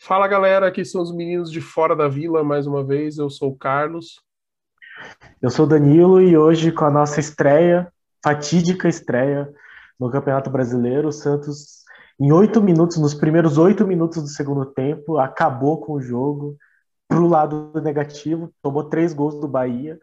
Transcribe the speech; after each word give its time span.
Fala 0.00 0.26
galera, 0.26 0.66
aqui 0.66 0.84
são 0.84 1.02
os 1.02 1.14
meninos 1.14 1.52
de 1.52 1.60
Fora 1.60 1.94
da 1.94 2.08
Vila 2.08 2.42
mais 2.42 2.66
uma 2.66 2.82
vez. 2.82 3.18
Eu 3.18 3.28
sou 3.28 3.50
o 3.50 3.56
Carlos. 3.56 4.22
Eu 5.42 5.50
sou 5.50 5.66
o 5.66 5.68
Danilo 5.68 6.20
e 6.20 6.36
hoje 6.36 6.72
com 6.72 6.86
a 6.86 6.90
nossa 6.90 7.20
estreia, 7.20 7.92
fatídica 8.24 8.88
estreia 8.88 9.52
no 10.00 10.10
Campeonato 10.10 10.48
Brasileiro, 10.48 11.08
o 11.08 11.12
Santos, 11.12 11.84
em 12.18 12.32
oito 12.32 12.62
minutos, 12.62 12.96
nos 12.96 13.14
primeiros 13.14 13.58
oito 13.58 13.86
minutos 13.86 14.22
do 14.22 14.28
segundo 14.28 14.64
tempo, 14.64 15.18
acabou 15.18 15.78
com 15.78 15.92
o 15.92 16.00
jogo 16.00 16.56
pro 17.06 17.28
lado 17.28 17.70
negativo, 17.82 18.50
tomou 18.62 18.84
três 18.84 19.12
gols 19.12 19.38
do 19.40 19.46
Bahia 19.46 19.98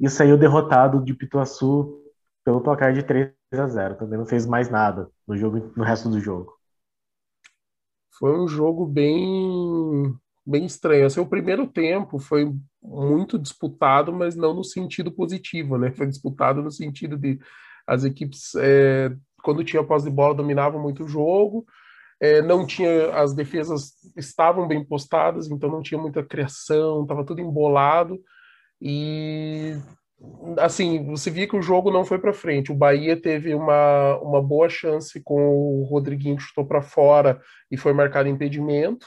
e 0.00 0.08
saiu 0.08 0.38
derrotado 0.38 1.04
de 1.04 1.14
Pituaçu 1.14 2.00
pelo 2.44 2.60
placar 2.60 2.92
de 2.92 3.02
3 3.02 3.30
a 3.58 3.66
0. 3.66 3.96
Também 3.96 4.18
não 4.18 4.26
fez 4.26 4.46
mais 4.46 4.70
nada 4.70 5.08
no 5.26 5.36
jogo, 5.36 5.72
no 5.76 5.84
resto 5.84 6.08
do 6.08 6.20
jogo. 6.20 6.52
Foi 8.18 8.38
um 8.38 8.46
jogo 8.46 8.86
bem 8.86 10.14
bem 10.46 10.66
estranho. 10.66 11.06
Assim, 11.06 11.20
o 11.20 11.26
primeiro 11.26 11.66
tempo 11.66 12.18
foi 12.18 12.52
muito 12.82 13.38
disputado, 13.38 14.12
mas 14.12 14.36
não 14.36 14.52
no 14.52 14.64
sentido 14.64 15.10
positivo, 15.10 15.78
né? 15.78 15.90
Foi 15.90 16.06
disputado 16.06 16.62
no 16.62 16.70
sentido 16.70 17.16
de 17.16 17.38
as 17.86 18.04
equipes, 18.04 18.54
é, 18.56 19.14
quando 19.42 19.64
tinha 19.64 19.84
posse 19.84 20.06
de 20.06 20.10
bola, 20.10 20.34
dominavam 20.34 20.80
muito 20.80 21.04
o 21.04 21.08
jogo, 21.08 21.66
é, 22.20 22.40
não 22.40 22.66
tinha, 22.66 23.14
as 23.14 23.34
defesas 23.34 23.92
estavam 24.16 24.66
bem 24.66 24.84
postadas, 24.84 25.50
então 25.50 25.70
não 25.70 25.82
tinha 25.82 26.00
muita 26.00 26.22
criação, 26.22 27.02
estava 27.02 27.24
tudo 27.24 27.40
embolado, 27.40 28.18
e 28.80 29.76
assim, 30.58 31.04
você 31.06 31.30
via 31.30 31.48
que 31.48 31.56
o 31.56 31.62
jogo 31.62 31.90
não 31.90 32.04
foi 32.04 32.18
para 32.18 32.32
frente. 32.32 32.72
O 32.72 32.76
Bahia 32.76 33.20
teve 33.20 33.54
uma, 33.54 34.18
uma 34.18 34.42
boa 34.42 34.68
chance 34.68 35.20
com 35.22 35.40
o 35.56 35.84
Rodriguinho 35.84 36.36
que 36.36 36.42
chutou 36.42 36.66
para 36.66 36.82
fora 36.82 37.40
e 37.70 37.76
foi 37.76 37.92
marcado 37.92 38.28
impedimento. 38.28 39.06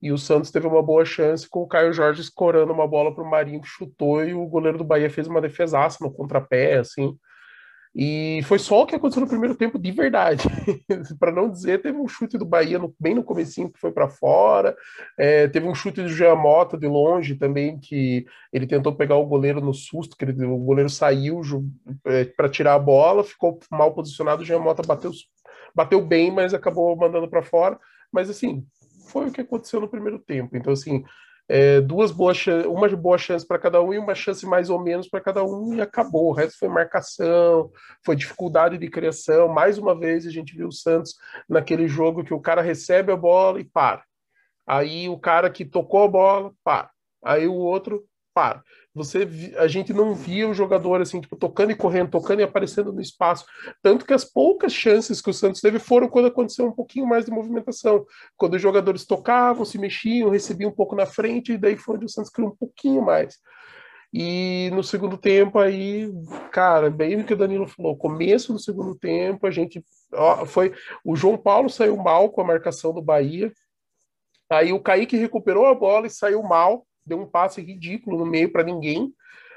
E 0.00 0.10
o 0.10 0.18
Santos 0.18 0.50
teve 0.50 0.66
uma 0.66 0.82
boa 0.82 1.04
chance 1.04 1.48
com 1.48 1.60
o 1.60 1.68
Caio 1.68 1.92
Jorge 1.92 2.20
escorando 2.20 2.72
uma 2.72 2.88
bola 2.88 3.14
para 3.14 3.22
o 3.22 3.30
Marinho 3.30 3.60
que 3.60 3.68
chutou 3.68 4.24
e 4.24 4.34
o 4.34 4.46
goleiro 4.46 4.78
do 4.78 4.84
Bahia 4.84 5.08
fez 5.08 5.28
uma 5.28 5.40
defesaça 5.40 5.98
no 6.00 6.12
contrapé, 6.12 6.78
assim. 6.78 7.16
E 7.94 8.40
foi 8.44 8.58
só 8.58 8.82
o 8.82 8.86
que 8.86 8.94
aconteceu 8.94 9.20
no 9.20 9.28
primeiro 9.28 9.54
tempo 9.54 9.78
de 9.78 9.90
verdade. 9.90 10.48
para 11.20 11.30
não 11.30 11.50
dizer, 11.50 11.82
teve 11.82 11.98
um 11.98 12.08
chute 12.08 12.38
do 12.38 12.44
Bahia 12.44 12.78
no, 12.78 12.94
bem 12.98 13.14
no 13.14 13.22
comecinho 13.22 13.70
que 13.70 13.78
foi 13.78 13.92
para 13.92 14.08
fora. 14.08 14.74
É, 15.18 15.46
teve 15.48 15.66
um 15.66 15.74
chute 15.74 16.02
do 16.02 16.08
Jean 16.08 16.34
Mota 16.34 16.78
de 16.78 16.86
longe 16.86 17.34
também, 17.34 17.78
que 17.78 18.24
ele 18.52 18.66
tentou 18.66 18.94
pegar 18.94 19.16
o 19.16 19.26
goleiro 19.26 19.60
no 19.60 19.74
susto, 19.74 20.16
que 20.16 20.24
ele, 20.24 20.44
o 20.44 20.56
goleiro 20.56 20.88
saiu 20.88 21.42
é, 22.06 22.24
para 22.24 22.48
tirar 22.48 22.74
a 22.74 22.78
bola, 22.78 23.22
ficou 23.22 23.58
mal 23.70 23.92
posicionado, 23.92 24.42
o 24.42 24.44
Jean 24.44 24.58
Mota 24.58 24.82
bateu, 24.82 25.10
bateu 25.74 26.00
bem, 26.00 26.30
mas 26.30 26.54
acabou 26.54 26.96
mandando 26.96 27.28
para 27.28 27.42
fora. 27.42 27.78
Mas 28.10 28.30
assim, 28.30 28.64
foi 29.08 29.28
o 29.28 29.32
que 29.32 29.42
aconteceu 29.42 29.80
no 29.80 29.88
primeiro 29.88 30.18
tempo. 30.18 30.56
Então, 30.56 30.72
assim, 30.72 31.04
é, 31.48 31.80
duas 31.80 32.10
boas 32.10 32.44
uma 32.66 32.88
boa 32.88 33.18
chance 33.18 33.46
para 33.46 33.58
cada 33.58 33.82
um 33.82 33.92
e 33.92 33.98
uma 33.98 34.14
chance 34.14 34.46
mais 34.46 34.70
ou 34.70 34.80
menos 34.80 35.08
para 35.08 35.20
cada 35.20 35.44
um 35.44 35.74
e 35.74 35.80
acabou. 35.80 36.30
O 36.30 36.32
resto 36.32 36.58
foi 36.58 36.68
marcação, 36.68 37.70
foi 38.04 38.16
dificuldade 38.16 38.78
de 38.78 38.88
criação. 38.88 39.48
Mais 39.48 39.78
uma 39.78 39.98
vez 39.98 40.26
a 40.26 40.30
gente 40.30 40.56
viu 40.56 40.68
o 40.68 40.72
Santos 40.72 41.14
naquele 41.48 41.88
jogo 41.88 42.24
que 42.24 42.34
o 42.34 42.40
cara 42.40 42.62
recebe 42.62 43.12
a 43.12 43.16
bola 43.16 43.60
e 43.60 43.64
para. 43.64 44.02
Aí 44.66 45.08
o 45.08 45.18
cara 45.18 45.50
que 45.50 45.64
tocou 45.64 46.04
a 46.04 46.08
bola, 46.08 46.52
para. 46.64 46.90
Aí 47.24 47.46
o 47.46 47.54
outro, 47.54 48.04
para. 48.32 48.62
Você, 48.94 49.26
a 49.56 49.66
gente 49.66 49.92
não 49.92 50.14
via 50.14 50.46
o 50.46 50.52
jogador 50.52 51.00
assim, 51.00 51.18
tipo, 51.18 51.34
tocando 51.34 51.72
e 51.72 51.74
correndo, 51.74 52.10
tocando 52.10 52.40
e 52.40 52.42
aparecendo 52.42 52.92
no 52.92 53.00
espaço. 53.00 53.46
Tanto 53.82 54.04
que 54.04 54.12
as 54.12 54.24
poucas 54.24 54.72
chances 54.72 55.22
que 55.22 55.30
o 55.30 55.34
Santos 55.34 55.62
teve 55.62 55.78
foram 55.78 56.08
quando 56.08 56.26
aconteceu 56.26 56.66
um 56.66 56.72
pouquinho 56.72 57.06
mais 57.06 57.24
de 57.24 57.30
movimentação. 57.30 58.04
Quando 58.36 58.54
os 58.54 58.62
jogadores 58.62 59.06
tocavam, 59.06 59.64
se 59.64 59.78
mexiam, 59.78 60.28
recebiam 60.28 60.70
um 60.70 60.74
pouco 60.74 60.94
na 60.94 61.06
frente, 61.06 61.52
e 61.52 61.58
daí 61.58 61.76
foi 61.76 61.96
onde 61.96 62.04
o 62.04 62.08
Santos 62.08 62.30
criou 62.30 62.50
um 62.50 62.56
pouquinho 62.56 63.00
mais. 63.00 63.38
E 64.12 64.70
no 64.74 64.84
segundo 64.84 65.16
tempo 65.16 65.58
aí, 65.58 66.12
cara, 66.50 66.90
bem 66.90 67.16
o 67.16 67.24
que 67.24 67.32
o 67.32 67.36
Danilo 67.36 67.66
falou, 67.66 67.96
começo 67.96 68.52
do 68.52 68.58
segundo 68.58 68.94
tempo, 68.94 69.46
a 69.46 69.50
gente 69.50 69.82
ó, 70.12 70.44
foi 70.44 70.74
o 71.02 71.16
João 71.16 71.38
Paulo 71.38 71.70
saiu 71.70 71.96
mal 71.96 72.28
com 72.28 72.42
a 72.42 72.44
marcação 72.44 72.92
do 72.92 73.00
Bahia. 73.00 73.50
Aí 74.50 74.70
o 74.70 74.82
Kaique 74.82 75.16
recuperou 75.16 75.64
a 75.64 75.74
bola 75.74 76.06
e 76.06 76.10
saiu 76.10 76.42
mal 76.42 76.86
deu 77.04 77.20
um 77.20 77.26
passe 77.26 77.60
ridículo 77.60 78.18
no 78.18 78.26
meio 78.26 78.50
para 78.50 78.64
ninguém. 78.64 79.12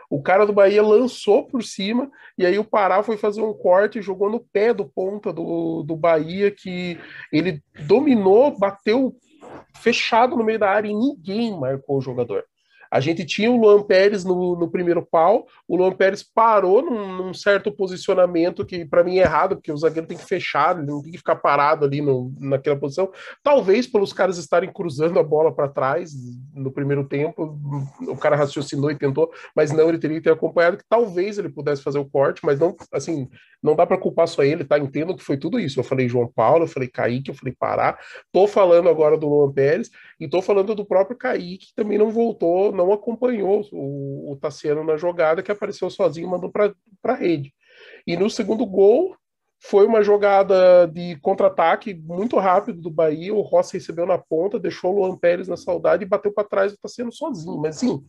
O 0.10 0.22
cara 0.22 0.46
do 0.46 0.54
Bahia 0.54 0.84
lançou 0.84 1.48
por 1.48 1.64
cima, 1.64 2.12
e 2.38 2.46
aí 2.46 2.60
o 2.60 2.64
Pará 2.64 3.02
foi 3.02 3.18
fazer 3.18 3.42
um 3.42 3.54
corte 3.54 3.98
e 3.98 4.04
jogou 4.04 4.30
no 4.30 4.40
pé 4.40 4.74
do 4.74 4.86
ponta 4.86 5.34
do, 5.34 5.84
do 5.84 5.96
Bahia, 5.96 6.52
que 6.52 7.00
ele 7.32 7.62
dominou, 7.88 8.58
bateu 8.58 9.16
fechado 9.76 10.36
no 10.36 10.44
meio 10.44 10.60
da 10.60 10.70
área 10.70 10.88
e 10.88 10.94
ninguém 10.94 11.60
marcou 11.60 11.98
o 11.98 12.02
jogador. 12.02 12.46
A 12.92 13.00
gente 13.00 13.26
tinha 13.26 13.52
o 13.52 13.58
Luan 13.58 13.84
Pérez 13.84 14.24
no, 14.24 14.56
no 14.56 14.70
primeiro 14.70 15.06
pau, 15.06 15.46
o 15.68 15.76
Luan 15.78 15.92
Pérez 15.92 16.24
parou 16.24 16.82
num, 16.82 17.18
num 17.18 17.34
certo 17.34 17.72
posicionamento 17.72 18.66
que 18.66 18.86
para 18.86 19.04
mim 19.04 19.18
é 19.18 19.22
errado, 19.22 19.56
porque 19.56 19.72
o 19.72 19.78
zagueiro 19.78 20.08
tem 20.08 20.18
que 20.18 20.26
fechar, 20.26 20.78
ele 20.78 20.88
não 20.88 21.02
tem 21.02 21.12
que 21.12 21.18
ficar 21.18 21.36
parado 21.36 21.86
ali 21.86 22.02
no, 22.02 22.34
naquela 22.40 22.78
posição. 22.78 23.12
Talvez 23.44 23.88
pelos 23.88 24.14
caras 24.14 24.38
estarem 24.38 24.72
cruzando 24.72 25.20
a 25.20 25.24
bola 25.24 25.54
para 25.54 25.68
trás 25.68 26.14
no 26.54 26.72
primeiro 26.72 27.04
tempo, 27.08 27.58
o 28.08 28.18
cara 28.18 28.36
raciocinou 28.36 28.92
e 28.92 28.96
tentou, 28.96 29.32
mas 29.56 29.72
não, 29.72 29.90
ele 29.90 30.00
teria 30.00 30.18
que 30.18 30.24
ter 30.24 30.32
acompanhado, 30.32 30.78
que 30.78 30.86
talvez 30.88 31.38
ele 31.38 31.50
pudesse 31.50 31.82
fazer 31.82 32.00
o 32.00 32.06
corte, 32.06 32.42
mas 32.44 32.60
não, 32.60 32.76
assim, 32.92 33.30
não 33.62 33.76
dá 33.76 33.86
para 33.86 33.98
culpar 33.98 34.28
só 34.28 34.44
ele, 34.44 34.64
tá? 34.64 34.78
Entendo 34.78 35.16
que 35.16 35.24
foi 35.24 35.38
tudo 35.38 35.60
isso. 35.60 35.80
Eu 35.80 35.84
falei 35.84 36.08
João 36.08 36.28
Paulo, 36.28 36.66
eu 36.66 36.68
falei 36.68 36.88
Kaique, 36.88 37.32
eu 37.32 37.36
falei 37.36 37.56
Pará, 37.58 37.98
tô 38.32 38.48
falando 38.48 38.90
agora 38.90 39.18
do 39.18 39.28
Luan 39.28 39.52
Pérez 39.52 39.90
e 40.20 40.28
tô 40.28 40.42
falando 40.42 40.76
do 40.76 40.86
próprio 40.86 41.18
Kaique, 41.18 41.68
que 41.68 41.76
também 41.76 41.98
não 41.98 42.12
voltou, 42.12 42.72
não 42.76 42.92
acompanhou 42.92 43.66
o, 43.72 44.34
o 44.34 44.36
Tassiano 44.36 44.84
na 44.84 44.98
jogada, 44.98 45.42
que 45.42 45.52
apareceu 45.52 45.90
sozinho 45.90 46.28
e 46.28 46.30
mandou 46.30 46.52
para 46.52 46.74
a 47.04 47.14
rede. 47.14 47.54
E 48.06 48.16
no 48.16 48.30
segundo 48.30 48.66
gol, 48.66 49.16
foi 49.60 49.86
uma 49.86 50.04
jogada 50.04 50.88
de 50.88 51.16
contra-ataque 51.18 51.94
muito 51.94 52.38
rápido 52.38 52.82
do 52.82 52.92
Bahia. 52.92 53.34
O 53.34 53.42
Rossi 53.42 53.78
recebeu 53.78 54.06
na 54.06 54.18
ponta, 54.18 54.60
deixou 54.60 54.94
o 54.94 55.00
Luan 55.00 55.18
Pérez 55.18 55.48
na 55.48 55.58
saudade 55.58 56.04
e 56.04 56.08
bateu 56.08 56.32
para 56.32 56.48
trás 56.48 56.72
está 56.72 56.88
sendo 56.88 57.12
sozinho. 57.12 57.58
Mas 57.58 57.78
assim, 57.78 58.04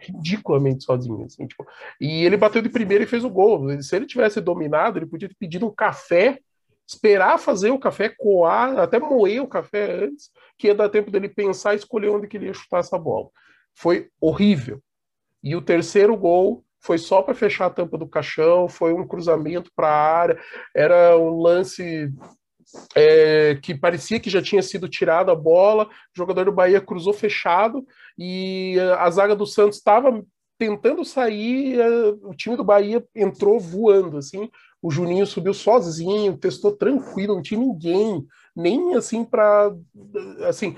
ridiculamente 0.00 0.84
sozinho. 0.84 1.24
Assim, 1.24 1.46
tipo, 1.46 1.66
e 2.00 2.24
ele 2.24 2.36
bateu 2.36 2.60
de 2.60 2.68
primeira 2.68 3.04
e 3.04 3.06
fez 3.06 3.24
o 3.24 3.30
gol. 3.30 3.80
Se 3.82 3.96
ele 3.96 4.06
tivesse 4.06 4.40
dominado, 4.40 4.98
ele 4.98 5.06
podia 5.06 5.28
ter 5.28 5.36
pedido 5.38 5.66
um 5.66 5.74
café, 5.74 6.38
esperar 6.86 7.38
fazer 7.38 7.70
o 7.70 7.78
café 7.78 8.10
coar, 8.10 8.78
até 8.78 8.98
moer 8.98 9.42
o 9.42 9.48
café 9.48 10.04
antes, 10.04 10.30
que 10.58 10.66
ia 10.66 10.74
dar 10.74 10.90
tempo 10.90 11.10
dele 11.10 11.28
pensar 11.28 11.72
e 11.72 11.76
escolher 11.76 12.10
onde 12.10 12.26
que 12.26 12.36
ele 12.36 12.46
ia 12.46 12.54
chutar 12.54 12.80
essa 12.80 12.98
bola 12.98 13.28
foi 13.74 14.08
horrível. 14.20 14.80
E 15.42 15.56
o 15.56 15.62
terceiro 15.62 16.16
gol 16.16 16.64
foi 16.80 16.98
só 16.98 17.22
para 17.22 17.34
fechar 17.34 17.66
a 17.66 17.70
tampa 17.70 17.96
do 17.96 18.08
caixão, 18.08 18.68
foi 18.68 18.92
um 18.92 19.06
cruzamento 19.06 19.70
para 19.74 19.88
a 19.88 20.18
área, 20.18 20.38
era 20.74 21.16
um 21.16 21.40
lance 21.40 22.12
é, 22.94 23.58
que 23.62 23.74
parecia 23.74 24.18
que 24.18 24.30
já 24.30 24.42
tinha 24.42 24.62
sido 24.62 24.88
tirado 24.88 25.30
a 25.30 25.34
bola, 25.34 25.84
o 25.86 25.88
jogador 26.16 26.44
do 26.44 26.52
Bahia 26.52 26.80
cruzou 26.80 27.12
fechado 27.12 27.86
e 28.18 28.76
a 28.98 29.08
zaga 29.10 29.36
do 29.36 29.46
Santos 29.46 29.78
estava 29.78 30.22
tentando 30.58 31.04
sair, 31.04 31.80
o 32.22 32.34
time 32.34 32.56
do 32.56 32.64
Bahia 32.64 33.04
entrou 33.14 33.58
voando, 33.58 34.16
assim, 34.18 34.48
o 34.80 34.90
Juninho 34.90 35.26
subiu 35.26 35.54
sozinho, 35.54 36.36
testou 36.36 36.72
tranquilo, 36.72 37.34
não 37.34 37.42
tinha 37.42 37.60
ninguém, 37.60 38.24
nem 38.54 38.94
assim 38.94 39.24
para 39.24 39.72
assim, 40.48 40.76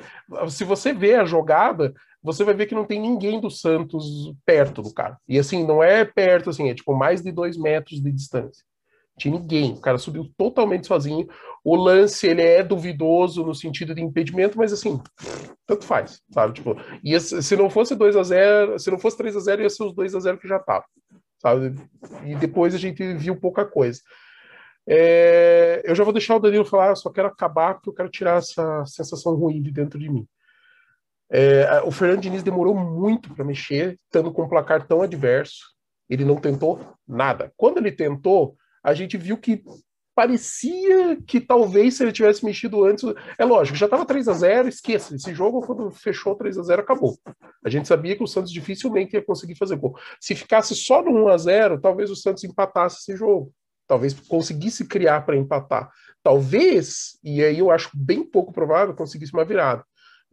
se 0.49 0.65
você 0.65 0.93
vê 0.93 1.17
a 1.17 1.25
jogada, 1.25 1.95
você 2.25 2.43
vai 2.43 2.55
ver 2.55 2.65
que 2.65 2.75
não 2.75 2.87
tem 2.87 2.99
ninguém 2.99 3.39
do 3.39 3.51
Santos 3.51 4.33
perto 4.47 4.81
do 4.81 4.93
cara. 4.95 5.19
E 5.29 5.39
assim, 5.39 5.63
não 5.63 5.85
é 5.85 6.07
perto, 6.07 6.49
assim, 6.49 6.71
é 6.71 6.75
tipo 6.75 6.95
mais 6.95 7.21
de 7.21 7.31
dois 7.31 7.59
metros 7.59 8.01
de 8.03 8.11
distância. 8.11 8.65
Não 9.11 9.19
tinha 9.19 9.39
ninguém, 9.39 9.73
o 9.75 9.81
cara 9.81 9.99
subiu 9.99 10.33
totalmente 10.37 10.87
sozinho. 10.87 11.29
O 11.63 11.77
lance, 11.77 12.27
ele 12.27 12.41
é 12.41 12.63
duvidoso 12.63 13.45
no 13.45 13.55
sentido 13.55 13.95
de 13.95 14.01
impedimento, 14.01 14.57
mas 14.57 14.73
assim, 14.73 15.01
tanto 15.67 15.85
faz, 15.85 16.23
sabe? 16.33 16.55
Tipo, 16.55 16.77
e 17.05 17.21
se 17.21 17.57
não 17.57 17.69
fosse 17.69 17.95
2 17.95 18.17
a 18.17 18.23
0 18.23 18.79
se 18.79 18.91
não 18.91 18.99
fosse 18.99 19.19
3 19.19 19.37
a 19.37 19.41
0 19.41 19.63
ia 19.63 19.71
ser 19.71 19.85
os 19.85 19.95
2 19.95 20.15
a 20.15 20.21
0 20.21 20.39
que 20.39 20.49
já 20.49 20.59
tava, 20.59 20.87
sabe? 21.39 21.75
E 22.25 22.35
depois 22.37 22.75
a 22.75 22.79
gente 22.79 23.15
viu 23.15 23.37
pouca 23.37 23.67
coisa. 23.67 24.01
É, 24.87 25.83
eu 25.85 25.95
já 25.95 26.05
vou 26.05 26.13
deixar 26.13 26.37
o 26.37 26.41
Danilo 26.41 26.65
falar, 26.65 26.89
eu 26.89 26.97
só 26.97 27.11
quero 27.11 27.29
acabar 27.29 27.75
porque 27.75 27.91
eu 27.91 27.95
quero 27.95 28.09
tirar 28.09 28.39
essa 28.39 28.85
sensação 28.87 29.35
ruim 29.35 29.61
de 29.61 29.71
dentro 29.71 29.99
de 29.99 30.09
mim. 30.11 30.27
É, 31.37 31.83
o 31.83 31.91
Fernando 31.91 32.21
Diniz 32.21 32.45
demorou 32.45 32.77
muito 32.77 33.35
para 33.35 33.45
mexer, 33.45 33.99
estando 34.05 34.33
com 34.33 34.45
um 34.45 34.49
placar 34.49 34.87
tão 34.87 35.03
adverso. 35.03 35.65
Ele 36.09 36.25
não 36.25 36.37
tentou 36.37 36.95
nada. 37.09 37.53
Quando 37.57 37.79
ele 37.79 37.91
tentou, 37.91 38.57
a 38.85 38.95
gente 38.95 39.17
viu 39.17 39.37
que 39.37 39.65
parecia 40.15 41.17
que 41.27 41.41
talvez 41.41 41.95
se 41.95 42.05
ele 42.05 42.13
tivesse 42.13 42.45
mexido 42.45 42.85
antes. 42.85 43.03
É 43.37 43.45
lógico, 43.45 43.77
já 43.77 43.87
estava 43.87 44.07
3 44.07 44.29
a 44.29 44.33
0 44.33 44.69
esqueça. 44.69 45.17
Esse 45.17 45.35
jogo, 45.35 45.61
quando 45.61 45.91
fechou 45.91 46.37
3 46.37 46.57
a 46.57 46.63
0 46.63 46.83
acabou. 46.83 47.19
A 47.65 47.69
gente 47.69 47.89
sabia 47.89 48.15
que 48.15 48.23
o 48.23 48.29
Santos 48.29 48.53
dificilmente 48.53 49.17
ia 49.17 49.25
conseguir 49.25 49.57
fazer 49.57 49.75
gol. 49.75 49.99
Se 50.21 50.37
ficasse 50.37 50.73
só 50.77 51.03
no 51.03 51.25
1 51.25 51.29
a 51.31 51.37
0 51.37 51.81
talvez 51.81 52.13
o 52.13 52.17
Santos 52.17 52.45
empatasse 52.45 52.99
esse 52.99 53.17
jogo. 53.17 53.53
talvez 53.89 54.15
conseguisse 54.15 54.87
criar 54.87 55.23
para 55.23 55.37
empatar. 55.37 55.91
Talvez, 56.23 57.19
e 57.25 57.43
aí 57.43 57.59
eu 57.59 57.73
acho 57.73 57.91
bem 57.93 58.23
pouco 58.23 58.53
provável, 58.53 58.95
conseguisse 58.95 59.33
uma 59.35 59.45
virada. 59.45 59.85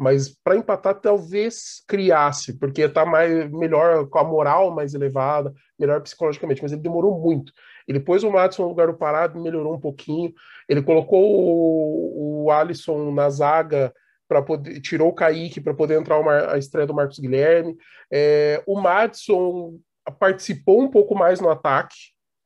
Mas 0.01 0.29
para 0.43 0.57
empatar, 0.57 0.99
talvez 0.99 1.83
criasse, 1.87 2.57
porque 2.57 2.81
está 2.81 3.05
mais, 3.05 3.51
melhor 3.51 4.07
com 4.07 4.17
a 4.17 4.23
moral 4.23 4.71
mais 4.73 4.95
elevada, 4.95 5.53
melhor 5.77 6.01
psicologicamente. 6.01 6.59
Mas 6.59 6.71
ele 6.71 6.81
demorou 6.81 7.19
muito. 7.19 7.53
Ele 7.87 7.99
pôs 7.99 8.23
o 8.23 8.31
Madison 8.31 8.63
no 8.63 8.69
lugar 8.69 8.87
do 8.87 8.97
Parado, 8.97 9.39
melhorou 9.39 9.75
um 9.75 9.79
pouquinho. 9.79 10.33
Ele 10.67 10.81
colocou 10.81 11.23
o, 11.23 12.45
o 12.45 12.51
Alisson 12.51 13.11
na 13.11 13.29
zaga 13.29 13.93
para 14.27 14.41
poder 14.41 14.81
tirou 14.81 15.09
o 15.09 15.13
Kaique 15.13 15.61
para 15.61 15.75
poder 15.75 15.99
entrar 15.99 16.17
uma, 16.17 16.51
a 16.51 16.57
estreia 16.57 16.87
do 16.87 16.95
Marcos 16.95 17.19
Guilherme. 17.19 17.77
É, 18.11 18.63
o 18.65 18.81
Madison 18.81 19.77
participou 20.19 20.81
um 20.81 20.89
pouco 20.89 21.13
mais 21.13 21.39
no 21.39 21.49
ataque 21.49 21.95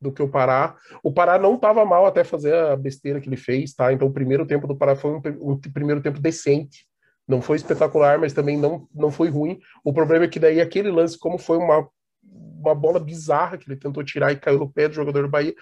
do 0.02 0.12
que 0.12 0.22
o 0.22 0.28
Pará. 0.28 0.76
O 1.02 1.14
Pará 1.14 1.40
não 1.40 1.56
estava 1.56 1.86
mal 1.86 2.06
até 2.06 2.26
fazer 2.26 2.54
a 2.54 2.76
besteira 2.76 3.22
que 3.22 3.30
ele 3.30 3.38
fez, 3.38 3.74
tá? 3.74 3.94
Então 3.94 4.10
o 4.10 4.14
primeiro 4.14 4.46
tempo 4.46 4.68
do 4.68 4.76
Pará 4.76 4.94
foi 4.94 5.12
um, 5.12 5.22
um 5.54 5.58
primeiro 5.58 6.02
tempo 6.02 6.20
decente. 6.20 6.86
Não 7.28 7.42
foi 7.42 7.58
espetacular, 7.58 8.20
mas 8.20 8.34
também 8.34 8.58
não, 8.58 8.88
não 8.94 9.12
foi 9.12 9.30
ruim. 9.30 9.60
O 9.84 9.92
problema 9.92 10.26
é 10.26 10.28
que 10.28 10.40
daí 10.40 10.62
aquele 10.62 10.92
lance, 10.92 11.18
como 11.18 11.38
foi 11.38 11.58
uma, 11.58 11.88
uma 12.24 12.76
bola 12.76 13.00
bizarra 13.00 13.58
que 13.58 13.70
ele 13.70 13.80
tentou 13.80 14.04
tirar 14.04 14.32
e 14.32 14.40
caiu 14.40 14.60
no 14.60 14.72
pé 14.72 14.88
do 14.88 14.94
jogador 14.94 15.24
do 15.24 15.30
Bahia, 15.30 15.56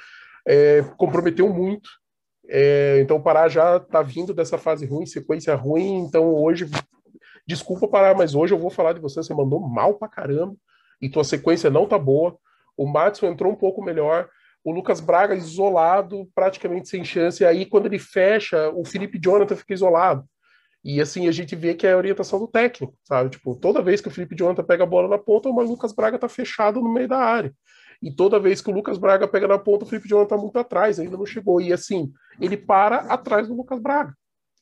é, 0.46 0.82
comprometeu 0.98 1.48
muito 1.52 1.90
é, 2.50 3.00
então 3.00 3.18
o 3.18 3.22
Pará 3.22 3.48
já 3.48 3.78
está 3.78 4.02
vindo 4.02 4.34
dessa 4.34 4.58
fase 4.58 4.86
ruim, 4.86 5.06
sequência 5.06 5.56
ruim. 5.56 6.00
Então 6.00 6.34
hoje, 6.34 6.70
desculpa 7.48 7.88
Pará, 7.88 8.14
mas 8.14 8.36
hoje 8.36 8.54
eu 8.54 8.60
vou 8.60 8.70
falar 8.70 8.94
de 8.94 9.00
você. 9.00 9.16
Você 9.24 9.34
mandou 9.34 9.60
mal 9.60 9.96
pra 9.96 10.08
caramba 10.08 10.56
e 11.02 11.10
tua 11.10 11.24
sequência 11.24 11.70
não 11.70 11.88
tá 11.88 11.98
boa. 11.98 12.38
O 12.76 12.88
Matson 12.88 13.28
entrou 13.28 13.52
um 13.52 13.56
pouco 13.56 13.84
melhor. 13.84 14.30
O 14.64 14.72
Lucas 14.72 15.00
Braga 15.02 15.36
isolado, 15.36 16.30
praticamente 16.34 16.88
sem 16.88 17.04
chance. 17.04 17.44
E 17.44 17.46
aí, 17.46 17.66
quando 17.66 17.86
ele 17.86 18.00
fecha, 18.00 18.70
o 18.70 18.86
Felipe 18.86 19.20
Jonathan 19.22 19.56
fica 19.56 19.74
isolado. 19.74 20.26
E 20.84 21.00
assim, 21.00 21.28
a 21.28 21.32
gente 21.32 21.56
vê 21.56 21.74
que 21.74 21.88
é 21.88 21.94
a 21.94 21.98
orientação 21.98 22.40
do 22.40 22.48
técnico, 22.48 22.94
sabe? 23.04 23.30
Tipo, 23.30 23.56
toda 23.56 23.82
vez 23.82 24.02
que 24.02 24.10
o 24.10 24.12
Felipe 24.12 24.36
Jonathan 24.36 24.64
pega 24.64 24.84
a 24.84 24.88
bola 24.88 25.08
na 25.08 25.18
ponta, 25.18 25.48
o 25.48 25.62
Lucas 25.62 25.94
Braga 25.94 26.20
tá 26.20 26.28
fechado 26.28 26.82
no 26.82 26.92
meio 26.92 27.08
da 27.08 27.20
área. 27.20 27.54
E 28.02 28.12
toda 28.12 28.40
vez 28.40 28.60
que 28.62 28.70
o 28.70 28.74
Lucas 28.74 28.98
Braga 28.98 29.26
pega 29.26 29.48
na 29.48 29.58
ponta, 29.58 29.86
o 29.86 29.88
Felipe 29.88 30.10
Jonathan 30.10 30.36
tá 30.36 30.42
muito 30.42 30.60
atrás, 30.60 31.00
ainda 31.00 31.16
não 31.16 31.26
chegou. 31.26 31.62
E 31.62 31.72
assim, 31.72 32.12
ele 32.40 32.58
para 32.58 32.98
atrás 32.98 33.48
do 33.48 33.56
Lucas 33.56 33.80
Braga. 33.80 34.14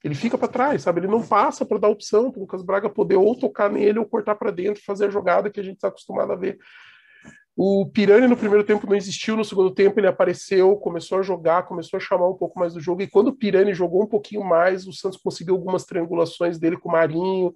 Ele 0.04 0.14
fica 0.16 0.38
para 0.38 0.48
trás, 0.48 0.84
sabe? 0.84 1.00
Ele 1.00 1.08
não 1.08 1.26
passa 1.26 1.66
para 1.66 1.80
dar 1.80 1.88
opção 1.88 2.32
para 2.32 2.40
o 2.40 2.42
Lucas 2.42 2.64
Braga 2.64 2.90
poder 2.90 3.16
ou 3.16 3.36
tocar 3.36 3.70
nele 3.70 4.00
ou 4.00 4.06
cortar 4.06 4.36
para 4.36 4.52
dentro, 4.52 4.84
fazer 4.84 5.06
a 5.06 5.10
jogada 5.10 5.50
que 5.50 5.60
a 5.60 5.64
gente 5.64 5.76
está 5.76 5.88
acostumado 5.88 6.32
a 6.32 6.36
ver. 6.36 6.58
O 7.56 7.86
Pirani 7.86 8.28
no 8.28 8.38
primeiro 8.38 8.64
tempo 8.64 8.88
não 8.88 8.96
existiu, 8.96 9.36
no 9.36 9.44
segundo 9.44 9.72
tempo 9.72 10.00
ele 10.00 10.08
apareceu, 10.08 10.76
começou 10.78 11.20
a 11.20 11.22
jogar, 11.22 11.64
começou 11.64 11.98
a 11.98 12.00
chamar 12.00 12.30
um 12.30 12.36
pouco 12.36 12.58
mais 12.58 12.74
do 12.74 12.80
jogo. 12.80 13.02
E 13.02 13.08
quando 13.08 13.28
o 13.28 13.36
Pirani 13.36 13.74
jogou 13.74 14.04
um 14.04 14.08
pouquinho 14.08 14.44
mais, 14.44 14.88
o 14.88 14.94
Santos 14.94 15.20
conseguiu 15.20 15.56
algumas 15.56 15.86
triangulações 15.86 16.58
dele 16.58 16.78
com 16.78 16.90
o 16.90 16.92
Marinho, 16.92 17.54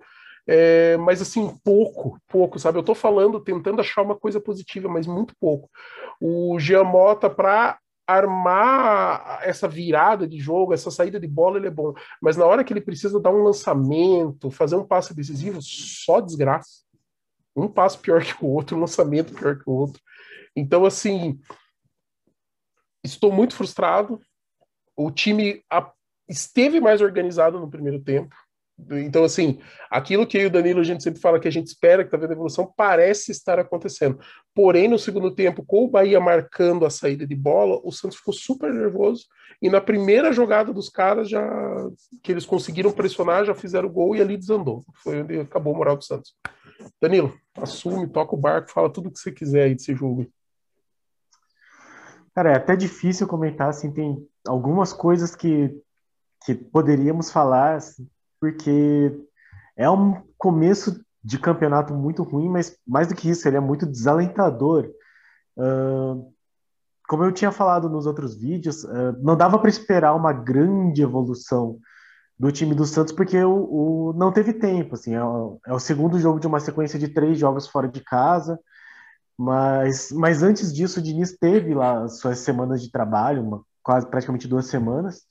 é, 0.48 0.96
mas 0.98 1.22
assim, 1.22 1.58
pouco, 1.64 2.20
pouco, 2.28 2.60
sabe? 2.60 2.78
Eu 2.78 2.84
tô 2.84 2.94
falando, 2.94 3.40
tentando 3.40 3.82
achar 3.82 4.02
uma 4.02 4.16
coisa 4.16 4.40
positiva, 4.40 4.88
mas 4.88 5.08
muito 5.08 5.34
pouco. 5.40 5.70
O 6.22 6.60
Giamota, 6.60 7.30
para 7.30 7.80
armar 8.08 9.40
essa 9.42 9.68
virada 9.68 10.28
de 10.28 10.38
jogo, 10.38 10.74
essa 10.74 10.92
saída 10.92 11.20
de 11.20 11.28
bola, 11.28 11.58
ele 11.58 11.68
é 11.68 11.72
bom. 11.72 11.94
Mas 12.22 12.38
na 12.38 12.46
hora 12.46 12.64
que 12.64 12.72
ele 12.72 12.82
precisa 12.82 13.20
dar 13.20 13.32
um 13.32 13.44
lançamento, 13.44 14.52
fazer 14.52 14.76
um 14.76 14.86
passe 14.86 15.16
decisivo, 15.16 15.60
só 15.62 16.20
desgraça. 16.20 16.86
Um 17.56 17.68
passo 17.68 18.00
pior 18.00 18.24
que 18.24 18.44
o 18.44 18.48
outro, 18.48 18.76
um 18.76 18.82
lançamento 18.82 19.34
pior 19.34 19.58
que 19.58 19.70
o 19.70 19.74
outro. 19.74 20.02
Então, 20.56 20.86
assim, 20.86 21.40
estou 23.04 23.32
muito 23.32 23.56
frustrado. 23.56 24.20
O 24.96 25.12
time 25.12 25.64
esteve 26.28 26.80
mais 26.80 27.02
organizado 27.02 27.60
no 27.60 27.70
primeiro 27.70 28.00
tempo. 28.00 28.36
Então, 28.78 29.24
assim, 29.24 29.60
aquilo 29.90 30.28
que 30.28 30.46
o 30.46 30.50
Danilo 30.50 30.82
a 30.82 30.84
gente 30.84 31.02
sempre 31.02 31.22
fala 31.22 31.40
que 31.40 31.48
a 31.48 31.52
gente 31.52 31.68
espera 31.68 32.04
que 32.04 32.08
está 32.08 32.18
vendo 32.18 32.34
evolução, 32.34 32.74
parece 32.76 33.32
estar 33.32 33.58
acontecendo. 33.58 34.20
Porém, 34.54 34.90
no 34.90 35.00
segundo 35.00 35.34
tempo, 35.34 35.64
com 35.66 35.86
o 35.86 35.88
Bahia 35.88 36.20
marcando 36.20 36.86
a 36.86 36.90
saída 36.90 37.26
de 37.26 37.36
bola, 37.36 37.80
o 37.84 37.92
Santos 37.92 38.18
ficou 38.18 38.34
super 38.34 38.74
nervoso. 38.74 39.26
E 39.62 39.70
na 39.70 39.80
primeira 39.80 40.34
jogada 40.34 40.74
dos 40.74 40.90
caras, 40.90 41.30
já 41.30 41.48
que 42.22 42.32
eles 42.32 42.46
conseguiram 42.46 42.92
pressionar, 42.92 43.46
já 43.46 43.56
fizeram 43.56 43.88
o 43.88 43.92
gol 43.92 44.14
e 44.14 44.22
ali 44.22 44.36
desandou. 44.36 44.86
Foi 44.96 45.22
onde 45.22 45.40
acabou 45.40 45.74
o 45.74 45.78
moral 45.78 45.96
do 45.96 46.04
Santos. 46.04 46.36
Danilo, 47.02 47.38
assume, 47.58 48.08
toca 48.08 48.36
o 48.36 48.40
barco, 48.40 48.72
fala 48.72 48.92
tudo 48.92 49.10
o 49.10 49.12
que 49.12 49.20
você 49.20 49.32
quiser 49.32 49.64
aí 49.64 49.76
desse 49.76 49.94
jogo. 49.94 50.28
Cara, 52.34 52.52
é 52.52 52.56
até 52.56 52.76
difícil 52.76 53.28
comentar, 53.28 53.70
assim, 53.70 53.92
tem 53.92 54.28
algumas 54.46 54.92
coisas 54.92 55.36
que, 55.36 55.74
que 56.46 56.54
poderíamos 56.54 57.32
falar, 57.32 57.76
assim, 57.76 58.10
porque 58.40 59.18
é 59.76 59.90
um 59.90 60.22
começo 60.38 61.04
de 61.24 61.40
campeonato 61.40 61.94
muito 61.94 62.24
ruim, 62.24 62.50
mas 62.50 62.78
mais 62.86 63.08
do 63.08 63.16
que 63.16 63.30
isso, 63.30 63.48
ele 63.48 63.58
é 63.58 63.62
muito 63.62 63.86
desalentador. 63.86 64.92
Uh, 65.58 66.32
como 67.08 67.24
eu 67.24 67.32
tinha 67.32 67.52
falado 67.52 67.90
nos 67.90 68.06
outros 68.06 68.36
vídeos, 68.36 68.84
uh, 68.84 69.16
não 69.20 69.36
dava 69.36 69.58
para 69.58 69.70
esperar 69.70 70.14
uma 70.14 70.34
grande 70.34 71.02
evolução 71.02 71.80
do 72.38 72.52
time 72.52 72.76
do 72.76 72.86
Santos, 72.86 73.14
porque 73.14 73.42
o, 73.44 74.10
o 74.10 74.14
não 74.14 74.32
teve 74.32 74.54
tempo. 74.54 74.96
Assim, 74.96 75.14
é 75.16 75.24
o, 75.24 75.60
é, 75.66 75.74
o, 75.74 75.80
segundo 75.80 76.20
jogo 76.20 76.40
de 76.40 76.48
uma 76.48 76.60
sequência 76.60 77.00
de 77.00 77.08
três 77.08 77.38
jogos 77.38 77.68
fora 77.68 77.88
de 77.88 78.02
casa. 78.02 78.60
Mas, 79.38 80.12
mas 80.12 80.44
antes 80.44 80.74
disso, 80.74 81.00
o 81.00 81.04
Diniz 81.04 81.38
teve 81.38 81.74
lá 81.74 82.08
suas 82.08 82.40
semanas 82.40 82.82
de 82.82 82.92
trabalho, 82.92 83.44
uma, 83.44 83.64
quase 83.84 84.08
praticamente 84.08 84.48
duas 84.48 84.68
semanas. 84.68 85.24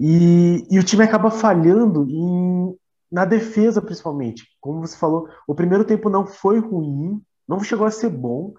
E, 0.00 0.66
e 0.70 0.78
o 0.78 0.82
time 0.82 1.04
acaba 1.04 1.30
falhando 1.30 2.06
em, 2.08 2.76
na 3.10 3.24
defesa, 3.24 3.80
principalmente. 3.80 4.44
Como 4.60 4.80
você 4.80 4.96
falou, 4.96 5.28
o 5.46 5.54
primeiro 5.54 5.84
tempo 5.84 6.10
não 6.10 6.26
foi 6.26 6.58
ruim, 6.58 7.22
não 7.48 7.62
chegou 7.62 7.86
a 7.86 7.90
ser 7.90 8.10
bom, 8.10 8.54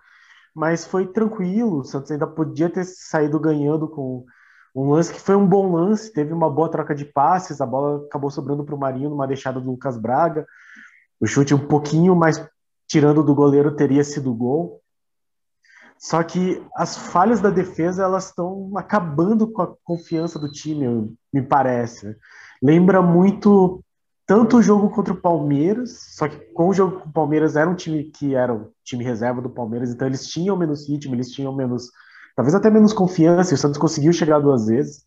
mas 0.53 0.85
foi 0.85 1.07
tranquilo. 1.07 1.79
O 1.79 1.83
Santos 1.83 2.11
ainda 2.11 2.27
podia 2.27 2.69
ter 2.69 2.85
saído 2.85 3.39
ganhando 3.39 3.87
com 3.87 4.25
um 4.75 4.91
lance 4.91 5.13
que 5.13 5.19
foi 5.19 5.35
um 5.35 5.47
bom 5.47 5.71
lance, 5.73 6.11
teve 6.11 6.33
uma 6.33 6.49
boa 6.49 6.69
troca 6.69 6.93
de 6.93 7.05
passes, 7.05 7.61
a 7.61 7.65
bola 7.65 8.05
acabou 8.05 8.29
sobrando 8.29 8.63
para 8.63 8.75
o 8.75 8.79
Marinho 8.79 9.09
numa 9.09 9.27
deixada 9.27 9.59
do 9.59 9.71
Lucas 9.71 9.97
Braga. 9.97 10.45
O 11.19 11.25
chute 11.25 11.55
um 11.55 11.67
pouquinho 11.67 12.15
mais 12.15 12.45
tirando 12.87 13.23
do 13.23 13.33
goleiro 13.33 13.75
teria 13.75 14.03
sido 14.03 14.33
gol. 14.33 14.81
Só 15.97 16.21
que 16.23 16.61
as 16.75 16.97
falhas 16.97 17.39
da 17.39 17.49
defesa 17.49 18.03
elas 18.03 18.27
estão 18.27 18.77
acabando 18.77 19.47
com 19.47 19.61
a 19.61 19.73
confiança 19.83 20.37
do 20.37 20.51
time, 20.51 21.15
me 21.33 21.41
parece. 21.41 22.15
Lembra 22.61 23.01
muito 23.01 23.81
tanto 24.27 24.57
o 24.57 24.61
jogo 24.61 24.89
contra 24.89 25.13
o 25.13 25.21
Palmeiras, 25.21 25.99
só 26.15 26.27
que 26.27 26.37
com 26.53 26.69
o 26.69 26.73
jogo 26.73 26.99
com 26.99 27.09
o 27.09 27.13
Palmeiras 27.13 27.55
era 27.55 27.69
um 27.69 27.75
time 27.75 28.05
que 28.05 28.33
era 28.33 28.53
o 28.53 28.71
time 28.83 29.03
reserva 29.03 29.41
do 29.41 29.49
Palmeiras, 29.49 29.91
então 29.91 30.07
eles 30.07 30.27
tinham 30.27 30.57
menos 30.57 30.89
ritmo, 30.89 31.13
eles 31.13 31.29
tinham 31.29 31.53
menos, 31.55 31.91
talvez 32.35 32.53
até 32.53 32.69
menos 32.69 32.93
confiança, 32.93 33.53
e 33.53 33.55
o 33.55 33.57
Santos 33.57 33.77
conseguiu 33.77 34.11
chegar 34.11 34.39
duas 34.39 34.67
vezes. 34.67 35.05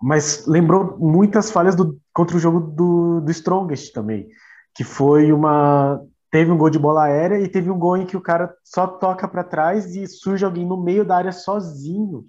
Mas 0.00 0.46
lembrou 0.46 0.98
muitas 0.98 1.50
falhas 1.50 1.74
do, 1.74 1.98
contra 2.12 2.36
o 2.36 2.40
jogo 2.40 2.60
do, 2.60 3.20
do 3.20 3.30
Strongest 3.30 3.92
também, 3.92 4.28
que 4.74 4.84
foi 4.84 5.32
uma 5.32 6.00
teve 6.30 6.50
um 6.50 6.56
gol 6.56 6.70
de 6.70 6.78
bola 6.78 7.04
aérea 7.04 7.38
e 7.38 7.46
teve 7.46 7.70
um 7.70 7.78
gol 7.78 7.98
em 7.98 8.06
que 8.06 8.16
o 8.16 8.20
cara 8.20 8.54
só 8.64 8.86
toca 8.86 9.28
para 9.28 9.44
trás 9.44 9.94
e 9.94 10.06
surge 10.06 10.42
alguém 10.42 10.66
no 10.66 10.82
meio 10.82 11.04
da 11.04 11.14
área 11.14 11.30
sozinho 11.30 12.24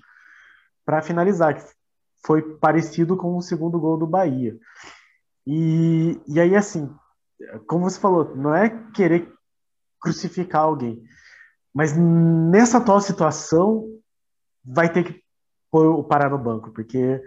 para 0.85 1.01
finalizar, 1.01 1.55
que 1.55 1.63
foi 2.25 2.41
parecido 2.57 3.15
com 3.15 3.37
o 3.37 3.41
segundo 3.41 3.79
gol 3.79 3.97
do 3.97 4.05
Bahia. 4.05 4.57
E, 5.47 6.21
e 6.27 6.37
aí, 6.37 6.53
assim, 6.53 6.93
como 7.65 7.89
você 7.89 7.97
falou, 7.97 8.35
não 8.35 8.53
é 8.53 8.69
querer 8.93 9.31
crucificar 10.01 10.63
alguém, 10.63 11.01
mas 11.73 11.95
nessa 11.95 12.77
atual 12.77 13.01
situação 13.01 13.89
vai 14.63 14.91
ter 14.91 15.03
que 15.03 15.23
pôr 15.71 15.87
o 15.87 16.03
parar 16.03 16.29
no 16.29 16.37
banco, 16.37 16.71
porque 16.71 17.21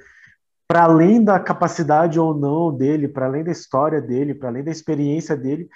para 0.68 0.84
além 0.84 1.22
da 1.22 1.38
capacidade 1.38 2.18
ou 2.18 2.34
não 2.34 2.76
dele, 2.76 3.08
para 3.08 3.26
além 3.26 3.44
da 3.44 3.52
história 3.52 4.00
dele, 4.00 4.34
para 4.34 4.48
além 4.48 4.64
da 4.64 4.70
experiência 4.70 5.36
dele, 5.36 5.68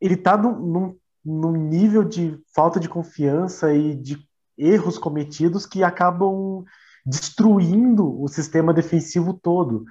ele 0.00 0.14
está 0.14 0.36
num, 0.36 0.96
num, 1.24 1.52
nível 1.52 2.02
de 2.02 2.38
falta 2.54 2.80
de 2.80 2.88
confiança 2.88 3.72
e 3.72 3.94
de 3.94 4.18
erros 4.56 4.98
cometidos 4.98 5.66
que 5.66 5.82
acabam 5.82 6.64
destruindo 7.04 8.20
o 8.20 8.28
sistema 8.28 8.72
defensivo 8.72 9.34
todo. 9.34 9.84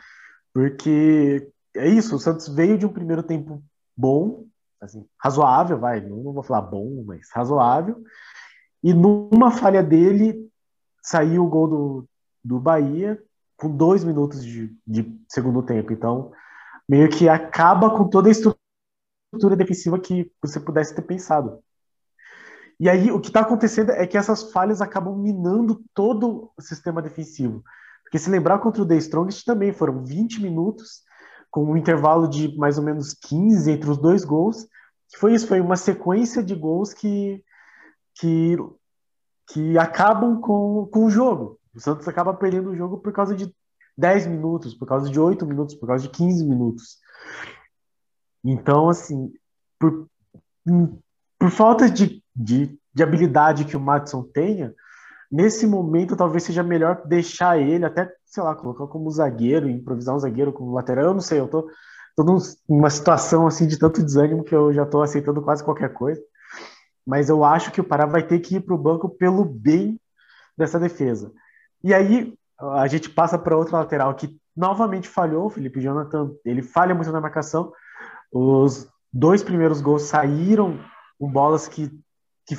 Porque 0.54 1.50
é 1.76 1.88
isso, 1.88 2.16
o 2.16 2.20
Santos 2.20 2.48
veio 2.50 2.78
de 2.78 2.86
um 2.86 2.94
primeiro 2.94 3.24
tempo 3.24 3.64
bom, 3.96 4.46
assim, 4.82 5.06
razoável, 5.22 5.80
vai, 5.80 6.02
não 6.02 6.34
vou 6.34 6.44
falar 6.44 6.62
bom, 6.62 7.04
mas 7.06 7.30
razoável, 7.34 8.02
e 8.84 8.94
numa 8.94 9.52
falha 9.52 9.84
dele 9.84 10.50
saiu 11.02 11.46
o 11.46 11.50
gol 11.50 11.68
do, 11.68 12.10
do 12.44 12.60
Bahia 12.60 13.22
com 13.58 13.76
dois 13.76 14.04
minutos 14.04 14.44
de, 14.44 14.74
de 14.88 15.20
segundo 15.28 15.62
tempo. 15.62 15.92
Então, 15.92 16.32
meio 16.88 17.10
que 17.10 17.28
acaba 17.28 17.90
com 17.90 18.08
toda 18.08 18.30
a 18.30 18.32
estrutura 18.32 19.56
defensiva 19.58 20.00
que 20.00 20.32
você 20.42 20.60
pudesse 20.60 20.96
ter 20.96 21.02
pensado. 21.02 21.60
E 22.80 22.90
aí 22.90 23.12
o 23.12 23.20
que 23.20 23.28
está 23.28 23.42
acontecendo 23.42 23.92
é 23.92 24.08
que 24.08 24.18
essas 24.18 24.52
falhas 24.54 24.82
acabam 24.82 25.18
minando 25.18 25.84
todo 25.94 26.50
o 26.58 26.62
sistema 26.62 27.02
defensivo. 27.02 27.62
Porque 28.04 28.18
se 28.18 28.30
lembrar 28.30 28.60
contra 28.60 28.82
o 28.82 28.88
The 28.88 28.96
Strongest 28.96 29.46
também 29.46 29.74
foram 29.74 30.04
20 30.04 30.42
minutos, 30.42 31.04
com 31.50 31.66
um 31.66 31.78
intervalo 31.78 32.28
de 32.28 32.56
mais 32.58 32.78
ou 32.78 32.84
menos 32.84 33.14
15 33.14 33.72
entre 33.72 33.90
os 33.90 33.98
dois 33.98 34.24
gols. 34.24 34.68
Que 35.10 35.18
foi 35.18 35.34
isso, 35.34 35.48
foi 35.48 35.60
uma 35.60 35.76
sequência 35.76 36.44
de 36.44 36.54
gols 36.54 36.94
que, 36.94 37.44
que, 38.16 38.56
que 39.48 39.78
acabam 39.78 40.40
com, 40.40 40.88
com 40.92 41.06
o 41.06 41.10
jogo. 41.10 41.60
O 41.74 41.80
Santos 41.80 42.08
acaba 42.08 42.34
perdendo 42.34 42.70
o 42.70 42.76
jogo 42.76 43.00
por 43.00 43.12
causa 43.12 43.36
de 43.36 43.54
10 43.98 44.28
minutos, 44.28 44.74
por 44.74 44.88
causa 44.88 45.10
de 45.10 45.20
8 45.20 45.46
minutos, 45.46 45.76
por 45.76 45.88
causa 45.88 46.04
de 46.04 46.10
15 46.10 46.46
minutos. 46.46 46.98
Então, 48.44 48.88
assim, 48.88 49.34
por, 49.80 50.08
por 51.38 51.50
falta 51.50 51.90
de, 51.90 52.24
de, 52.36 52.80
de 52.94 53.04
habilidade 53.04 53.66
que 53.66 53.76
o 53.76 53.80
Matson 53.80 54.24
tenha, 54.24 54.74
nesse 55.32 55.68
momento 55.68 56.16
talvez 56.16 56.44
seja 56.44 56.64
melhor 56.64 57.06
deixar 57.06 57.60
ele, 57.60 57.86
até, 57.86 58.12
sei 58.26 58.44
lá, 58.44 58.56
colocar 58.56 58.88
como 58.88 59.12
zagueiro, 59.12 59.70
improvisar 59.70 60.16
um 60.16 60.20
zagueiro 60.20 60.52
como 60.52 60.74
lateral, 60.74 61.06
eu 61.06 61.14
não 61.14 61.22
sei, 61.22 61.40
eu 61.40 61.48
tô, 61.48 61.70
tô 62.16 62.24
numa 62.68 62.90
situação 62.90 63.46
assim 63.46 63.68
de 63.68 63.78
tanto 63.78 64.04
desânimo 64.04 64.44
que 64.44 64.56
eu 64.56 64.74
já 64.74 64.86
tô 64.86 65.02
aceitando 65.02 65.42
quase 65.42 65.64
qualquer 65.64 65.94
coisa, 65.94 66.22
mas 67.06 67.30
eu 67.30 67.44
acho 67.44 67.72
que 67.72 67.82
o 67.82 67.84
Pará 67.84 68.06
vai 68.06 68.24
ter 68.26 68.40
que 68.40 68.56
ir 68.56 68.62
para 68.62 68.76
o 68.76 68.78
banco 68.78 69.10
pelo 69.10 69.46
bem 69.46 70.00
dessa 70.58 70.80
defesa. 70.80 71.32
E 71.84 71.94
aí 71.94 72.34
a 72.60 72.88
gente 72.88 73.10
passa 73.10 73.38
para 73.38 73.58
outra 73.58 73.78
lateral 73.78 74.14
que 74.16 74.38
novamente 74.56 75.08
falhou, 75.08 75.46
o 75.46 75.50
Felipe 75.50 75.80
Jonathan, 75.80 76.32
ele 76.44 76.62
falha 76.62 76.94
muito 76.94 77.12
na 77.12 77.22
marcação, 77.22 77.72
os 78.32 78.88
dois 79.12 79.42
primeiros 79.42 79.82
gols 79.82 80.04
saíram 80.04 80.78
com 81.18 81.32
bolas 81.32 81.68
que, 81.68 81.90
que, 82.46 82.56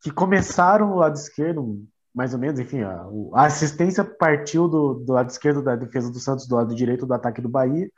que 0.00 0.10
começaram 0.10 0.90
do 0.90 0.96
lado 0.96 1.16
esquerdo, 1.16 1.84
mais 2.14 2.32
ou 2.32 2.40
menos, 2.40 2.58
enfim, 2.58 2.82
a, 2.82 3.06
a, 3.34 3.46
assistência 3.46 4.04
partiu 4.04 4.68
do, 4.68 4.94
do 4.94 5.12
lado 5.12 5.30
esquerdo 5.30 5.62
da 5.62 5.76
defesa 5.76 6.10
do 6.10 6.18
Santos, 6.18 6.46
do 6.46 6.54
lado 6.54 6.74
direito 6.74 7.06
do 7.06 7.14
ataque 7.14 7.40
do 7.40 7.48
Bahia. 7.48 7.90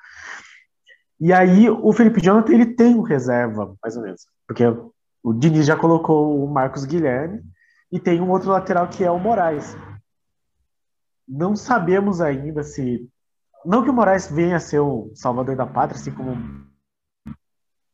E 1.21 1.33
aí 1.33 1.69
o 1.69 1.93
Felipe 1.93 2.21
Jonathan 2.21 2.53
ele 2.53 2.75
tem 2.75 2.95
um 2.95 3.03
reserva, 3.03 3.75
mais 3.83 3.97
ou 3.97 4.03
menos, 4.03 4.27
porque 4.47 4.65
o 5.23 5.35
Diniz 5.35 5.67
já 5.67 5.77
colocou 5.77 6.43
o 6.43 6.51
Marcos 6.51 6.85
Guilherme 6.85 7.43
e 7.93 8.01
tem 8.01 8.21
um 8.21 8.31
outro 8.31 8.51
lateral 8.51 8.89
que 8.89 9.05
é 9.05 9.11
o 9.11 9.19
Moraes. 9.19 9.77
Não 11.29 11.55
sabemos 11.55 12.21
ainda 12.21 12.63
se 12.63 13.09
não 13.65 13.85
que 13.85 13.91
o 13.91 13.93
Moraes 13.93 14.31
venha 14.31 14.57
a 14.57 14.61
ser 14.61 14.81
o 14.81 15.13
salvador 15.15 15.55
da 15.55 15.67
pátria, 15.67 16.01
assim 16.01 16.11
como 16.11 16.67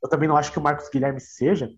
eu 0.02 0.08
também 0.08 0.28
não 0.28 0.36
acho 0.36 0.52
que 0.52 0.58
o 0.58 0.62
Marcos 0.62 0.88
Guilherme 0.88 1.20
seja, 1.20 1.68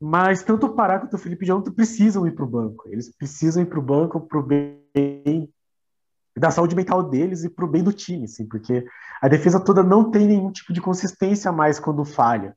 mas 0.00 0.42
tanto 0.42 0.66
o 0.66 0.74
Pará 0.74 0.98
quanto 0.98 1.14
o 1.14 1.18
Felipe 1.18 1.44
Jonathan 1.44 1.72
precisam 1.72 2.26
ir 2.26 2.32
para 2.32 2.44
o 2.44 2.48
banco. 2.48 2.88
Eles 2.88 3.14
precisam 3.14 3.62
ir 3.62 3.66
para 3.66 3.78
o 3.78 3.82
banco 3.82 4.20
para 4.20 4.38
o 4.38 4.42
bem 4.42 5.52
da 6.36 6.50
saúde 6.50 6.74
mental 6.74 7.02
deles 7.02 7.44
e 7.44 7.50
para 7.50 7.64
o 7.64 7.68
bem 7.68 7.82
do 7.82 7.92
time, 7.92 8.24
assim, 8.24 8.46
porque 8.46 8.86
a 9.20 9.28
defesa 9.28 9.60
toda 9.60 9.82
não 9.82 10.10
tem 10.10 10.26
nenhum 10.26 10.50
tipo 10.50 10.72
de 10.72 10.80
consistência 10.80 11.52
mais 11.52 11.78
quando 11.78 12.04
falha. 12.04 12.56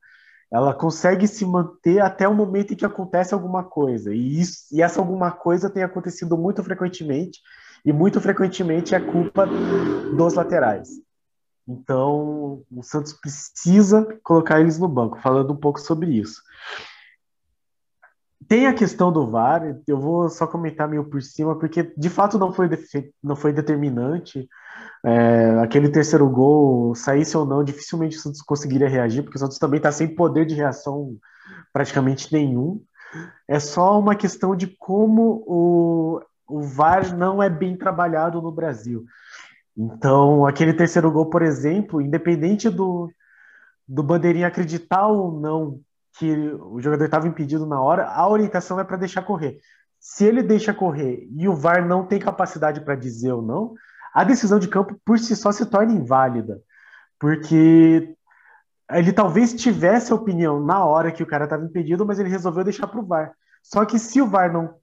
Ela 0.50 0.72
consegue 0.72 1.26
se 1.26 1.44
manter 1.44 2.00
até 2.00 2.26
o 2.26 2.34
momento 2.34 2.72
em 2.72 2.76
que 2.76 2.86
acontece 2.86 3.34
alguma 3.34 3.64
coisa. 3.64 4.14
E, 4.14 4.40
isso, 4.40 4.66
e 4.72 4.80
essa 4.80 5.00
alguma 5.00 5.30
coisa 5.30 5.68
tem 5.68 5.82
acontecido 5.82 6.38
muito 6.38 6.62
frequentemente 6.62 7.40
e 7.84 7.92
muito 7.92 8.20
frequentemente 8.20 8.94
é 8.94 9.00
culpa 9.00 9.46
dos 9.46 10.34
laterais. 10.34 10.88
Então, 11.66 12.62
o 12.70 12.82
Santos 12.82 13.12
precisa 13.14 14.06
colocar 14.22 14.60
eles 14.60 14.78
no 14.78 14.88
banco, 14.88 15.20
falando 15.20 15.52
um 15.52 15.56
pouco 15.56 15.80
sobre 15.80 16.10
isso. 16.10 16.40
Tem 18.48 18.66
a 18.66 18.74
questão 18.74 19.12
do 19.12 19.30
VAR, 19.30 19.78
eu 19.86 19.98
vou 19.98 20.28
só 20.28 20.46
comentar 20.46 20.88
meio 20.88 21.04
por 21.04 21.22
cima, 21.22 21.58
porque 21.58 21.92
de 21.96 22.10
fato 22.10 22.38
não 22.38 22.52
foi, 22.52 22.68
não 23.22 23.36
foi 23.36 23.52
determinante. 23.52 24.48
É, 25.04 25.60
aquele 25.62 25.88
terceiro 25.88 26.28
gol, 26.28 26.94
saísse 26.94 27.36
ou 27.36 27.44
não, 27.44 27.62
dificilmente 27.62 28.16
o 28.16 28.20
Santos 28.20 28.42
conseguiria 28.42 28.88
reagir, 28.88 29.22
porque 29.22 29.36
o 29.36 29.40
Santos 29.40 29.58
também 29.58 29.78
está 29.78 29.92
sem 29.92 30.08
poder 30.08 30.46
de 30.46 30.54
reação 30.54 31.16
praticamente 31.72 32.32
nenhum. 32.32 32.82
É 33.46 33.60
só 33.60 33.98
uma 33.98 34.14
questão 34.14 34.56
de 34.56 34.66
como 34.66 35.44
o, 35.46 36.20
o 36.48 36.62
VAR 36.62 37.16
não 37.16 37.42
é 37.42 37.48
bem 37.48 37.76
trabalhado 37.76 38.40
no 38.42 38.50
Brasil. 38.50 39.04
Então, 39.76 40.46
aquele 40.46 40.72
terceiro 40.72 41.10
gol, 41.10 41.26
por 41.26 41.42
exemplo, 41.42 42.00
independente 42.00 42.70
do, 42.70 43.10
do 43.86 44.02
bandeirinha 44.02 44.46
acreditar 44.46 45.06
ou 45.08 45.38
não 45.38 45.80
que 46.18 46.32
o 46.60 46.80
jogador 46.80 47.04
estava 47.04 47.28
impedido 47.28 47.66
na 47.66 47.80
hora, 47.80 48.06
a 48.06 48.28
orientação 48.28 48.78
é 48.78 48.84
para 48.84 48.96
deixar 48.96 49.22
correr. 49.22 49.58
Se 49.98 50.24
ele 50.24 50.42
deixa 50.42 50.72
correr 50.72 51.26
e 51.30 51.48
o 51.48 51.54
VAR 51.54 51.86
não 51.86 52.06
tem 52.06 52.18
capacidade 52.18 52.80
para 52.82 52.94
dizer 52.94 53.32
ou 53.32 53.42
não, 53.42 53.74
a 54.12 54.22
decisão 54.22 54.58
de 54.58 54.68
campo 54.68 54.98
por 55.04 55.18
si 55.18 55.34
só 55.34 55.50
se 55.50 55.66
torna 55.66 55.92
inválida, 55.92 56.60
porque 57.18 58.14
ele 58.90 59.12
talvez 59.12 59.54
tivesse 59.54 60.12
a 60.12 60.14
opinião 60.14 60.60
na 60.60 60.84
hora 60.84 61.10
que 61.10 61.22
o 61.22 61.26
cara 61.26 61.44
estava 61.44 61.64
impedido, 61.64 62.06
mas 62.06 62.18
ele 62.18 62.28
resolveu 62.28 62.62
deixar 62.62 62.86
para 62.86 63.00
o 63.00 63.06
VAR. 63.06 63.32
Só 63.62 63.84
que 63.84 63.98
se 63.98 64.20
o 64.20 64.26
VAR 64.26 64.52
não 64.52 64.76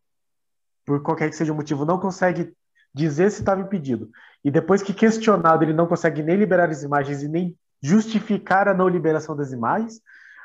por 0.85 1.01
qualquer 1.01 1.29
que 1.29 1.35
seja 1.35 1.53
o 1.53 1.55
motivo, 1.55 1.85
não 1.85 1.99
consegue 1.99 2.53
dizer 2.93 3.31
se 3.31 3.39
estava 3.39 3.61
impedido, 3.61 4.09
e 4.43 4.51
depois 4.51 4.83
que 4.83 4.93
questionado 4.93 5.63
ele 5.63 5.71
não 5.71 5.87
consegue 5.87 6.21
nem 6.21 6.35
liberar 6.35 6.69
as 6.69 6.83
imagens 6.83 7.23
e 7.23 7.27
nem 7.27 7.55
justificar 7.81 8.67
a 8.67 8.73
não 8.73 8.89
liberação 8.89 9.35
das 9.35 9.51
imagens, 9.53 10.01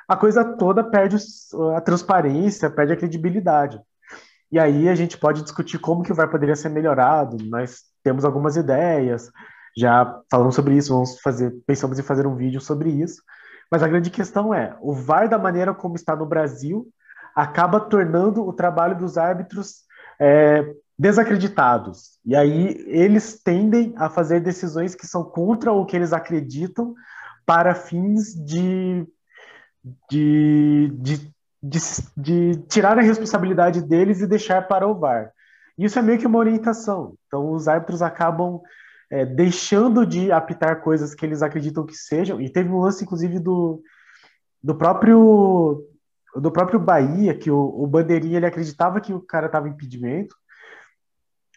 a 0.08 0.16
coisa 0.16 0.44
toda 0.44 0.84
perde 0.84 1.16
a 1.76 1.80
transparência, 1.80 2.70
perde 2.70 2.92
a 2.92 2.96
credibilidade. 2.96 3.80
E 4.50 4.58
aí 4.58 4.88
a 4.88 4.94
gente 4.94 5.18
pode 5.18 5.42
discutir 5.42 5.78
como 5.78 6.02
que 6.02 6.12
o 6.12 6.14
VAR 6.14 6.30
poderia 6.30 6.54
ser 6.54 6.68
melhorado. 6.68 7.36
Nós 7.44 7.82
temos 8.02 8.24
algumas 8.24 8.56
ideias, 8.56 9.30
já 9.76 10.20
falamos 10.30 10.54
sobre 10.54 10.76
isso, 10.76 10.92
vamos 10.92 11.20
fazer, 11.20 11.52
pensamos 11.66 11.98
em 11.98 12.02
fazer 12.02 12.26
um 12.26 12.36
vídeo 12.36 12.60
sobre 12.60 12.90
isso. 12.90 13.22
Mas 13.70 13.82
a 13.82 13.88
grande 13.88 14.10
questão 14.10 14.54
é, 14.54 14.76
o 14.80 14.92
VAR 14.92 15.28
da 15.28 15.38
maneira 15.38 15.74
como 15.74 15.96
está 15.96 16.14
no 16.14 16.24
Brasil 16.24 16.86
acaba 17.34 17.80
tornando 17.80 18.46
o 18.46 18.52
trabalho 18.52 18.96
dos 18.96 19.18
árbitros 19.18 19.82
é, 20.20 20.64
desacreditados. 20.98 22.18
E 22.24 22.34
aí 22.34 22.82
eles 22.86 23.42
tendem 23.42 23.92
a 23.96 24.08
fazer 24.08 24.40
decisões 24.40 24.94
que 24.94 25.06
são 25.06 25.24
contra 25.24 25.72
o 25.72 25.84
que 25.84 25.96
eles 25.96 26.12
acreditam 26.12 26.94
para 27.44 27.74
fins 27.74 28.34
de, 28.34 29.06
de, 30.10 30.90
de, 30.94 31.32
de, 31.62 31.78
de 32.16 32.56
tirar 32.68 32.98
a 32.98 33.02
responsabilidade 33.02 33.82
deles 33.82 34.20
e 34.20 34.26
deixar 34.26 34.66
para 34.66 34.86
o 34.86 34.98
VAR. 34.98 35.32
Isso 35.78 35.98
é 35.98 36.02
meio 36.02 36.18
que 36.18 36.26
uma 36.26 36.38
orientação. 36.38 37.14
Então 37.26 37.52
os 37.52 37.68
árbitros 37.68 38.02
acabam 38.02 38.60
é, 39.10 39.24
deixando 39.24 40.06
de 40.06 40.32
apitar 40.32 40.82
coisas 40.82 41.14
que 41.14 41.24
eles 41.24 41.42
acreditam 41.42 41.86
que 41.86 41.94
sejam. 41.94 42.40
E 42.40 42.50
teve 42.50 42.70
um 42.70 42.80
lance, 42.80 43.04
inclusive, 43.04 43.38
do, 43.38 43.82
do 44.62 44.74
próprio 44.74 45.84
do 46.34 46.50
próprio 46.50 46.78
Bahia, 46.78 47.34
que 47.34 47.50
o, 47.50 47.58
o 47.58 47.86
Bandeirinha 47.86 48.36
ele 48.36 48.46
acreditava 48.46 49.00
que 49.00 49.12
o 49.12 49.20
cara 49.20 49.46
estava 49.46 49.68
em 49.68 49.70
impedimento, 49.70 50.36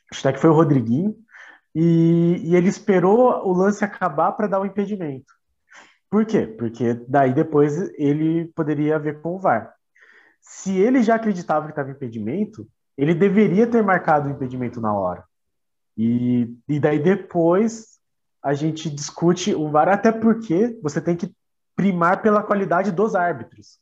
acho 0.09 0.31
que 0.31 0.39
foi 0.39 0.49
o 0.49 0.53
Rodriguinho, 0.53 1.13
e, 1.75 2.41
e 2.45 2.55
ele 2.55 2.69
esperou 2.69 3.45
o 3.45 3.51
lance 3.51 3.83
acabar 3.83 4.31
para 4.31 4.47
dar 4.47 4.61
o 4.61 4.65
impedimento. 4.65 5.33
Por 6.09 6.25
quê? 6.25 6.47
Porque 6.47 6.93
daí 7.07 7.33
depois 7.33 7.77
ele 7.97 8.45
poderia 8.55 8.97
ver 8.97 9.21
com 9.21 9.35
o 9.35 9.39
VAR. 9.39 9.73
Se 10.41 10.75
ele 10.77 11.03
já 11.03 11.15
acreditava 11.15 11.65
que 11.65 11.71
estava 11.71 11.91
impedimento, 11.91 12.67
ele 12.97 13.13
deveria 13.13 13.67
ter 13.67 13.83
marcado 13.83 14.27
o 14.27 14.31
impedimento 14.31 14.81
na 14.81 14.93
hora. 14.93 15.23
E, 15.97 16.55
e 16.67 16.79
daí 16.79 16.99
depois 16.99 17.99
a 18.41 18.53
gente 18.53 18.89
discute 18.89 19.53
o 19.53 19.69
VAR, 19.69 19.89
até 19.89 20.11
porque 20.11 20.79
você 20.81 20.99
tem 20.99 21.15
que 21.15 21.33
primar 21.75 22.21
pela 22.21 22.43
qualidade 22.43 22.91
dos 22.91 23.15
árbitros 23.15 23.79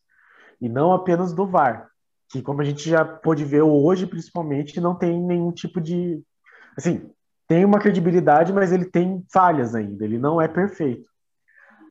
e 0.59 0.67
não 0.67 0.91
apenas 0.91 1.33
do 1.33 1.47
VAR, 1.47 1.89
que 2.29 2.41
como 2.41 2.61
a 2.61 2.65
gente 2.65 2.89
já 2.89 3.05
pôde 3.05 3.45
ver 3.45 3.61
hoje, 3.61 4.05
principalmente, 4.05 4.81
não 4.81 4.95
tem 4.95 5.19
nenhum 5.19 5.51
tipo 5.51 5.79
de, 5.79 6.21
assim, 6.75 7.09
tem 7.47 7.63
uma 7.63 7.79
credibilidade, 7.79 8.51
mas 8.51 8.71
ele 8.71 8.85
tem 8.85 9.23
falhas 9.31 9.73
ainda, 9.73 10.03
ele 10.03 10.17
não 10.17 10.41
é 10.41 10.47
perfeito. 10.47 11.09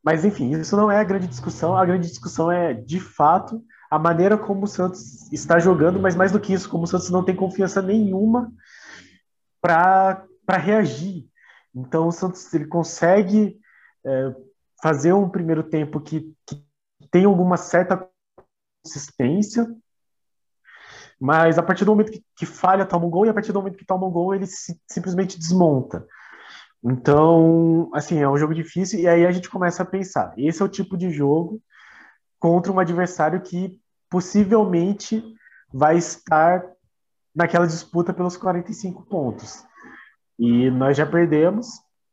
Mas 0.06 0.24
enfim, 0.24 0.52
isso 0.52 0.76
não 0.76 0.88
é 0.88 1.00
a 1.00 1.04
grande 1.04 1.26
discussão, 1.26 1.76
a 1.76 1.84
grande 1.84 2.06
discussão 2.06 2.48
é, 2.48 2.72
de 2.72 3.00
fato, 3.00 3.60
a 3.90 3.98
maneira 3.98 4.38
como 4.38 4.62
o 4.62 4.68
Santos 4.68 5.32
está 5.32 5.58
jogando, 5.58 5.98
mas 5.98 6.14
mais 6.14 6.30
do 6.30 6.38
que 6.38 6.52
isso, 6.52 6.70
como 6.70 6.84
o 6.84 6.86
Santos 6.86 7.10
não 7.10 7.24
tem 7.24 7.34
confiança 7.34 7.82
nenhuma 7.82 8.52
para 9.60 10.24
reagir. 10.48 11.28
Então 11.74 12.06
o 12.06 12.12
Santos 12.12 12.54
ele 12.54 12.66
consegue 12.66 13.58
é, 14.06 14.32
fazer 14.80 15.12
um 15.12 15.28
primeiro 15.28 15.64
tempo 15.64 16.00
que, 16.00 16.32
que 16.46 16.64
tem 17.10 17.24
alguma 17.24 17.56
certa 17.56 18.08
consistência, 18.84 19.66
mas 21.18 21.58
a 21.58 21.64
partir 21.64 21.84
do 21.84 21.90
momento 21.90 22.12
que, 22.12 22.24
que, 22.36 22.46
falha, 22.46 22.86
toma 22.86 23.06
um 23.06 23.10
gol, 23.10 23.26
e 23.26 23.28
a 23.28 23.34
partir 23.34 23.50
do 23.52 23.58
momento 23.58 23.76
que 23.76 23.84
toma 23.84 24.06
um 24.06 24.12
gol, 24.12 24.32
ele 24.32 24.46
se, 24.46 24.80
simplesmente 24.86 25.36
desmonta. 25.36 26.06
Então, 26.84 27.90
assim, 27.94 28.18
é 28.18 28.28
um 28.28 28.36
jogo 28.36 28.54
difícil, 28.54 29.00
e 29.00 29.08
aí 29.08 29.26
a 29.26 29.32
gente 29.32 29.50
começa 29.50 29.82
a 29.82 29.86
pensar: 29.86 30.32
esse 30.36 30.62
é 30.62 30.64
o 30.64 30.68
tipo 30.68 30.96
de 30.96 31.10
jogo 31.10 31.60
contra 32.38 32.72
um 32.72 32.78
adversário 32.78 33.40
que 33.40 33.80
possivelmente 34.08 35.22
vai 35.72 35.96
estar 35.96 36.64
naquela 37.34 37.66
disputa 37.66 38.14
pelos 38.14 38.36
45 38.36 39.04
pontos. 39.06 39.64
E 40.38 40.70
nós 40.70 40.96
já 40.96 41.06
perdemos, 41.06 41.66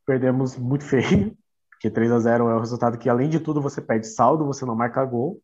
perdemos 0.06 0.58
muito 0.58 0.84
feio, 0.86 1.38
porque 1.72 1.90
3 1.90 2.12
a 2.12 2.20
0 2.20 2.50
é 2.50 2.56
o 2.56 2.60
resultado 2.60 2.98
que, 2.98 3.10
além 3.10 3.30
de 3.30 3.40
tudo, 3.40 3.62
você 3.62 3.82
perde 3.82 4.08
saldo, 4.08 4.46
você 4.46 4.66
não 4.66 4.76
marca 4.76 5.04
gol. 5.06 5.42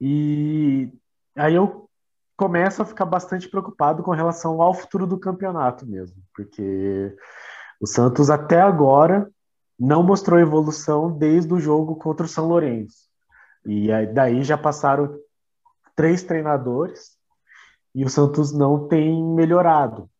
E 0.00 0.92
aí 1.36 1.54
eu 1.54 1.88
começo 2.36 2.82
a 2.82 2.84
ficar 2.84 3.04
bastante 3.04 3.48
preocupado 3.48 4.02
com 4.02 4.12
relação 4.12 4.62
ao 4.62 4.72
futuro 4.72 5.06
do 5.06 5.18
campeonato 5.18 5.84
mesmo, 5.84 6.22
porque 6.34 7.16
o 7.80 7.86
Santos 7.86 8.30
até 8.30 8.60
agora 8.60 9.30
não 9.78 10.02
mostrou 10.02 10.40
evolução 10.40 11.10
desde 11.10 11.52
o 11.54 11.60
jogo 11.60 11.96
contra 11.96 12.26
o 12.26 12.28
São 12.28 12.48
Lourenço. 12.48 13.08
E 13.64 13.92
aí, 13.92 14.06
daí 14.06 14.42
já 14.42 14.58
passaram 14.58 15.16
três 15.94 16.22
treinadores 16.22 17.16
e 17.94 18.04
o 18.04 18.08
Santos 18.08 18.52
não 18.52 18.88
tem 18.88 19.22
melhorado. 19.22 20.10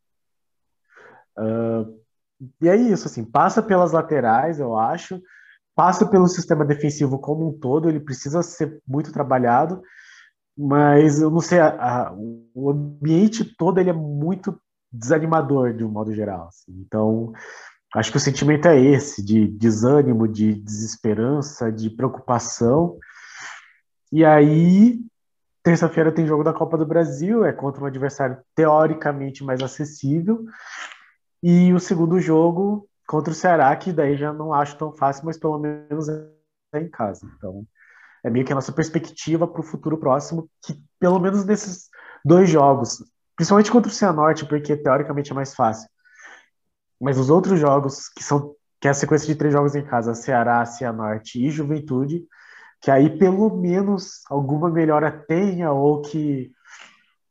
Uh, 1.37 1.99
e 2.61 2.69
é 2.69 2.77
isso, 2.77 3.07
assim, 3.07 3.25
passa 3.25 3.63
pelas 3.63 3.93
laterais, 3.93 4.61
eu 4.61 4.77
acho, 4.77 5.21
passa 5.75 6.07
pelo 6.07 6.29
sistema 6.29 6.65
defensivo 6.65 7.19
como 7.19 7.49
um 7.49 7.53
todo, 7.59 7.89
ele 7.89 8.01
precisa 8.01 8.43
ser 8.43 8.81
muito 8.87 9.13
trabalhado, 9.13 9.83
mas 10.57 11.21
eu 11.21 11.31
não 11.31 11.41
sei, 11.41 11.61
a, 11.61 11.69
a, 12.09 12.13
o 12.13 12.71
ambiente 12.71 13.45
todo 13.57 13.79
ele 13.79 13.91
é 13.91 13.93
muito 13.93 14.61
desanimador 14.93 15.75
de 15.75 15.85
um 15.85 15.89
modo 15.89 16.13
geral. 16.13 16.49
Assim. 16.49 16.73
Então, 16.87 17.33
acho 17.95 18.11
que 18.11 18.17
o 18.17 18.21
sentimento 18.21 18.67
é 18.69 18.79
esse, 18.79 19.25
de 19.25 19.47
desânimo, 19.47 20.27
de 20.27 20.55
desesperança, 20.55 21.71
de 21.71 21.91
preocupação. 21.91 22.99
E 24.11 24.25
aí, 24.25 25.01
terça-feira 25.63 26.13
tem 26.13 26.27
jogo 26.27 26.43
da 26.43 26.53
Copa 26.53 26.79
do 26.79 26.87
Brasil, 26.87 27.45
é 27.45 27.53
contra 27.53 27.83
um 27.83 27.87
adversário 27.87 28.39
teoricamente 28.55 29.45
mais 29.45 29.63
acessível. 29.63 30.45
E 31.43 31.73
o 31.73 31.79
segundo 31.79 32.21
jogo 32.21 32.89
contra 33.07 33.33
o 33.33 33.37
Ceará, 33.37 33.75
que 33.77 33.93
daí 33.93 34.17
já 34.17 34.33
não 34.33 34.53
acho 34.53 34.77
tão 34.77 34.93
fácil, 34.93 35.25
mas 35.27 35.39
pelo 35.39 35.59
menos 35.59 36.09
é 36.09 36.81
em 36.81 36.89
casa. 36.89 37.27
Então, 37.37 37.67
é 38.25 38.31
meio 38.31 38.45
que 38.45 38.53
a 38.53 38.55
nossa 38.55 38.73
perspectiva 38.73 39.47
para 39.47 39.61
o 39.61 39.65
futuro 39.65 39.97
próximo, 39.99 40.49
que 40.63 40.83
pelo 40.99 41.19
menos 41.19 41.45
nesses 41.45 41.89
dois 42.25 42.51
jogos, 42.51 43.03
principalmente 43.39 43.71
contra 43.71 43.89
o 43.89 43.95
Cianorte, 43.95 44.45
porque 44.45 44.77
teoricamente 44.77 45.31
é 45.31 45.35
mais 45.35 45.55
fácil. 45.55 45.89
Mas 47.01 47.17
os 47.17 47.31
outros 47.31 47.61
jogos, 47.61 48.09
que 48.09 48.23
são 48.23 48.53
que 48.81 48.87
é 48.87 48.91
a 48.91 48.95
sequência 48.95 49.27
de 49.27 49.35
três 49.35 49.53
jogos 49.53 49.75
em 49.75 49.85
casa, 49.85 50.15
Ceará, 50.15 50.65
Cianorte 50.65 51.45
e 51.45 51.51
Juventude, 51.51 52.25
que 52.81 52.91
aí 52.91 53.17
pelo 53.19 53.57
menos 53.57 54.23
alguma 54.29 54.69
melhora 54.71 55.11
tenha, 55.11 55.73
ou 55.73 56.03
que 56.03 56.51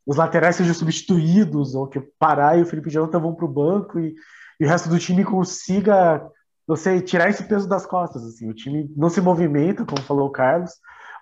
os 0.06 0.16
laterais 0.16 0.56
sejam 0.56 0.74
substituídos, 0.74 1.74
ou 1.74 1.86
que 1.86 1.98
o 1.98 2.08
Pará 2.18 2.56
e 2.56 2.62
o 2.62 2.66
Felipe 2.66 2.90
Jonathan 2.90 3.20
vão 3.20 3.34
para 3.34 3.44
o 3.44 3.52
banco 3.52 3.98
e, 3.98 4.14
e, 4.58 4.64
o 4.64 4.68
resto 4.68 4.88
do 4.88 4.98
time 4.98 5.24
consiga, 5.24 6.26
não 6.66 6.76
sei, 6.76 7.00
tirar 7.00 7.28
esse 7.28 7.44
peso 7.44 7.68
das 7.68 7.86
costas. 7.86 8.24
Assim. 8.24 8.48
O 8.48 8.54
time 8.54 8.90
não 8.96 9.08
se 9.08 9.20
movimenta, 9.20 9.84
como 9.84 10.02
falou 10.02 10.28
o 10.28 10.32
Carlos, 10.32 10.72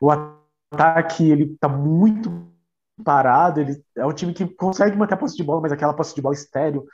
o 0.00 0.10
ataque 0.10 1.28
ele 1.28 1.52
está 1.54 1.68
muito 1.68 2.55
parado, 3.04 3.60
ele 3.60 3.82
é 3.96 4.06
um 4.06 4.12
time 4.12 4.32
que 4.32 4.46
consegue 4.46 4.96
manter 4.96 5.14
a 5.14 5.16
posse 5.16 5.36
de 5.36 5.44
bola, 5.44 5.60
mas 5.60 5.72
aquela 5.72 5.94
posse 5.94 6.14
de 6.14 6.22
bola 6.22 6.34
estéreo, 6.34 6.84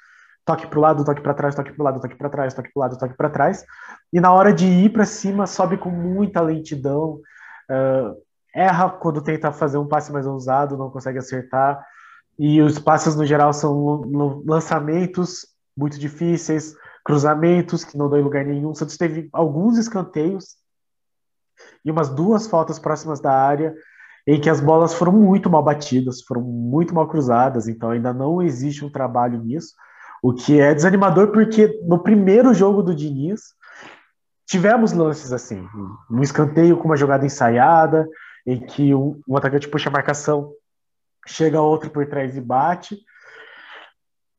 toque 0.45 0.67
para 0.67 0.79
o 0.79 0.83
lado, 0.83 1.05
toque 1.05 1.21
para 1.21 1.35
trás, 1.35 1.55
toque 1.55 1.73
para 1.73 1.83
o 1.83 1.85
lado, 1.85 2.01
toque 2.01 2.17
para 2.17 2.29
trás, 2.29 2.55
toque 2.55 2.73
para 2.73 2.81
o 2.81 2.83
lado, 2.83 2.99
toque 2.99 3.15
para 3.15 3.31
trás, 3.31 3.65
e 4.13 4.21
na 4.21 4.33
hora 4.33 4.53
de 4.53 4.67
ir 4.67 4.93
para 4.93 5.05
cima 5.05 5.47
sobe 5.47 5.77
com 5.77 5.91
muita 5.91 6.41
lentidão, 6.41 7.21
uh, 7.71 8.17
erra 8.55 8.91
quando 8.91 9.23
tenta 9.23 9.53
fazer 9.53 9.79
um 9.79 9.87
passe 9.87 10.13
mais 10.13 10.27
ousado, 10.27 10.77
não 10.77 10.91
consegue 10.91 11.19
acertar, 11.19 11.85
e 12.39 12.61
os 12.61 12.79
passes 12.79 13.15
no 13.15 13.25
geral 13.25 13.53
são 13.53 14.03
lançamentos 14.45 15.47
muito 15.77 15.99
difíceis, 15.99 16.75
cruzamentos 17.05 17.85
que 17.85 17.97
não 17.97 18.09
dão 18.09 18.19
em 18.19 18.23
lugar 18.23 18.45
nenhum. 18.45 18.75
Santos 18.75 18.97
teve 18.97 19.29
alguns 19.33 19.79
escanteios 19.79 20.57
e 21.85 21.91
umas 21.91 22.09
duas 22.09 22.47
faltas 22.47 22.79
próximas 22.79 23.21
da 23.21 23.33
área 23.33 23.75
em 24.27 24.41
que 24.41 24.49
as 24.49 24.61
bolas 24.61 24.95
foram 24.95 25.13
muito 25.13 25.51
mal 25.51 25.63
batidas, 25.63 26.23
foram 26.23 26.43
muito 26.43 26.95
mal 26.95 27.09
cruzadas, 27.09 27.69
então 27.69 27.91
ainda 27.91 28.13
não 28.13 28.41
existe 28.41 28.85
um 28.85 28.91
trabalho 28.91 29.43
nisso, 29.43 29.75
o 30.23 30.33
que 30.33 30.61
é 30.61 30.75
desanimador 30.75 31.33
porque 31.33 31.81
no 31.87 31.99
primeiro 31.99 32.55
jogo 32.55 32.83
do 32.83 32.95
Diniz 32.95 33.55
tivemos 34.47 34.93
lances 34.93 35.33
assim, 35.33 35.67
um 36.11 36.23
escanteio 36.23 36.77
com 36.77 36.85
uma 36.85 36.97
jogada 36.97 37.27
ensaiada, 37.27 38.09
em 38.47 38.61
que 38.61 38.95
um, 38.95 39.21
um 39.27 39.37
atacante 39.37 39.69
puxa 39.69 39.89
a 39.89 39.93
marcação, 39.93 40.53
chega 41.27 41.61
outro 41.61 41.91
por 41.91 42.07
trás 42.07 42.37
e 42.37 42.41
bate, 42.41 42.99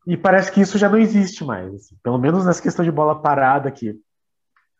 e 0.05 0.17
parece 0.17 0.51
que 0.51 0.61
isso 0.61 0.77
já 0.77 0.89
não 0.89 0.97
existe 0.97 1.43
mais, 1.43 1.73
assim. 1.73 1.95
pelo 2.03 2.17
menos 2.17 2.45
nessa 2.45 2.61
questão 2.61 2.83
de 2.83 2.91
bola 2.91 3.21
parada 3.21 3.69
aqui, 3.69 3.97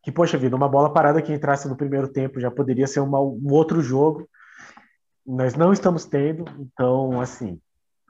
que, 0.04 0.12
poxa 0.12 0.38
vida, 0.38 0.56
uma 0.56 0.68
bola 0.68 0.92
parada 0.92 1.22
que 1.22 1.34
entrasse 1.34 1.68
no 1.68 1.78
primeiro 1.78 2.10
tempo 2.10 2.40
já 2.40 2.52
poderia 2.52 2.86
ser 2.86 3.00
uma, 3.00 3.22
um 3.22 3.48
outro 3.52 3.82
jogo, 3.82 4.28
nós 5.26 5.56
não 5.56 5.72
estamos 5.72 6.06
tendo, 6.06 6.46
então, 6.60 7.20
assim, 7.22 7.60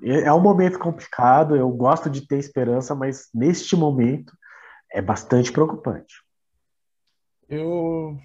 é, 0.03 0.23
é 0.23 0.33
um 0.33 0.41
momento 0.41 0.79
complicado, 0.79 1.55
eu 1.55 1.69
gosto 1.69 2.09
de 2.09 2.27
ter 2.27 2.37
esperança, 2.37 2.95
mas 2.95 3.29
neste 3.33 3.75
momento 3.75 4.33
é 4.91 5.01
bastante 5.01 5.51
preocupante. 5.51 6.15
Eu 7.49 8.17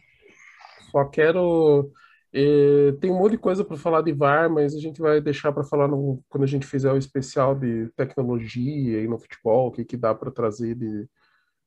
só 0.90 1.04
quero. 1.04 1.90
Eh, 2.32 2.92
tem 3.00 3.10
um 3.10 3.18
monte 3.18 3.32
de 3.32 3.38
coisa 3.38 3.64
para 3.64 3.76
falar 3.76 4.02
de 4.02 4.12
VAR, 4.12 4.50
mas 4.50 4.74
a 4.74 4.78
gente 4.78 5.00
vai 5.00 5.20
deixar 5.20 5.52
para 5.52 5.64
falar 5.64 5.88
no, 5.88 6.22
quando 6.28 6.44
a 6.44 6.46
gente 6.46 6.66
fizer 6.66 6.92
o 6.92 6.98
especial 6.98 7.54
de 7.54 7.88
tecnologia 7.96 9.02
e 9.02 9.08
no 9.08 9.18
futebol, 9.18 9.68
o 9.68 9.72
que, 9.72 9.84
que 9.84 9.96
dá 9.96 10.14
para 10.14 10.30
trazer 10.30 10.74
de, 10.74 11.08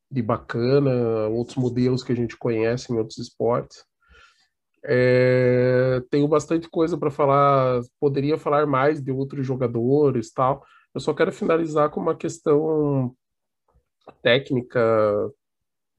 de 0.09 0.21
bacana, 0.21 1.27
outros 1.29 1.57
modelos 1.57 2.03
que 2.03 2.11
a 2.11 2.15
gente 2.15 2.37
conhece 2.37 2.91
em 2.91 2.97
outros 2.97 3.17
esportes. 3.17 3.83
É, 4.83 6.01
tenho 6.09 6.27
bastante 6.27 6.69
coisa 6.69 6.97
para 6.97 7.11
falar, 7.11 7.81
poderia 7.99 8.37
falar 8.37 8.65
mais 8.65 9.01
de 9.01 9.11
outros 9.11 9.45
jogadores 9.45 10.31
tal. 10.31 10.65
Eu 10.93 10.99
só 10.99 11.13
quero 11.13 11.31
finalizar 11.31 11.89
com 11.89 11.99
uma 11.99 12.15
questão 12.15 13.15
técnica, 14.21 14.79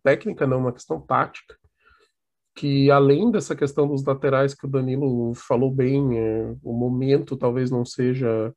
técnica 0.03 0.47
não, 0.47 0.59
uma 0.59 0.73
questão 0.73 1.01
tática, 1.01 1.57
que 2.55 2.91
além 2.91 3.31
dessa 3.31 3.57
questão 3.57 3.87
dos 3.89 4.05
laterais 4.05 4.55
que 4.55 4.67
o 4.67 4.71
Danilo 4.71 5.33
falou 5.35 5.71
bem, 5.71 6.19
é, 6.19 6.55
o 6.63 6.73
momento 6.73 7.37
talvez 7.37 7.71
não 7.71 7.85
seja 7.85 8.53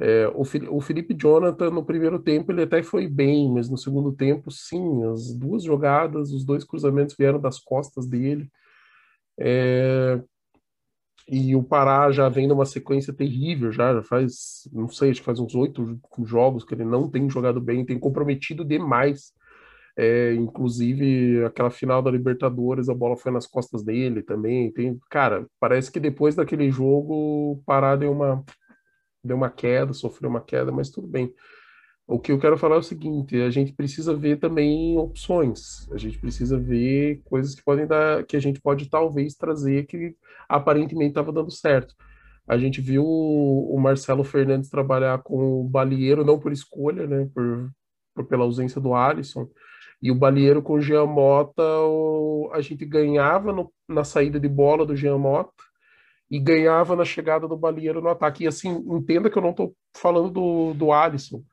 é, 0.00 0.26
o, 0.28 0.42
o 0.74 0.80
Felipe 0.80 1.14
Jonathan 1.14 1.70
no 1.70 1.84
primeiro 1.84 2.18
tempo 2.18 2.50
ele 2.50 2.62
até 2.62 2.82
foi 2.82 3.06
bem, 3.06 3.52
mas 3.52 3.68
no 3.68 3.76
segundo 3.76 4.10
tempo 4.10 4.50
sim, 4.50 5.04
as 5.04 5.34
duas 5.34 5.62
jogadas, 5.62 6.32
os 6.32 6.42
dois 6.42 6.64
cruzamentos 6.64 7.14
vieram 7.18 7.38
das 7.38 7.58
costas 7.58 8.06
dele. 8.06 8.50
É, 9.40 10.20
e 11.28 11.54
o 11.54 11.62
Pará 11.62 12.10
já 12.10 12.28
vem 12.28 12.48
numa 12.48 12.66
sequência 12.66 13.12
terrível, 13.12 13.70
já, 13.70 13.94
já 13.94 14.02
faz, 14.02 14.68
não 14.72 14.88
sei, 14.88 15.10
acho 15.10 15.20
que 15.20 15.26
faz 15.26 15.38
uns 15.38 15.54
oito 15.54 15.98
jogos 16.24 16.64
que 16.64 16.74
ele 16.74 16.84
não 16.84 17.08
tem 17.08 17.30
jogado 17.30 17.60
bem, 17.60 17.84
tem 17.86 17.98
comprometido 17.98 18.64
demais. 18.64 19.32
É, 19.96 20.34
inclusive, 20.34 21.44
aquela 21.44 21.70
final 21.70 22.02
da 22.02 22.10
Libertadores, 22.10 22.88
a 22.88 22.94
bola 22.94 23.16
foi 23.16 23.32
nas 23.32 23.46
costas 23.46 23.84
dele 23.84 24.22
também. 24.22 24.72
Tem, 24.72 24.98
cara, 25.10 25.46
parece 25.60 25.92
que 25.92 26.00
depois 26.00 26.34
daquele 26.34 26.70
jogo, 26.70 27.14
o 27.52 27.62
Pará 27.66 27.96
deu 27.96 28.12
uma, 28.12 28.44
deu 29.24 29.36
uma 29.36 29.50
queda, 29.50 29.92
sofreu 29.92 30.30
uma 30.30 30.40
queda, 30.40 30.72
mas 30.72 30.90
tudo 30.90 31.06
bem. 31.08 31.34
O 32.10 32.18
que 32.18 32.32
eu 32.32 32.40
quero 32.40 32.58
falar 32.58 32.74
é 32.74 32.78
o 32.78 32.82
seguinte: 32.82 33.40
a 33.40 33.50
gente 33.50 33.72
precisa 33.72 34.12
ver 34.12 34.40
também 34.40 34.98
opções, 34.98 35.88
a 35.92 35.96
gente 35.96 36.18
precisa 36.18 36.58
ver 36.58 37.22
coisas 37.24 37.54
que 37.54 37.62
podem 37.62 37.86
dar, 37.86 38.24
que 38.24 38.36
a 38.36 38.40
gente 38.40 38.60
pode 38.60 38.90
talvez 38.90 39.36
trazer 39.36 39.86
que 39.86 40.16
aparentemente 40.48 41.10
estava 41.10 41.30
dando 41.30 41.52
certo. 41.52 41.94
A 42.48 42.58
gente 42.58 42.80
viu 42.80 43.04
o 43.06 43.78
Marcelo 43.78 44.24
Fernandes 44.24 44.68
trabalhar 44.68 45.22
com 45.22 45.60
o 45.60 45.68
Balieiro, 45.68 46.24
não 46.24 46.36
por 46.40 46.50
escolha, 46.50 47.06
né, 47.06 47.30
por, 47.32 47.70
por 48.12 48.26
pela 48.26 48.42
ausência 48.42 48.80
do 48.80 48.92
Alisson, 48.92 49.48
e 50.02 50.10
o 50.10 50.14
Balieiro 50.16 50.62
com 50.62 50.74
o 50.74 50.80
Jean 50.80 51.06
Mota, 51.06 51.62
o, 51.62 52.50
a 52.52 52.60
gente 52.60 52.84
ganhava 52.84 53.52
no, 53.52 53.72
na 53.88 54.02
saída 54.02 54.40
de 54.40 54.48
bola 54.48 54.84
do 54.84 54.96
Jean 54.96 55.16
Mota 55.16 55.52
e 56.28 56.40
ganhava 56.40 56.96
na 56.96 57.04
chegada 57.04 57.46
do 57.46 57.56
Balieiro 57.56 58.00
no 58.00 58.08
ataque. 58.08 58.44
E 58.44 58.46
assim, 58.48 58.70
entenda 58.88 59.30
que 59.30 59.38
eu 59.38 59.42
não 59.42 59.50
estou 59.50 59.76
falando 59.94 60.28
do, 60.30 60.74
do 60.74 60.92
Alisson 60.92 61.44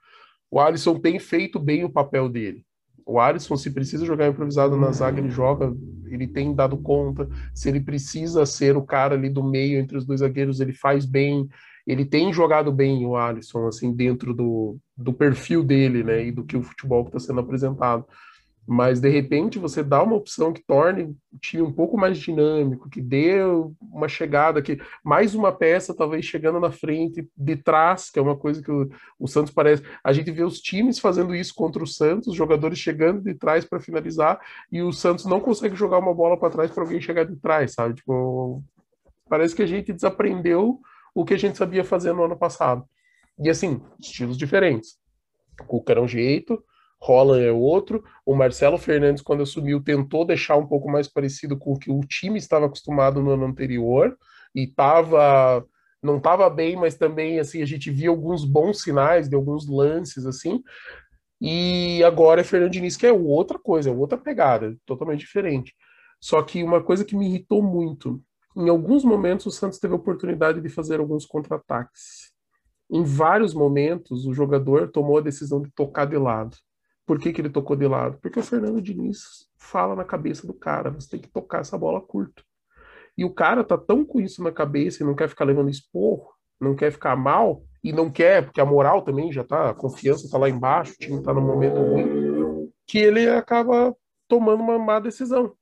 o 0.50 0.60
Alisson 0.60 1.00
tem 1.00 1.20
feito 1.20 1.60
bem 1.60 1.84
o 1.84 1.90
papel 1.90 2.30
dele. 2.30 2.66
O 3.06 3.20
Alisson, 3.20 3.56
se 3.56 3.72
precisa 3.72 4.06
jogar 4.06 4.28
improvisado 4.28 4.76
na 4.76 4.92
zaga, 4.92 5.20
ele 5.20 5.30
joga, 5.30 5.74
ele 6.08 6.28
tem 6.28 6.54
dado 6.54 6.78
conta. 6.78 7.28
Se 7.54 7.70
ele 7.70 7.80
precisa 7.80 8.46
ser 8.46 8.76
o 8.76 8.82
cara 8.82 9.16
ali 9.16 9.30
do 9.30 9.42
meio 9.42 9.80
entre 9.80 9.98
os 9.98 10.06
dois 10.06 10.20
zagueiros, 10.20 10.60
ele 10.60 10.74
faz 10.74 11.06
bem. 11.06 11.48
Ele 11.86 12.04
tem 12.04 12.34
jogado 12.34 12.70
bem 12.70 13.06
o 13.06 13.16
Alisson, 13.16 13.68
assim, 13.68 13.94
dentro 13.94 14.34
do, 14.34 14.78
do 14.96 15.14
perfil 15.14 15.64
dele, 15.64 16.04
né, 16.04 16.26
e 16.26 16.32
do 16.34 16.44
que 16.44 16.58
o 16.58 16.62
futebol 16.62 17.06
está 17.06 17.18
sendo 17.18 17.40
apresentado. 17.40 18.06
Mas 18.70 19.00
de 19.00 19.08
repente 19.08 19.58
você 19.58 19.82
dá 19.82 20.04
uma 20.04 20.18
opção 20.18 20.52
que 20.52 20.62
torne 20.62 21.04
o 21.04 21.40
time 21.40 21.64
um 21.64 21.72
pouco 21.72 21.98
mais 21.98 22.18
dinâmico, 22.18 22.90
que 22.90 23.02
dê 23.02 23.40
uma 23.82 24.10
chegada, 24.10 24.62
que 24.62 24.78
mais 25.02 25.34
uma 25.34 25.54
peça 25.54 25.96
talvez 25.96 26.26
chegando 26.26 26.60
na 26.60 26.70
frente, 26.70 27.26
de 27.38 27.56
trás, 27.56 28.10
que 28.10 28.20
é 28.20 28.22
uma 28.22 28.36
coisa 28.36 28.62
que 28.62 28.70
o, 28.70 28.90
o 29.18 29.26
Santos 29.26 29.54
parece. 29.54 29.84
A 30.04 30.12
gente 30.12 30.30
vê 30.32 30.44
os 30.44 30.60
times 30.60 31.00
fazendo 31.00 31.34
isso 31.34 31.56
contra 31.56 31.82
o 31.82 31.88
Santos, 31.88 32.36
jogadores 32.36 32.78
chegando 32.78 33.22
de 33.22 33.34
trás 33.34 33.64
para 33.64 33.80
finalizar, 33.80 34.38
e 34.70 34.82
o 34.82 34.92
Santos 34.92 35.26
não 35.26 35.40
consegue 35.40 35.76
jogar 35.76 36.00
uma 36.00 36.14
bola 36.14 36.38
para 36.38 36.50
trás 36.50 36.70
para 36.70 36.84
alguém 36.84 37.00
chegar 37.00 37.24
de 37.24 37.38
trás, 37.38 37.72
sabe? 37.74 37.96
Tipo, 37.96 38.62
parece 39.30 39.56
que 39.56 39.64
a 39.64 39.68
gente 39.68 39.94
desaprendeu 39.94 40.82
o 41.16 41.24
que 41.24 41.34
a 41.34 41.40
gente 41.40 41.58
sabia 41.58 41.86
fazer 41.86 42.12
no 42.12 42.26
ano 42.26 42.36
passado. 42.36 42.84
E 43.40 43.50
assim, 43.50 43.82
estilos 43.98 44.38
diferentes. 44.38 44.98
O 45.62 45.64
Cuca 45.64 45.94
era 45.94 46.02
um 46.02 46.08
jeito, 46.08 46.62
Holland 47.00 47.46
é 47.46 47.52
outro. 47.52 48.04
O 48.26 48.36
Marcelo 48.36 48.78
Fernandes, 48.78 49.22
quando 49.22 49.44
assumiu, 49.44 49.82
tentou 49.82 50.26
deixar 50.26 50.58
um 50.58 50.68
pouco 50.68 50.90
mais 50.90 51.08
parecido 51.08 51.58
com 51.58 51.74
o 51.74 51.80
que 51.80 51.92
o 51.92 52.02
time 52.02 52.38
estava 52.38 52.66
acostumado 52.66 53.22
no 53.22 53.32
ano 53.32 53.46
anterior 53.46 54.18
e 54.54 54.64
estava 54.64 55.66
não 56.02 56.18
estava 56.18 56.50
bem, 56.50 56.76
mas 56.76 56.96
também 56.96 57.40
assim 57.40 57.62
a 57.62 57.66
gente 57.66 57.90
via 57.90 58.10
alguns 58.10 58.46
bons 58.46 58.82
sinais 58.82 59.28
de 59.28 59.36
alguns 59.36 59.68
lances 59.68 60.26
assim. 60.26 60.64
E 61.40 62.04
agora 62.04 62.42
é 62.42 62.44
Fernando 62.44 62.72
Diniz 62.72 62.98
que 62.98 63.06
é 63.06 63.12
outra 63.12 63.60
coisa, 63.60 63.90
é 63.90 63.94
outra 63.94 64.18
pegada, 64.18 64.76
totalmente 64.86 65.22
diferente. 65.22 65.76
Só 66.20 66.42
que 66.42 66.64
uma 66.64 66.84
coisa 66.84 67.06
que 67.06 67.16
me 67.16 67.28
irritou 67.28 67.62
muito, 67.62 68.22
em 68.56 68.70
alguns 68.70 69.04
momentos 69.04 69.46
o 69.46 69.52
Santos 69.52 69.80
teve 69.80 69.94
a 69.94 69.98
oportunidade 69.98 70.62
de 70.62 70.70
fazer 70.70 71.00
alguns 71.00 71.26
contra-ataques. 71.26 72.32
Em 72.90 73.04
vários 73.04 73.54
momentos 73.54 74.26
o 74.26 74.34
jogador 74.34 74.90
tomou 74.92 75.18
a 75.18 75.22
decisão 75.22 75.62
de 75.62 75.70
tocar 75.72 76.06
de 76.06 76.18
lado. 76.18 76.58
Por 77.08 77.18
que, 77.18 77.34
que 77.34 77.42
ele 77.42 77.50
tocou 77.50 77.76
de 77.76 77.88
lado? 77.88 78.20
Porque 78.22 78.40
o 78.40 78.44
Fernando 78.44 78.82
Diniz 78.82 79.48
fala 79.58 79.96
na 79.96 80.04
cabeça 80.04 80.46
do 80.46 80.54
cara, 80.54 80.92
você 80.92 81.10
tem 81.10 81.22
que 81.22 81.30
tocar 81.30 81.62
essa 81.62 81.78
bola 81.78 82.02
curta. 82.02 82.44
E 83.18 83.26
o 83.26 83.34
cara 83.34 83.64
tá 83.64 83.78
tão 83.78 84.06
com 84.06 84.20
isso 84.20 84.44
na 84.44 84.52
cabeça 84.52 85.02
e 85.02 85.06
não 85.06 85.16
quer 85.16 85.28
ficar 85.28 85.46
levando 85.46 85.70
esporro, 85.70 86.28
não 86.60 86.76
quer 86.76 86.92
ficar 86.92 87.16
mal, 87.16 87.64
e 87.84 87.94
não 87.94 88.12
quer, 88.12 88.44
porque 88.44 88.60
a 88.60 88.66
moral 88.66 89.02
também 89.02 89.32
já 89.32 89.44
tá, 89.44 89.70
a 89.70 89.74
confiança 89.74 90.30
tá 90.30 90.38
lá 90.38 90.50
embaixo, 90.50 90.92
o 90.94 90.98
time 90.98 91.24
tá 91.24 91.34
no 91.34 91.42
momento 91.42 91.80
ruim, 91.80 92.70
que 92.86 92.98
ele 92.98 93.30
acaba 93.30 93.96
tomando 94.28 94.62
uma 94.62 94.78
má 94.78 95.00
decisão. 95.00 95.54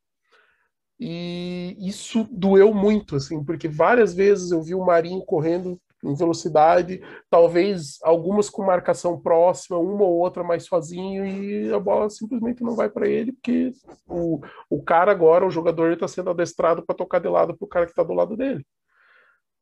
E 0.99 1.75
isso 1.77 2.27
doeu 2.31 2.73
muito, 2.73 3.15
assim, 3.15 3.43
porque 3.43 3.67
várias 3.67 4.13
vezes 4.13 4.51
eu 4.51 4.63
vi 4.63 4.73
o 4.73 4.83
Marinho 4.83 5.23
correndo 5.23 5.79
em 6.05 6.15
velocidade, 6.15 7.01
talvez 7.29 7.97
algumas 8.03 8.49
com 8.49 8.63
marcação 8.63 9.19
próxima, 9.19 9.77
uma 9.77 10.03
ou 10.03 10.17
outra 10.17 10.43
mais 10.43 10.63
sozinho, 10.65 11.25
e 11.25 11.73
a 11.73 11.79
bola 11.79 12.09
simplesmente 12.09 12.63
não 12.63 12.75
vai 12.75 12.89
para 12.89 13.07
ele, 13.07 13.31
porque 13.31 13.71
o, 14.07 14.39
o 14.69 14.83
cara 14.83 15.11
agora, 15.11 15.45
o 15.45 15.51
jogador, 15.51 15.91
está 15.91 16.07
sendo 16.07 16.29
adestrado 16.29 16.85
para 16.85 16.95
tocar 16.95 17.19
de 17.19 17.27
lado 17.27 17.55
para 17.55 17.65
o 17.65 17.69
cara 17.69 17.85
que 17.85 17.91
está 17.91 18.03
do 18.03 18.13
lado 18.13 18.37
dele. 18.37 18.65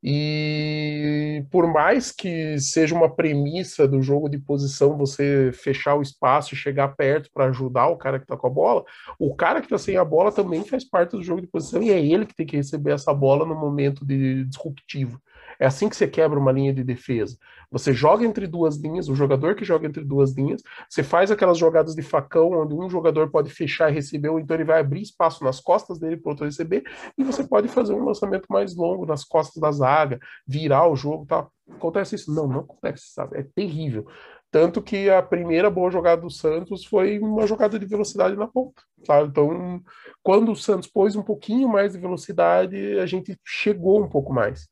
E 0.06 1.46
por 1.50 1.66
mais 1.66 2.12
que 2.12 2.58
seja 2.58 2.94
uma 2.94 3.08
premissa 3.08 3.88
do 3.88 4.02
jogo 4.02 4.28
de 4.28 4.36
posição 4.36 4.98
você 4.98 5.50
fechar 5.54 5.94
o 5.94 6.02
espaço 6.02 6.52
e 6.52 6.58
chegar 6.58 6.88
perto 6.88 7.30
para 7.32 7.46
ajudar 7.46 7.88
o 7.88 7.96
cara 7.96 8.18
que 8.18 8.26
está 8.26 8.36
com 8.36 8.46
a 8.46 8.50
bola, 8.50 8.84
o 9.18 9.34
cara 9.34 9.60
que 9.60 9.66
está 9.66 9.78
sem 9.78 9.96
a 9.96 10.04
bola 10.04 10.30
também 10.30 10.62
faz 10.62 10.84
parte 10.84 11.12
do 11.12 11.22
jogo 11.22 11.40
de 11.40 11.46
posição 11.46 11.82
e 11.82 11.90
é 11.90 12.04
ele 12.04 12.26
que 12.26 12.36
tem 12.36 12.44
que 12.44 12.56
receber 12.56 12.92
essa 12.92 13.14
bola 13.14 13.46
no 13.46 13.54
momento 13.54 14.04
de 14.04 14.44
disruptivo. 14.44 15.18
É 15.58 15.66
assim 15.66 15.88
que 15.88 15.96
você 15.96 16.06
quebra 16.06 16.38
uma 16.38 16.52
linha 16.52 16.72
de 16.72 16.82
defesa. 16.82 17.38
Você 17.70 17.92
joga 17.92 18.24
entre 18.24 18.46
duas 18.46 18.76
linhas, 18.76 19.08
o 19.08 19.14
jogador 19.14 19.54
que 19.54 19.64
joga 19.64 19.86
entre 19.86 20.04
duas 20.04 20.32
linhas, 20.32 20.62
você 20.88 21.02
faz 21.02 21.30
aquelas 21.30 21.58
jogadas 21.58 21.94
de 21.94 22.02
facão 22.02 22.52
onde 22.52 22.74
um 22.74 22.88
jogador 22.88 23.30
pode 23.30 23.50
fechar 23.50 23.90
e 23.90 23.94
receber, 23.94 24.28
ou 24.28 24.38
então 24.38 24.56
ele 24.56 24.64
vai 24.64 24.80
abrir 24.80 25.02
espaço 25.02 25.42
nas 25.42 25.60
costas 25.60 25.98
dele 25.98 26.16
para 26.16 26.30
outro 26.30 26.44
receber, 26.44 26.84
e 27.18 27.24
você 27.24 27.42
pode 27.42 27.68
fazer 27.68 27.94
um 27.94 28.04
lançamento 28.04 28.46
mais 28.48 28.76
longo 28.76 29.06
nas 29.06 29.24
costas 29.24 29.60
da 29.60 29.72
zaga, 29.94 30.18
virar 30.46 30.88
o 30.88 30.96
jogo, 30.96 31.26
tal. 31.26 31.52
Acontece 31.70 32.14
isso? 32.14 32.34
Não, 32.34 32.46
não 32.46 32.60
acontece, 32.60 33.04
sabe? 33.12 33.38
É 33.38 33.46
terrível. 33.54 34.06
Tanto 34.50 34.82
que 34.82 35.10
a 35.10 35.20
primeira 35.22 35.70
boa 35.70 35.90
jogada 35.90 36.22
do 36.22 36.30
Santos 36.30 36.84
foi 36.84 37.18
uma 37.18 37.46
jogada 37.46 37.78
de 37.78 37.86
velocidade 37.86 38.36
na 38.36 38.46
ponta. 38.46 38.82
Sabe? 39.04 39.28
Então, 39.28 39.80
quando 40.22 40.52
o 40.52 40.56
Santos 40.56 40.88
pôs 40.88 41.16
um 41.16 41.22
pouquinho 41.22 41.68
mais 41.68 41.92
de 41.92 41.98
velocidade, 41.98 42.98
a 42.98 43.06
gente 43.06 43.36
chegou 43.44 44.02
um 44.02 44.08
pouco 44.08 44.32
mais. 44.32 44.68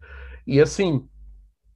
E 0.47 0.61
assim, 0.61 1.07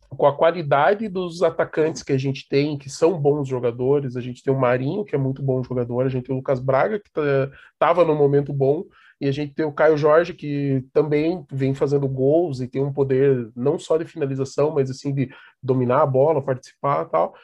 com 0.09 0.27
a 0.27 0.37
qualidade 0.37 1.09
dos 1.09 1.43
atacantes 1.43 2.03
que 2.03 2.13
a 2.13 2.19
gente 2.19 2.49
tem, 2.49 2.79
que 2.79 2.89
são 2.89 3.21
bons 3.21 3.49
jogadores, 3.49 4.17
a 4.17 4.21
gente 4.21 4.43
tem 4.43 4.55
o 4.55 4.59
Marinho, 4.59 5.05
que 5.05 5.15
é 5.15 5.19
muito 5.19 5.43
bom 5.43 5.63
jogador, 5.63 6.07
a 6.07 6.09
gente 6.09 6.27
tem 6.27 6.35
o 6.35 6.39
Lucas 6.39 6.61
Braga, 6.61 7.01
que 7.01 7.09
estava 7.09 8.03
tá, 8.03 8.05
no 8.05 8.15
momento 8.15 8.53
bom, 8.53 8.85
e 9.21 9.29
a 9.29 9.33
gente 9.33 9.55
tem 9.55 9.65
o 9.65 9.73
Caio 9.73 9.97
Jorge, 9.97 10.35
que 10.35 10.85
também 10.93 11.45
vem 11.51 11.75
fazendo 11.75 12.07
gols 12.07 12.61
e 12.61 12.69
tem 12.69 12.83
um 12.83 12.93
poder 12.93 13.51
não 13.57 13.79
só 13.79 13.97
de 13.97 14.05
finalização, 14.05 14.73
mas 14.73 14.91
assim 14.91 15.15
de 15.15 15.31
dominar 15.63 16.03
a 16.03 16.07
bola, 16.07 16.43
participar 16.43 17.07
e 17.07 17.11
tal. 17.11 17.35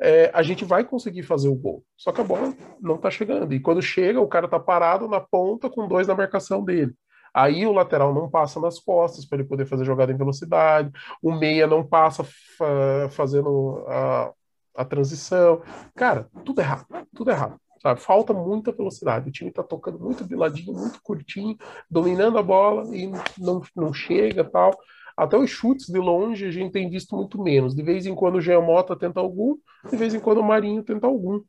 É, 0.00 0.30
a 0.34 0.42
gente 0.42 0.64
vai 0.64 0.84
conseguir 0.84 1.22
fazer 1.22 1.48
o 1.48 1.54
gol. 1.54 1.84
Só 1.96 2.12
que 2.12 2.20
a 2.20 2.24
bola 2.24 2.52
não 2.80 2.96
está 2.96 3.10
chegando. 3.10 3.54
E 3.54 3.60
quando 3.60 3.80
chega, 3.80 4.20
o 4.20 4.28
cara 4.28 4.46
está 4.46 4.58
parado 4.58 5.08
na 5.08 5.20
ponta 5.20 5.70
com 5.70 5.88
dois 5.88 6.06
na 6.06 6.14
marcação 6.14 6.62
dele. 6.62 6.94
Aí 7.34 7.66
o 7.66 7.72
lateral 7.72 8.12
não 8.12 8.28
passa 8.28 8.60
nas 8.60 8.78
costas 8.78 9.24
para 9.24 9.38
ele 9.38 9.48
poder 9.48 9.64
fazer 9.64 9.84
jogada 9.86 10.12
em 10.12 10.16
velocidade, 10.16 10.90
o 11.22 11.32
meia 11.32 11.66
não 11.66 11.86
passa 11.86 12.24
fa 12.24 13.08
fazendo 13.10 13.84
a, 13.88 14.32
a 14.76 14.84
transição. 14.84 15.62
Cara, 15.94 16.28
tudo 16.44 16.60
errado, 16.60 16.86
tudo 17.14 17.30
errado. 17.30 17.58
Sabe? 17.82 18.00
Falta 18.00 18.32
muita 18.32 18.70
velocidade. 18.70 19.28
O 19.28 19.32
time 19.32 19.50
está 19.50 19.62
tocando 19.62 19.98
muito 19.98 20.24
de 20.24 20.36
ladinho, 20.36 20.72
muito 20.72 21.02
curtinho, 21.02 21.58
dominando 21.90 22.38
a 22.38 22.42
bola 22.42 22.96
e 22.96 23.12
não, 23.36 23.60
não 23.74 23.92
chega 23.92 24.44
tal. 24.44 24.70
Até 25.16 25.36
os 25.36 25.50
chutes 25.50 25.88
de 25.88 25.98
longe 25.98 26.46
a 26.46 26.50
gente 26.52 26.70
tem 26.70 26.88
visto 26.88 27.16
muito 27.16 27.42
menos. 27.42 27.74
De 27.74 27.82
vez 27.82 28.06
em 28.06 28.14
quando 28.14 28.36
o 28.36 28.40
Jean 28.40 28.60
Mota 28.60 28.96
tenta 28.96 29.18
algum, 29.18 29.56
de 29.90 29.96
vez 29.96 30.14
em 30.14 30.20
quando 30.20 30.38
o 30.38 30.44
Marinho 30.44 30.84
tenta 30.84 31.08
algum, 31.08 31.42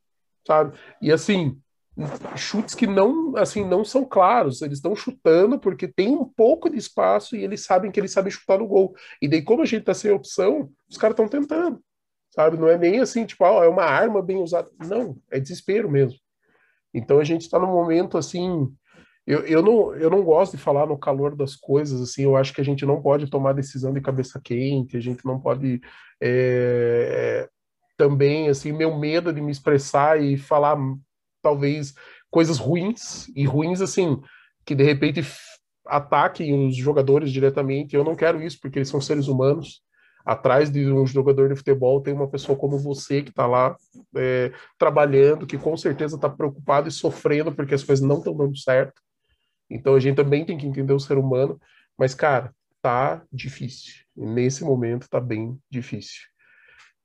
sabe? 0.45 0.75
E 0.99 1.11
assim, 1.11 1.55
chutes 2.35 2.73
que 2.73 2.87
não 2.87 3.37
assim 3.37 3.63
não 3.63 3.85
são 3.85 4.03
claros, 4.03 4.63
eles 4.63 4.79
estão 4.79 4.95
chutando 4.95 5.59
porque 5.59 5.87
tem 5.87 6.15
um 6.15 6.25
pouco 6.25 6.67
de 6.67 6.77
espaço 6.77 7.35
e 7.35 7.43
eles 7.43 7.63
sabem 7.63 7.91
que 7.91 7.99
eles 7.99 8.11
sabem 8.11 8.31
chutar 8.31 8.57
no 8.57 8.67
gol. 8.67 8.95
E 9.21 9.27
daí 9.27 9.43
como 9.43 9.61
a 9.61 9.65
gente 9.65 9.83
tá 9.85 9.93
sem 9.93 10.11
opção, 10.11 10.67
os 10.89 10.97
caras 10.97 11.13
estão 11.13 11.27
tentando. 11.27 11.79
Sabe, 12.31 12.57
não 12.57 12.67
é 12.67 12.79
nem 12.79 12.99
assim, 12.99 13.27
tipo, 13.27 13.45
ah, 13.45 13.63
é 13.63 13.67
uma 13.67 13.83
arma 13.83 14.19
bem 14.19 14.37
usada. 14.37 14.67
Não, 14.87 15.15
é 15.29 15.39
desespero 15.39 15.87
mesmo. 15.87 16.22
Então 16.93 17.19
a 17.19 17.23
gente 17.23 17.41
está 17.41 17.57
num 17.57 17.67
momento 17.67 18.17
assim, 18.17 18.71
eu, 19.25 19.39
eu, 19.45 19.61
não, 19.61 19.95
eu 19.95 20.09
não 20.09 20.23
gosto 20.23 20.57
de 20.57 20.61
falar 20.61 20.85
no 20.85 20.97
calor 20.97 21.35
das 21.35 21.55
coisas, 21.55 22.01
assim, 22.01 22.23
eu 22.23 22.35
acho 22.35 22.53
que 22.53 22.61
a 22.61 22.65
gente 22.65 22.85
não 22.85 23.01
pode 23.01 23.29
tomar 23.29 23.53
decisão 23.53 23.93
de 23.93 24.01
cabeça 24.01 24.39
quente, 24.43 24.97
a 24.97 24.99
gente 24.99 25.25
não 25.25 25.39
pode 25.39 25.81
é, 26.21 27.47
também, 27.97 28.49
assim, 28.49 28.71
meu 28.71 28.97
medo 28.97 29.31
de 29.31 29.41
me 29.41 29.51
expressar 29.51 30.21
e 30.21 30.37
falar 30.37 30.77
talvez 31.41 31.93
coisas 32.29 32.57
ruins, 32.57 33.27
e 33.35 33.45
ruins 33.45 33.81
assim, 33.81 34.21
que 34.65 34.75
de 34.75 34.83
repente 34.83 35.21
ataquem 35.85 36.67
os 36.67 36.75
jogadores 36.75 37.31
diretamente. 37.31 37.95
Eu 37.95 38.03
não 38.03 38.15
quero 38.15 38.41
isso, 38.41 38.59
porque 38.61 38.79
eles 38.79 38.89
são 38.89 39.01
seres 39.01 39.27
humanos. 39.27 39.81
Atrás 40.25 40.71
de 40.71 40.91
um 40.91 41.05
jogador 41.05 41.49
de 41.49 41.55
futebol 41.55 42.01
tem 42.01 42.13
uma 42.13 42.29
pessoa 42.29 42.57
como 42.57 42.77
você 42.77 43.21
que 43.21 43.29
está 43.29 43.45
lá 43.45 43.75
é, 44.15 44.51
trabalhando, 44.77 45.45
que 45.45 45.57
com 45.57 45.75
certeza 45.75 46.15
está 46.15 46.29
preocupado 46.29 46.87
e 46.87 46.91
sofrendo 46.91 47.51
porque 47.53 47.75
as 47.75 47.83
coisas 47.83 48.05
não 48.05 48.19
estão 48.19 48.35
dando 48.35 48.57
certo. 48.57 49.01
Então 49.69 49.95
a 49.95 49.99
gente 49.99 50.15
também 50.15 50.45
tem 50.45 50.57
que 50.57 50.67
entender 50.67 50.93
o 50.93 50.99
ser 50.99 51.17
humano. 51.17 51.59
Mas, 51.97 52.15
cara, 52.15 52.53
tá 52.81 53.23
difícil. 53.31 54.03
nesse 54.15 54.63
momento 54.63 55.09
tá 55.09 55.19
bem 55.19 55.57
difícil. 55.69 56.21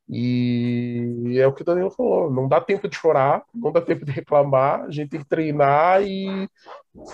E 0.08 1.36
é 1.38 1.46
o 1.46 1.52
que 1.52 1.62
o 1.62 1.64
Danilo 1.64 1.90
falou: 1.90 2.30
não 2.30 2.48
dá 2.48 2.60
tempo 2.60 2.88
de 2.88 2.96
chorar, 2.96 3.42
não 3.54 3.70
dá 3.70 3.80
tempo 3.80 4.04
de 4.04 4.12
reclamar, 4.12 4.82
a 4.82 4.90
gente 4.90 5.10
tem 5.10 5.20
que 5.20 5.28
treinar 5.28 6.02
e 6.02 6.48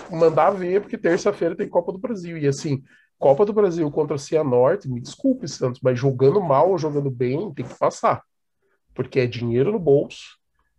mandar 0.09 0.51
ver, 0.51 0.81
porque 0.81 0.97
terça-feira 0.97 1.55
tem 1.55 1.67
Copa 1.69 1.91
do 1.91 1.99
Brasil. 1.99 2.37
E 2.37 2.47
assim, 2.47 2.81
Copa 3.17 3.45
do 3.45 3.53
Brasil 3.53 3.89
contra 3.91 4.15
a 4.15 4.19
Cianorte, 4.19 4.89
me 4.89 4.99
desculpe, 4.99 5.47
Santos, 5.47 5.79
mas 5.81 5.97
jogando 5.97 6.41
mal 6.41 6.71
ou 6.71 6.77
jogando 6.77 7.09
bem, 7.09 7.53
tem 7.53 7.65
que 7.65 7.77
passar. 7.77 8.23
Porque 8.93 9.19
é 9.19 9.27
dinheiro 9.27 9.71
no 9.71 9.79
bolso 9.79 10.37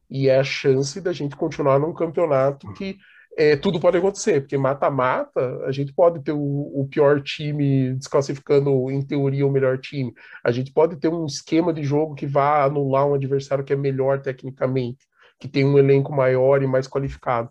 e 0.08 0.28
é 0.28 0.38
a 0.38 0.44
chance 0.44 1.00
da 1.00 1.12
gente 1.12 1.36
continuar 1.36 1.78
num 1.78 1.92
campeonato 1.92 2.72
que 2.74 2.96
é, 3.38 3.54
tudo 3.54 3.78
pode 3.78 3.98
acontecer, 3.98 4.40
porque 4.40 4.56
mata-mata, 4.56 5.62
a 5.66 5.72
gente 5.72 5.92
pode 5.92 6.22
ter 6.22 6.32
o, 6.32 6.40
o, 6.40 6.88
pior 6.88 7.20
time 7.20 7.92
desclassificando, 7.94 8.90
em 8.90 9.02
teoria, 9.02 9.46
o 9.46 9.50
melhor 9.50 9.78
time. 9.78 10.14
A 10.42 10.50
gente 10.50 10.72
pode 10.72 10.96
ter 10.96 11.08
um 11.08 11.26
esquema 11.26 11.70
de 11.70 11.82
jogo 11.82 12.14
que 12.14 12.26
vá 12.26 12.64
anular 12.64 13.06
um 13.06 13.12
adversário 13.12 13.62
que 13.62 13.74
é 13.74 13.76
melhor 13.76 14.22
tecnicamente, 14.22 15.06
que 15.38 15.46
tem 15.46 15.66
um 15.66 15.76
elenco 15.76 16.14
maior 16.14 16.62
e 16.62 16.66
mais 16.66 16.88
qualificado. 16.88 17.50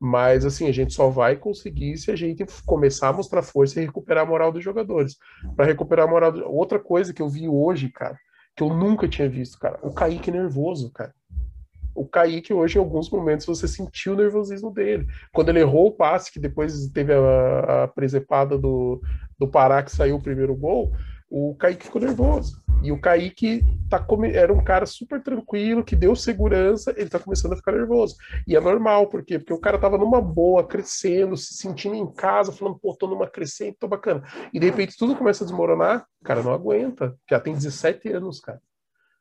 Mas, 0.00 0.44
assim, 0.44 0.68
a 0.68 0.72
gente 0.72 0.94
só 0.94 1.08
vai 1.08 1.36
conseguir 1.36 1.96
se 1.96 2.10
a 2.10 2.16
gente 2.16 2.44
começar 2.64 3.08
a 3.08 3.12
mostrar 3.12 3.42
força 3.42 3.80
e 3.80 3.84
recuperar 3.84 4.24
a 4.24 4.28
moral 4.28 4.52
dos 4.52 4.62
jogadores. 4.62 5.16
Para 5.56 5.66
recuperar 5.66 6.06
a 6.06 6.10
moral. 6.10 6.32
Do... 6.32 6.48
Outra 6.48 6.78
coisa 6.78 7.12
que 7.12 7.20
eu 7.20 7.28
vi 7.28 7.48
hoje, 7.48 7.88
cara, 7.88 8.16
que 8.56 8.62
eu 8.62 8.68
nunca 8.68 9.08
tinha 9.08 9.28
visto, 9.28 9.58
cara, 9.58 9.78
o 9.82 9.92
Kaique 9.92 10.30
nervoso, 10.30 10.92
cara. 10.92 11.12
O 11.94 12.06
Kaique 12.06 12.54
hoje, 12.54 12.78
em 12.78 12.80
alguns 12.80 13.10
momentos, 13.10 13.44
você 13.44 13.66
sentiu 13.66 14.12
o 14.12 14.16
nervosismo 14.16 14.72
dele. 14.72 15.04
Quando 15.32 15.48
ele 15.48 15.60
errou 15.60 15.88
o 15.88 15.92
passe, 15.92 16.30
que 16.30 16.38
depois 16.38 16.86
teve 16.90 17.12
a, 17.12 17.84
a 17.84 17.88
presepada 17.88 18.56
do, 18.56 19.02
do 19.36 19.48
Pará, 19.48 19.82
que 19.82 19.90
saiu 19.90 20.14
o 20.14 20.22
primeiro 20.22 20.54
gol, 20.54 20.92
o 21.30 21.54
Kaique 21.56 21.84
ficou 21.84 22.00
nervoso. 22.00 22.62
E 22.82 22.92
o 22.92 23.00
Kaique 23.00 23.64
tá 23.90 23.98
come... 23.98 24.32
era 24.32 24.52
um 24.52 24.62
cara 24.62 24.86
super 24.86 25.20
tranquilo, 25.20 25.82
que 25.82 25.96
deu 25.96 26.14
segurança, 26.14 26.94
ele 26.96 27.10
tá 27.10 27.18
começando 27.18 27.52
a 27.52 27.56
ficar 27.56 27.72
nervoso. 27.72 28.16
E 28.46 28.54
é 28.54 28.60
normal, 28.60 29.08
por 29.08 29.24
quê? 29.24 29.38
Porque 29.38 29.52
o 29.52 29.60
cara 29.60 29.78
tava 29.78 29.98
numa 29.98 30.20
boa, 30.20 30.64
crescendo, 30.64 31.36
se 31.36 31.54
sentindo 31.54 31.96
em 31.96 32.10
casa, 32.12 32.52
falando, 32.52 32.78
pô, 32.78 32.94
tô 32.94 33.08
numa 33.08 33.26
crescente, 33.26 33.78
tô 33.80 33.88
bacana. 33.88 34.22
E 34.54 34.60
de 34.60 34.66
repente 34.66 34.96
tudo 34.96 35.16
começa 35.16 35.42
a 35.42 35.46
desmoronar, 35.46 36.06
o 36.20 36.24
cara 36.24 36.42
não 36.42 36.52
aguenta. 36.52 37.16
Já 37.28 37.40
tem 37.40 37.52
17 37.52 38.10
anos, 38.12 38.40
cara. 38.40 38.60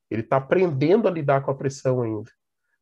Ele 0.10 0.24
tá 0.24 0.38
aprendendo 0.38 1.08
a 1.08 1.12
lidar 1.12 1.41
com 1.41 1.52
a 1.52 1.56
pressão 1.56 2.02
ainda. 2.02 2.30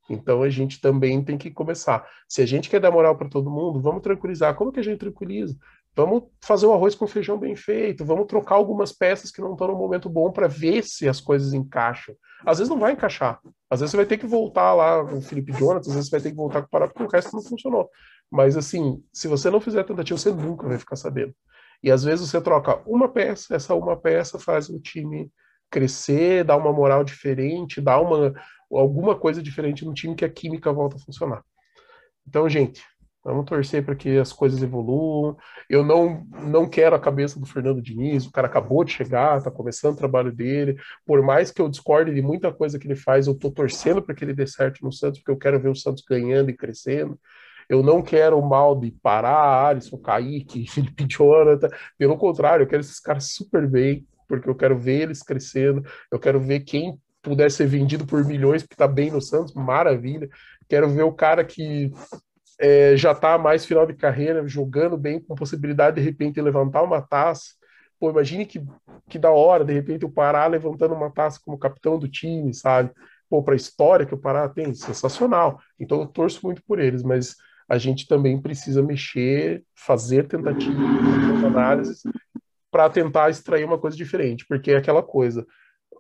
Então 0.10 0.44
a 0.44 0.50
gente 0.50 0.80
também 0.80 1.24
tem 1.24 1.38
que 1.38 1.50
começar. 1.50 2.08
Se 2.28 2.42
a 2.42 2.46
gente 2.46 2.70
quer 2.70 2.80
dar 2.80 2.92
moral 2.92 3.18
para 3.18 3.30
todo 3.30 3.50
mundo, 3.50 3.82
vamos 3.82 4.04
tranquilizar. 4.04 4.54
Como 4.56 4.72
que 4.72 4.80
a 4.80 4.84
gente 4.84 5.00
tranquiliza? 5.00 5.58
Vamos 5.96 6.24
fazer 6.44 6.66
o 6.66 6.74
arroz 6.74 6.94
com 6.94 7.08
feijão 7.08 7.38
bem 7.38 7.56
feito, 7.56 8.04
vamos 8.04 8.28
trocar 8.28 8.56
algumas 8.56 8.92
peças 8.92 9.32
que 9.32 9.40
não 9.40 9.54
estão 9.54 9.68
no 9.68 9.78
momento 9.78 10.10
bom 10.10 10.30
para 10.30 10.48
ver 10.48 10.84
se 10.84 11.08
as 11.08 11.22
coisas 11.22 11.54
encaixam. 11.54 12.14
Às 12.46 12.58
vezes 12.58 12.70
não 12.70 12.80
vai 12.80 12.92
encaixar. 12.92 13.40
Às 13.70 13.80
vezes 13.80 13.92
você 13.92 13.98
vai 13.98 14.06
ter 14.06 14.18
que 14.18 14.28
voltar 14.28 14.74
lá 14.74 15.06
com 15.06 15.18
o 15.18 15.22
Felipe 15.22 15.54
Jonathan, 15.54 15.90
às 15.90 15.96
vezes 15.96 16.10
você 16.10 16.12
vai 16.12 16.22
ter 16.22 16.32
que 16.32 16.36
voltar 16.36 16.62
com 16.62 16.68
o 16.68 16.70
Pará 16.70 16.88
porque 16.88 17.04
o 17.04 17.08
resto 17.08 17.34
não 17.34 17.42
funcionou. 17.42 17.90
Mas 18.30 18.58
assim, 18.58 19.02
se 19.14 19.28
você 19.28 19.50
não 19.50 19.62
fizer 19.62 19.84
tentativa, 19.84 20.18
você 20.18 20.32
nunca 20.32 20.68
vai 20.68 20.78
ficar 20.78 20.98
sabendo. 20.98 21.34
E 21.82 21.90
às 21.90 22.04
vezes 22.04 22.30
você 22.30 22.42
troca 22.42 22.82
uma 22.86 23.08
peça, 23.08 23.56
essa 23.56 23.74
uma 23.74 23.96
peça 23.96 24.38
faz 24.38 24.70
o 24.70 24.80
time 24.80 25.32
crescer, 25.70 26.44
dá 26.44 26.58
uma 26.58 26.74
moral 26.74 27.04
diferente, 27.04 27.80
dá 27.80 28.00
uma 28.00 28.34
alguma 28.72 29.16
coisa 29.16 29.42
diferente 29.42 29.86
no 29.86 29.94
time 29.94 30.16
que 30.16 30.26
a 30.26 30.30
química 30.30 30.74
volta 30.74 30.98
a 30.98 31.00
funcionar. 31.00 31.44
Então, 32.28 32.50
gente, 32.50 32.84
Vamos 33.26 33.46
torcer 33.46 33.84
para 33.84 33.96
que 33.96 34.20
as 34.20 34.32
coisas 34.32 34.62
evoluam. 34.62 35.36
Eu 35.68 35.84
não, 35.84 36.28
não 36.44 36.70
quero 36.70 36.96
a 36.96 37.00
cabeça 37.00 37.40
do 37.40 37.46
Fernando 37.48 37.82
Diniz, 37.82 38.28
o 38.28 38.32
cara 38.32 38.46
acabou 38.46 38.84
de 38.84 38.92
chegar, 38.92 39.40
está 39.40 39.50
começando 39.50 39.96
o 39.96 39.98
trabalho 39.98 40.32
dele. 40.32 40.78
Por 41.04 41.24
mais 41.24 41.50
que 41.50 41.60
eu 41.60 41.68
discorde 41.68 42.14
de 42.14 42.22
muita 42.22 42.54
coisa 42.54 42.78
que 42.78 42.86
ele 42.86 42.96
faz, 42.96 43.26
eu 43.26 43.34
estou 43.34 43.52
torcendo 43.52 44.00
para 44.00 44.14
que 44.14 44.24
ele 44.24 44.32
dê 44.32 44.46
certo 44.46 44.84
no 44.84 44.92
Santos, 44.92 45.20
porque 45.20 45.32
eu 45.32 45.40
quero 45.40 45.60
ver 45.60 45.70
o 45.70 45.76
Santos 45.76 46.04
ganhando 46.08 46.52
e 46.52 46.56
crescendo. 46.56 47.20
Eu 47.68 47.82
não 47.82 48.00
quero 48.04 48.38
o 48.38 48.48
mal 48.48 48.80
de 48.80 48.92
Pará, 48.92 49.70
Alisson, 49.70 49.98
Kaique, 49.98 50.68
Felipe 50.70 51.08
Jonathan. 51.08 51.70
Pelo 51.98 52.18
contrário, 52.20 52.62
eu 52.62 52.68
quero 52.68 52.82
esses 52.82 53.00
caras 53.00 53.32
super 53.32 53.68
bem, 53.68 54.06
porque 54.28 54.48
eu 54.48 54.54
quero 54.56 54.78
ver 54.78 55.02
eles 55.02 55.24
crescendo. 55.24 55.84
Eu 56.12 56.20
quero 56.20 56.40
ver 56.40 56.60
quem 56.60 56.96
puder 57.24 57.50
ser 57.50 57.66
vendido 57.66 58.06
por 58.06 58.24
milhões, 58.24 58.62
porque 58.62 58.76
está 58.76 58.88
bem 58.88 59.10
no 59.10 59.20
Santos, 59.20 59.56
maravilha. 59.56 60.30
Quero 60.70 60.88
ver 60.90 61.02
o 61.02 61.12
cara 61.12 61.44
que 61.44 61.92
é, 62.60 62.96
já 62.96 63.12
está 63.12 63.38
mais 63.38 63.66
final 63.66 63.86
de 63.86 63.94
carreira, 63.94 64.48
jogando 64.48 64.98
bem, 64.98 65.20
com 65.20 65.36
possibilidade 65.36 65.98
de, 65.98 66.02
repente 66.02 66.42
levantar 66.42 66.84
uma 66.84 67.02
taça. 67.02 67.54
Pô, 68.00 68.10
imagine 68.10 68.46
que, 68.46 68.64
que 69.10 69.20
da 69.20 69.32
hora, 69.32 69.66
de 69.66 69.74
repente, 69.74 70.06
o 70.06 70.12
Pará 70.12 70.46
levantando 70.48 70.94
uma 70.94 71.12
taça 71.12 71.40
como 71.44 71.58
capitão 71.58 71.98
do 71.98 72.08
time, 72.08 72.54
sabe? 72.54 72.92
Pô, 73.30 73.44
para 73.44 73.56
a 73.56 73.58
história 73.58 74.06
que 74.06 74.14
o 74.14 74.18
Pará 74.18 74.48
tem, 74.48 74.74
sensacional. 74.74 75.60
Então 75.80 76.02
eu 76.02 76.08
torço 76.08 76.40
muito 76.44 76.62
por 76.64 76.80
eles, 76.80 77.04
mas 77.04 77.36
a 77.68 77.78
gente 77.78 78.08
também 78.08 78.42
precisa 78.42 78.82
mexer, 78.82 79.64
fazer 79.74 80.28
tentativas, 80.28 80.76
análises, 81.44 82.04
para 82.70 82.90
tentar 82.90 83.30
extrair 83.30 83.64
uma 83.64 83.80
coisa 83.80 83.98
diferente, 83.98 84.46
porque 84.48 84.72
é 84.72 84.78
aquela 84.78 85.02
coisa. 85.02 85.46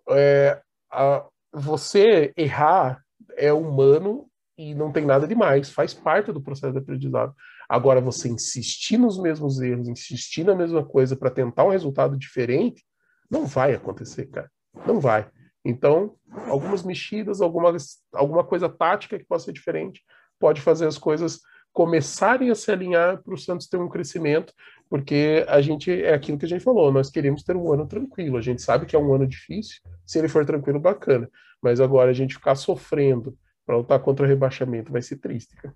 É, 0.10 0.62
a, 0.92 1.26
você 1.52 2.34
errar 2.38 3.02
é 3.38 3.52
humano 3.52 4.28
e 4.58 4.74
não 4.74 4.92
tem 4.92 5.06
nada 5.06 5.28
demais, 5.28 5.70
faz 5.70 5.94
parte 5.94 6.32
do 6.32 6.42
processo 6.42 6.74
de 6.74 6.80
aprendizado. 6.80 7.34
Agora, 7.68 8.00
você 8.00 8.30
insistir 8.30 8.98
nos 8.98 9.18
mesmos 9.18 9.60
erros, 9.60 9.88
insistir 9.88 10.44
na 10.44 10.56
mesma 10.56 10.86
coisa 10.86 11.16
para 11.16 11.30
tentar 11.30 11.66
um 11.66 11.70
resultado 11.70 12.18
diferente, 12.18 12.86
não 13.30 13.46
vai 13.46 13.74
acontecer, 13.74 14.28
cara. 14.28 14.50
Não 14.86 15.00
vai. 15.00 15.28
Então, 15.64 16.16
algumas 16.48 16.84
mexidas, 16.84 17.42
alguma, 17.42 17.76
alguma 18.14 18.44
coisa 18.44 18.70
tática 18.70 19.18
que 19.18 19.26
possa 19.26 19.46
ser 19.46 19.54
diferente, 19.54 20.02
pode 20.40 20.62
fazer 20.62 20.86
as 20.86 20.98
coisas 20.98 21.40
começarem 21.74 22.50
a 22.50 22.56
se 22.56 22.72
alinhar 22.72 23.22
para 23.22 23.34
o 23.34 23.38
Santos 23.38 23.68
ter 23.68 23.78
um 23.78 23.90
crescimento, 23.90 24.54
porque 24.90 25.44
a 25.48 25.60
gente 25.60 25.92
é 25.92 26.14
aquilo 26.14 26.38
que 26.38 26.46
a 26.46 26.48
gente 26.48 26.64
falou, 26.64 26.90
nós 26.90 27.10
queremos 27.10 27.44
ter 27.44 27.56
um 27.56 27.74
ano 27.74 27.86
tranquilo. 27.86 28.38
A 28.38 28.42
gente 28.42 28.62
sabe 28.62 28.86
que 28.86 28.96
é 28.96 29.00
um 29.00 29.14
ano 29.14 29.28
difícil, 29.28 29.82
se 30.06 30.18
ele 30.18 30.30
for 30.30 30.46
tranquilo, 30.46 30.80
bacana. 30.80 31.30
Mas 31.62 31.82
agora 31.82 32.12
a 32.12 32.14
gente 32.14 32.36
ficar 32.36 32.56
sofrendo 32.56 33.38
para 33.66 33.78
lutar 33.78 34.00
contra 34.00 34.26
o 34.26 34.28
rebaixamento 34.28 34.92
vai 34.92 35.02
ser 35.02 35.18
triste, 35.18 35.56
cara. 35.56 35.76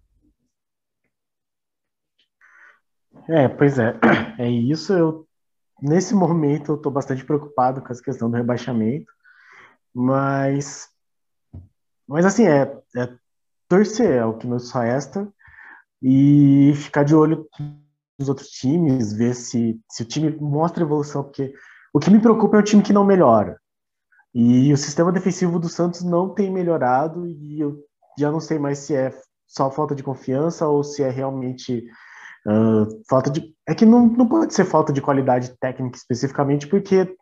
É, 3.27 3.47
pois 3.47 3.77
é. 3.77 3.93
É 4.37 4.49
isso. 4.49 4.93
Eu, 4.93 5.27
nesse 5.81 6.13
momento, 6.13 6.71
eu 6.71 6.75
estou 6.75 6.91
bastante 6.91 7.25
preocupado 7.25 7.81
com 7.81 7.91
essa 7.91 8.01
questão 8.01 8.29
do 8.29 8.37
rebaixamento, 8.37 9.11
mas, 9.93 10.89
mas 12.07 12.25
assim, 12.25 12.45
é, 12.47 12.61
é 12.95 13.17
torcer, 13.67 14.11
é 14.11 14.25
o 14.25 14.37
que 14.37 14.47
nos 14.47 14.71
resta, 14.71 15.31
e 16.01 16.73
ficar 16.75 17.03
de 17.03 17.13
olho 17.13 17.47
nos 18.17 18.29
outros 18.29 18.49
times, 18.49 19.13
ver 19.13 19.33
se, 19.33 19.79
se 19.89 20.03
o 20.03 20.05
time 20.05 20.35
mostra 20.39 20.83
evolução, 20.83 21.23
porque 21.23 21.53
o 21.93 21.99
que 21.99 22.09
me 22.09 22.19
preocupa 22.19 22.57
é 22.57 22.59
o 22.59 22.63
time 22.63 22.81
que 22.83 22.93
não 22.93 23.05
melhora. 23.05 23.59
E 24.33 24.71
o 24.71 24.77
sistema 24.77 25.11
defensivo 25.11 25.59
do 25.59 25.69
Santos 25.69 26.03
não 26.03 26.29
tem 26.29 26.51
melhorado 26.51 27.25
e 27.25 27.59
eu 27.59 27.77
já 28.17 28.31
não 28.31 28.39
sei 28.39 28.59
mais 28.59 28.79
se 28.79 28.95
é 28.95 29.11
só 29.47 29.71
falta 29.71 29.95
de 29.95 30.03
confiança 30.03 30.67
ou 30.67 30.83
se 30.83 31.01
é 31.01 31.09
realmente 31.09 31.83
uh, 32.47 33.01
falta 33.09 33.29
de. 33.31 33.53
É 33.67 33.73
que 33.73 33.85
não, 33.85 34.05
não 34.05 34.27
pode 34.27 34.53
ser 34.53 34.65
falta 34.65 34.93
de 34.93 35.01
qualidade 35.01 35.57
técnica 35.59 35.97
especificamente, 35.97 36.67
porque 36.67 37.15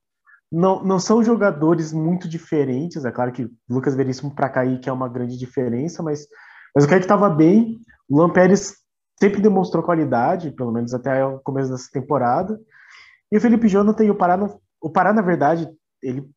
não, 0.51 0.83
não 0.83 0.99
são 0.99 1.23
jogadores 1.23 1.93
muito 1.93 2.27
diferentes. 2.27 3.05
É 3.05 3.11
claro 3.11 3.31
que 3.31 3.49
Lucas 3.69 3.95
Veríssimo 3.95 4.35
para 4.35 4.49
cair 4.49 4.79
que 4.79 4.89
é 4.89 4.93
uma 4.93 5.07
grande 5.07 5.37
diferença, 5.37 6.03
mas, 6.03 6.27
mas 6.75 6.83
o 6.83 6.87
Kaique 6.87 7.05
estava 7.05 7.29
bem. 7.29 7.79
O 8.09 8.19
Lampérez 8.19 8.75
sempre 9.19 9.41
demonstrou 9.41 9.83
qualidade, 9.83 10.51
pelo 10.51 10.71
menos 10.71 10.93
até 10.93 11.25
o 11.25 11.39
começo 11.39 11.71
dessa 11.71 11.89
temporada. 11.91 12.59
E 13.31 13.37
o 13.37 13.41
Felipe 13.41 13.67
Jonathan 13.67 14.05
e 14.05 14.11
o 14.11 14.15
Pará, 14.15 14.37
o 14.81 14.89
Pará, 14.89 15.11
na 15.11 15.21
verdade, 15.21 15.69
ele 16.01 16.29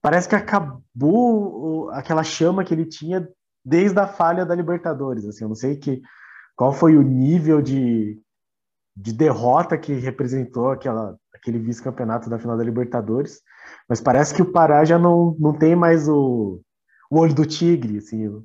parece 0.00 0.28
que 0.28 0.34
acabou 0.34 1.90
aquela 1.90 2.22
chama 2.22 2.64
que 2.64 2.74
ele 2.74 2.86
tinha 2.86 3.28
desde 3.64 3.98
a 3.98 4.06
falha 4.06 4.46
da 4.46 4.54
Libertadores. 4.54 5.24
Assim, 5.26 5.44
eu 5.44 5.48
não 5.48 5.54
sei 5.54 5.76
que, 5.76 6.00
qual 6.56 6.72
foi 6.72 6.96
o 6.96 7.02
nível 7.02 7.60
de, 7.60 8.20
de 8.96 9.12
derrota 9.12 9.76
que 9.76 9.92
representou 9.94 10.70
aquela, 10.70 11.16
aquele 11.34 11.58
vice-campeonato 11.58 12.28
da 12.28 12.38
final 12.38 12.56
da 12.56 12.64
Libertadores, 12.64 13.40
mas 13.88 14.00
parece 14.00 14.34
que 14.34 14.42
o 14.42 14.52
Pará 14.52 14.84
já 14.84 14.98
não, 14.98 15.36
não 15.38 15.52
tem 15.52 15.76
mais 15.76 16.08
o, 16.08 16.60
o 17.10 17.18
olho 17.18 17.34
do 17.34 17.46
tigre, 17.46 17.98
assim, 17.98 18.44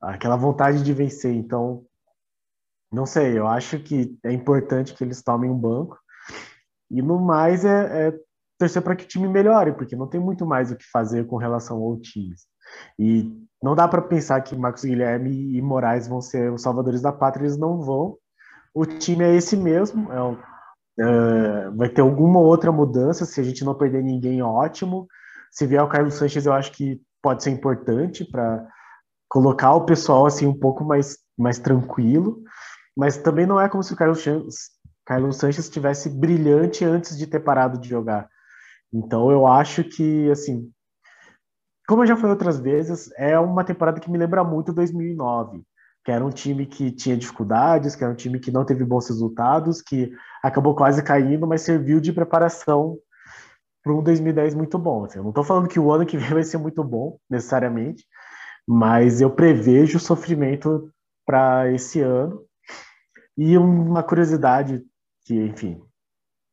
aquela 0.00 0.36
vontade 0.36 0.82
de 0.82 0.92
vencer. 0.92 1.34
Então, 1.34 1.84
não 2.92 3.06
sei, 3.06 3.38
eu 3.38 3.46
acho 3.46 3.78
que 3.80 4.18
é 4.24 4.32
importante 4.32 4.94
que 4.94 5.04
eles 5.04 5.22
tomem 5.22 5.50
um 5.50 5.58
banco. 5.58 5.98
E 6.90 7.02
no 7.02 7.18
mais 7.18 7.64
é, 7.64 8.08
é 8.08 8.20
torcer 8.58 8.82
para 8.82 8.96
que 8.96 9.04
o 9.04 9.08
time 9.08 9.28
melhore, 9.28 9.72
porque 9.72 9.94
não 9.94 10.08
tem 10.08 10.20
muito 10.20 10.44
mais 10.44 10.70
o 10.70 10.76
que 10.76 10.84
fazer 10.90 11.26
com 11.26 11.36
relação 11.36 11.78
ao 11.78 11.96
time. 11.98 12.34
E 12.98 13.32
não 13.62 13.74
dá 13.74 13.86
para 13.88 14.02
pensar 14.02 14.40
que 14.40 14.56
Marcos 14.56 14.84
Guilherme 14.84 15.56
e 15.56 15.62
Moraes 15.62 16.08
vão 16.08 16.20
ser 16.20 16.52
os 16.52 16.62
salvadores 16.62 17.00
da 17.00 17.12
pátria, 17.12 17.44
eles 17.44 17.56
não 17.56 17.80
vão. 17.80 18.16
O 18.74 18.84
time 18.84 19.24
é 19.24 19.34
esse 19.34 19.56
mesmo, 19.56 20.12
é, 20.12 20.36
é, 21.00 21.70
vai 21.70 21.88
ter 21.88 22.00
alguma 22.00 22.40
outra 22.40 22.70
mudança, 22.70 23.24
se 23.24 23.40
a 23.40 23.44
gente 23.44 23.64
não 23.64 23.74
perder 23.74 24.02
ninguém, 24.02 24.42
ótimo. 24.42 25.06
Se 25.50 25.66
vier 25.66 25.82
o 25.82 25.88
Carlos 25.88 26.14
Sanches, 26.14 26.44
eu 26.44 26.52
acho 26.52 26.72
que 26.72 27.00
pode 27.22 27.42
ser 27.42 27.50
importante 27.50 28.24
para 28.24 28.66
colocar 29.28 29.74
o 29.74 29.84
pessoal 29.84 30.26
assim 30.26 30.46
um 30.46 30.58
pouco 30.58 30.84
mais, 30.84 31.18
mais 31.36 31.58
tranquilo, 31.58 32.42
mas 32.96 33.16
também 33.16 33.46
não 33.46 33.60
é 33.60 33.68
como 33.68 33.82
se 33.82 33.92
o 33.92 33.96
Carlos, 33.96 34.24
Carlos 35.04 35.36
Sanches 35.36 35.64
estivesse 35.64 36.08
brilhante 36.10 36.84
antes 36.84 37.16
de 37.16 37.26
ter 37.26 37.40
parado 37.40 37.78
de 37.78 37.88
jogar. 37.88 38.28
Então 38.92 39.30
eu 39.30 39.46
acho 39.46 39.84
que 39.84 40.30
assim 40.30 40.70
como 41.88 42.02
eu 42.02 42.06
já 42.06 42.16
falei 42.16 42.32
outras 42.32 42.60
vezes, 42.60 43.10
é 43.16 43.38
uma 43.38 43.64
temporada 43.64 43.98
que 43.98 44.10
me 44.10 44.18
lembra 44.18 44.44
muito 44.44 44.74
2009, 44.74 45.62
que 46.04 46.12
era 46.12 46.22
um 46.22 46.28
time 46.28 46.66
que 46.66 46.90
tinha 46.90 47.16
dificuldades, 47.16 47.96
que 47.96 48.04
era 48.04 48.12
um 48.12 48.16
time 48.16 48.38
que 48.38 48.50
não 48.50 48.62
teve 48.62 48.84
bons 48.84 49.08
resultados, 49.08 49.80
que 49.80 50.12
acabou 50.42 50.74
quase 50.74 51.02
caindo, 51.02 51.46
mas 51.46 51.62
serviu 51.62 51.98
de 51.98 52.12
preparação 52.12 52.98
para 53.82 53.94
um 53.94 54.02
2010 54.02 54.54
muito 54.54 54.78
bom. 54.78 55.06
Assim, 55.06 55.16
eu 55.18 55.22
não 55.22 55.30
estou 55.30 55.42
falando 55.42 55.66
que 55.66 55.80
o 55.80 55.90
ano 55.90 56.04
que 56.04 56.18
vem 56.18 56.28
vai 56.34 56.42
ser 56.42 56.58
muito 56.58 56.84
bom, 56.84 57.18
necessariamente, 57.28 58.04
mas 58.66 59.22
eu 59.22 59.30
prevejo 59.30 59.98
sofrimento 59.98 60.92
para 61.24 61.72
esse 61.72 62.02
ano. 62.02 62.44
E 63.34 63.56
uma 63.56 64.02
curiosidade 64.02 64.84
que, 65.24 65.34
enfim, 65.34 65.80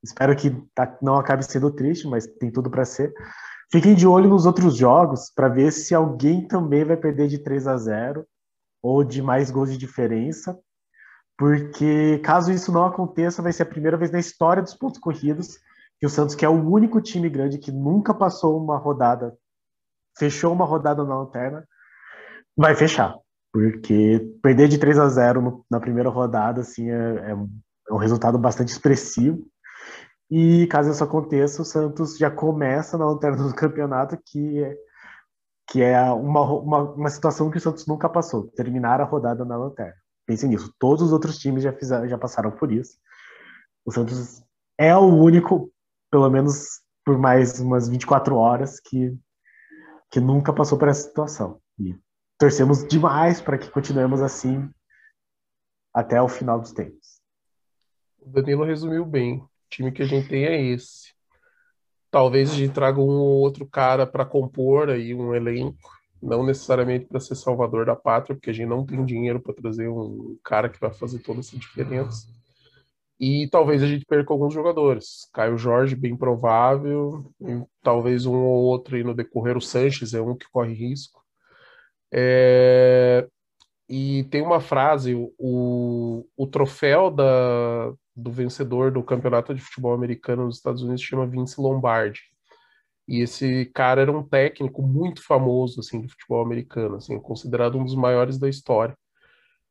espero 0.06 0.36
que 0.36 0.52
tá, 0.74 0.98
não 1.02 1.16
acabe 1.16 1.44
sendo 1.44 1.72
triste, 1.72 2.08
mas 2.08 2.26
tem 2.26 2.52
tudo 2.52 2.70
para 2.70 2.86
ser 2.86 3.14
Fiquem 3.72 3.96
de 3.96 4.08
olho 4.08 4.30
nos 4.30 4.46
outros 4.46 4.78
jogos 4.78 5.32
para 5.36 5.50
ver 5.50 5.72
se 5.72 5.96
alguém 5.96 6.48
também 6.48 6.86
vai 6.86 6.96
perder 6.96 7.28
de 7.28 7.40
3 7.40 7.68
a 7.68 7.78
0 7.78 8.26
ou 8.82 9.04
de 9.04 9.22
mais 9.22 9.50
gols 9.50 9.72
de 9.72 9.78
diferença, 9.78 10.58
porque 11.38 12.20
caso 12.20 12.52
isso 12.52 12.72
não 12.72 12.86
aconteça, 12.86 13.42
vai 13.42 13.52
ser 13.52 13.64
a 13.64 13.68
primeira 13.68 13.98
vez 13.98 14.12
na 14.12 14.20
história 14.20 14.62
dos 14.62 14.76
pontos 14.76 15.00
corridos 15.00 15.58
que 16.00 16.06
o 16.06 16.10
Santos, 16.10 16.36
que 16.36 16.46
é 16.46 16.50
o 16.50 16.70
único 16.70 17.02
time 17.02 17.30
grande 17.30 17.58
que 17.58 17.72
nunca 17.72 18.14
passou 18.14 18.62
uma 18.62 18.78
rodada, 18.78 19.36
fechou 20.18 20.54
uma 20.54 20.66
rodada 20.66 21.04
na 21.04 21.20
lanterna, 21.20 21.68
vai 22.56 22.76
fechar. 22.76 23.16
Porque 23.52 24.38
perder 24.44 24.68
de 24.68 24.78
3 24.78 25.00
a 25.00 25.10
0 25.10 25.42
no, 25.42 25.66
na 25.72 25.80
primeira 25.80 26.10
rodada 26.10 26.62
assim, 26.62 26.90
é, 26.90 26.96
é, 26.96 27.32
é 27.32 27.94
um 27.94 27.98
resultado 27.98 28.38
bastante 28.38 28.70
expressivo. 28.70 29.46
E 30.30 30.68
caso 30.68 30.90
isso 30.90 31.04
aconteça, 31.04 31.62
o 31.62 31.66
Santos 31.66 32.18
já 32.18 32.32
começa 32.32 32.98
na 32.98 33.06
lanterna 33.06 33.48
do 33.48 33.54
campeonato, 33.56 34.18
que 34.26 34.64
é, 34.64 34.78
que 35.70 35.82
é 35.82 36.02
uma, 36.12 36.42
uma, 36.42 36.80
uma 36.94 37.10
situação 37.10 37.50
que 37.50 37.58
o 37.58 37.62
Santos 37.62 37.86
nunca 37.86 38.10
passou, 38.10 38.48
terminar 38.48 39.02
a 39.02 39.06
rodada 39.06 39.46
na 39.46 39.58
lanterna. 39.58 39.96
Pensem 40.26 40.50
nisso, 40.50 40.74
todos 40.80 41.04
os 41.04 41.14
outros 41.14 41.38
times 41.38 41.64
já, 41.64 41.72
fizeram, 41.72 42.08
já 42.08 42.18
passaram 42.18 42.52
por 42.52 42.72
isso. 42.72 42.98
O 43.86 43.92
Santos 43.92 44.44
é 44.78 44.96
o 44.96 45.06
único, 45.06 45.72
pelo 46.10 46.30
menos 46.30 46.82
por 47.06 47.18
mais 47.20 47.60
umas 47.60 47.88
24 47.88 48.36
horas, 48.36 48.80
que, 48.80 49.16
que 50.10 50.20
nunca 50.20 50.52
passou 50.52 50.78
por 50.78 50.88
essa 50.88 51.08
situação. 51.08 51.62
E 51.80 51.96
torcemos 52.40 52.88
demais 52.88 53.40
para 53.40 53.60
que 53.60 53.70
continuemos 53.70 54.22
assim 54.22 54.68
até 55.94 56.20
o 56.20 56.28
final 56.28 56.60
dos 56.60 56.72
tempos. 56.72 57.22
O 58.20 58.30
Danilo 58.30 58.66
resumiu 58.66 59.06
bem. 59.06 59.48
Time 59.70 59.92
que 59.92 60.04
a 60.04 60.06
gente 60.06 60.28
tem 60.28 60.46
é 60.46 60.62
esse. 60.62 61.14
Talvez 62.12 62.52
a 62.52 62.56
gente 62.56 62.74
traga 62.74 63.00
um 63.00 63.10
ou 63.10 63.40
outro 63.42 63.66
cara 63.66 64.08
para 64.08 64.26
compor 64.26 64.90
aí 64.90 65.14
um 65.14 65.36
elenco, 65.36 65.78
não 66.22 66.46
necessariamente 66.46 67.06
para 67.06 67.20
ser 67.20 67.36
salvador 67.36 67.86
da 67.86 67.96
pátria, 67.96 68.36
porque 68.36 68.50
a 68.50 68.54
gente 68.54 68.70
não 68.70 68.86
tem 68.86 69.04
dinheiro 69.04 69.42
para 69.42 69.54
trazer 69.54 69.90
um 69.90 70.38
cara 70.44 70.70
que 70.70 70.80
vai 70.80 70.94
fazer 70.94 71.20
toda 71.20 71.42
essa 71.42 71.58
diferença. 71.58 72.26
E 73.20 73.48
talvez 73.50 73.82
a 73.82 73.88
gente 73.88 74.06
perca 74.06 74.34
alguns 74.34 74.54
jogadores. 74.54 75.30
Caio 75.34 75.58
Jorge, 75.58 75.96
bem 75.96 76.16
provável, 76.18 77.32
talvez 77.82 78.26
um 78.26 78.36
ou 78.36 78.64
outro 78.64 78.96
aí 78.96 79.04
no 79.04 79.14
decorrer. 79.14 79.56
O 79.58 79.62
Sanches 79.62 80.14
é 80.14 80.22
um 80.22 80.36
que 80.36 80.50
corre 80.52 80.74
risco. 80.74 81.24
É... 82.12 83.28
E 83.88 84.24
tem 84.26 84.42
uma 84.42 84.60
frase: 84.60 85.14
o, 85.38 86.26
o 86.36 86.48
troféu 86.48 87.10
da, 87.10 87.94
do 88.16 88.32
vencedor 88.32 88.92
do 88.92 89.04
campeonato 89.04 89.54
de 89.54 89.62
futebol 89.62 89.94
americano 89.94 90.46
nos 90.46 90.58
Estados 90.58 90.82
Unidos 90.82 91.02
chama 91.02 91.28
Vince 91.28 91.60
Lombardi. 91.60 92.22
E 93.08 93.22
esse 93.22 93.66
cara 93.74 94.02
era 94.02 94.12
um 94.12 94.24
técnico 94.24 94.82
muito 94.82 95.24
famoso 95.24 95.80
assim 95.80 96.02
do 96.02 96.10
futebol 96.10 96.42
americano, 96.44 96.96
assim, 96.96 97.20
considerado 97.20 97.78
um 97.78 97.84
dos 97.84 97.96
maiores 97.96 98.38
da 98.40 98.50
história. 98.50 98.98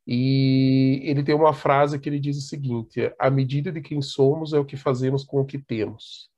E 0.07 1.01
ele 1.03 1.23
tem 1.23 1.33
uma 1.35 1.53
frase 1.53 1.99
que 1.99 2.07
ele 2.07 2.19
diz 2.19 2.37
o 2.37 2.41
seguinte: 2.41 3.11
a 3.19 3.29
medida 3.29 3.71
de 3.71 3.81
quem 3.81 4.01
somos 4.01 4.53
é 4.53 4.59
o 4.59 4.65
que 4.65 4.77
fazemos 4.77 5.23
com 5.23 5.41
o 5.41 5.45
que 5.45 5.57
temos. 5.57 6.29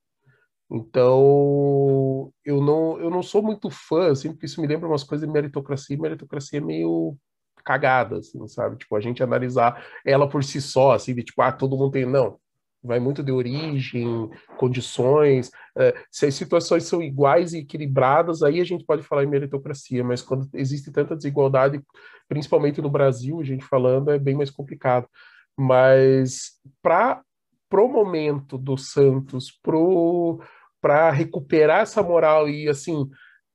Então, 0.70 2.32
eu 2.44 2.60
não, 2.60 2.98
eu 3.00 3.10
não 3.10 3.22
sou 3.22 3.42
muito 3.42 3.70
fã, 3.70 4.10
assim, 4.10 4.30
porque 4.32 4.46
isso 4.46 4.60
me 4.60 4.66
lembra 4.66 4.88
umas 4.88 5.02
coisas 5.02 5.26
de 5.26 5.32
meritocracia, 5.32 5.96
e 5.96 5.98
meritocracia 6.00 6.58
é 6.58 6.62
meio 6.62 7.16
cagada, 7.64 8.18
assim, 8.18 8.46
sabe? 8.48 8.76
Tipo, 8.76 8.96
a 8.96 9.00
gente 9.00 9.22
analisar 9.22 9.84
ela 10.04 10.28
por 10.28 10.44
si 10.44 10.60
só, 10.60 10.92
assim, 10.92 11.14
de 11.14 11.22
tipo, 11.22 11.40
ah, 11.42 11.52
todo 11.52 11.76
mundo 11.76 11.92
tem. 11.92 12.06
Não. 12.06 12.38
Vai 12.82 13.00
muito 13.00 13.22
de 13.22 13.32
origem, 13.32 14.30
condições. 14.56 15.50
É, 15.76 15.94
se 16.10 16.26
as 16.26 16.34
situações 16.34 16.84
são 16.84 17.02
iguais 17.02 17.52
e 17.52 17.58
equilibradas, 17.58 18.42
aí 18.42 18.60
a 18.60 18.64
gente 18.64 18.84
pode 18.84 19.02
falar 19.02 19.24
em 19.24 19.28
meritocracia, 19.28 20.04
mas 20.04 20.22
quando 20.22 20.48
existe 20.54 20.92
tanta 20.92 21.16
desigualdade, 21.16 21.82
principalmente 22.28 22.80
no 22.80 22.90
Brasil, 22.90 23.40
a 23.40 23.44
gente 23.44 23.64
falando, 23.64 24.12
é 24.12 24.18
bem 24.18 24.36
mais 24.36 24.50
complicado. 24.50 25.08
Mas 25.56 26.52
para 26.80 27.20
pro 27.68 27.88
momento 27.88 28.56
do 28.56 28.76
Santos, 28.78 29.50
pro 29.62 30.40
para 30.80 31.10
recuperar 31.10 31.80
essa 31.80 32.02
moral 32.02 32.48
e 32.48 32.68
assim 32.68 33.08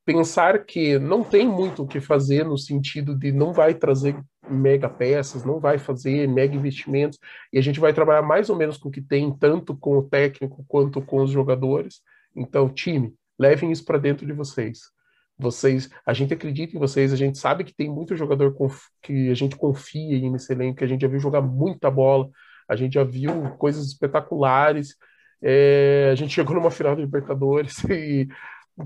pensar 0.05 0.65
que 0.65 0.99
não 0.99 1.23
tem 1.23 1.47
muito 1.47 1.83
o 1.83 1.87
que 1.87 2.01
fazer 2.01 2.45
no 2.45 2.57
sentido 2.57 3.17
de 3.17 3.31
não 3.31 3.53
vai 3.53 3.73
trazer 3.73 4.15
mega 4.49 4.89
peças, 4.89 5.45
não 5.45 5.59
vai 5.59 5.77
fazer 5.77 6.27
mega 6.27 6.55
investimentos, 6.55 7.17
e 7.51 7.57
a 7.57 7.61
gente 7.61 7.79
vai 7.79 7.93
trabalhar 7.93 8.21
mais 8.21 8.49
ou 8.49 8.55
menos 8.55 8.77
com 8.77 8.89
o 8.89 8.91
que 8.91 9.01
tem, 9.01 9.31
tanto 9.35 9.75
com 9.75 9.97
o 9.97 10.03
técnico 10.03 10.65
quanto 10.67 11.01
com 11.01 11.21
os 11.21 11.31
jogadores. 11.31 12.01
Então, 12.35 12.69
time, 12.69 13.13
levem 13.39 13.71
isso 13.71 13.85
para 13.85 13.97
dentro 13.97 14.25
de 14.25 14.33
vocês. 14.33 14.91
Vocês, 15.37 15.89
a 16.05 16.13
gente 16.13 16.33
acredita 16.33 16.75
em 16.75 16.79
vocês, 16.79 17.11
a 17.11 17.15
gente 17.15 17.37
sabe 17.37 17.63
que 17.63 17.73
tem 17.73 17.89
muito 17.89 18.15
jogador 18.15 18.55
que 19.01 19.29
a 19.29 19.33
gente 19.33 19.55
confia 19.55 20.17
em 20.17 20.31
nesse 20.31 20.53
elenco, 20.53 20.77
que 20.77 20.83
a 20.83 20.87
gente 20.87 21.01
já 21.01 21.07
viu 21.07 21.19
jogar 21.19 21.41
muita 21.41 21.89
bola, 21.89 22.29
a 22.67 22.75
gente 22.75 22.93
já 22.93 23.03
viu 23.03 23.49
coisas 23.57 23.87
espetaculares. 23.87 24.95
É, 25.41 26.09
a 26.11 26.15
gente 26.15 26.33
chegou 26.33 26.55
numa 26.55 26.71
final 26.71 26.95
da 26.95 27.01
Libertadores 27.01 27.83
e 27.89 28.27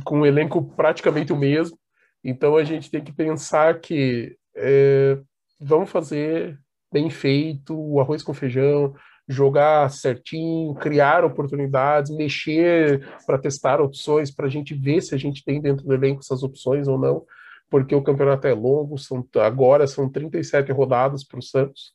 com 0.03 0.21
o 0.21 0.25
elenco 0.25 0.63
praticamente 0.75 1.33
o 1.33 1.37
mesmo. 1.37 1.77
Então 2.23 2.55
a 2.55 2.63
gente 2.63 2.89
tem 2.91 3.03
que 3.03 3.11
pensar 3.11 3.79
que 3.79 4.35
é, 4.55 5.17
vamos 5.59 5.89
fazer 5.89 6.59
bem 6.91 7.09
feito, 7.09 7.77
o 7.77 7.99
arroz 7.99 8.23
com 8.23 8.33
feijão, 8.33 8.93
jogar 9.27 9.89
certinho, 9.91 10.73
criar 10.75 11.25
oportunidades, 11.25 12.15
mexer 12.15 13.05
para 13.25 13.37
testar 13.37 13.81
opções, 13.81 14.31
para 14.31 14.47
a 14.47 14.49
gente 14.49 14.73
ver 14.73 15.01
se 15.01 15.13
a 15.13 15.17
gente 15.17 15.43
tem 15.43 15.61
dentro 15.61 15.85
do 15.85 15.93
elenco 15.93 16.21
essas 16.21 16.43
opções 16.43 16.87
ou 16.87 16.97
não, 16.97 17.25
porque 17.69 17.93
o 17.93 18.01
campeonato 18.01 18.47
é 18.47 18.53
longo, 18.53 18.97
são, 18.97 19.27
agora 19.35 19.85
são 19.85 20.09
37 20.09 20.71
rodadas 20.71 21.25
para 21.25 21.39
o 21.39 21.43
Santos, 21.43 21.91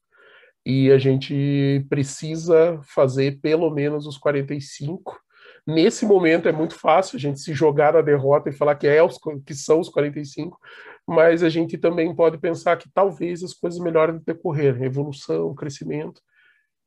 e 0.65 0.93
a 0.93 0.99
gente 0.99 1.85
precisa 1.89 2.79
fazer 2.83 3.41
pelo 3.41 3.71
menos 3.71 4.07
os 4.07 4.19
45 4.19 5.19
Nesse 5.67 6.05
momento 6.05 6.49
é 6.49 6.53
muito 6.53 6.75
fácil 6.75 7.17
a 7.17 7.21
gente 7.21 7.41
se 7.41 7.55
jogar 7.55 7.93
na 7.93 8.01
derrota 8.01 8.49
e 8.49 8.53
falar 8.53 8.75
que, 8.75 8.87
é 8.87 9.03
os, 9.03 9.19
que 9.47 9.55
são 9.55 9.79
os 9.79 9.89
45, 9.89 10.59
mas 11.07 11.43
a 11.43 11.49
gente 11.49 11.79
também 11.79 12.15
pode 12.15 12.39
pensar 12.39 12.77
que 12.77 12.91
talvez 12.93 13.43
as 13.45 13.55
coisas 13.55 13.79
melhorem 13.79 14.17
no 14.17 14.21
decorrer, 14.21 14.83
evolução, 14.83 15.55
crescimento. 15.55 16.21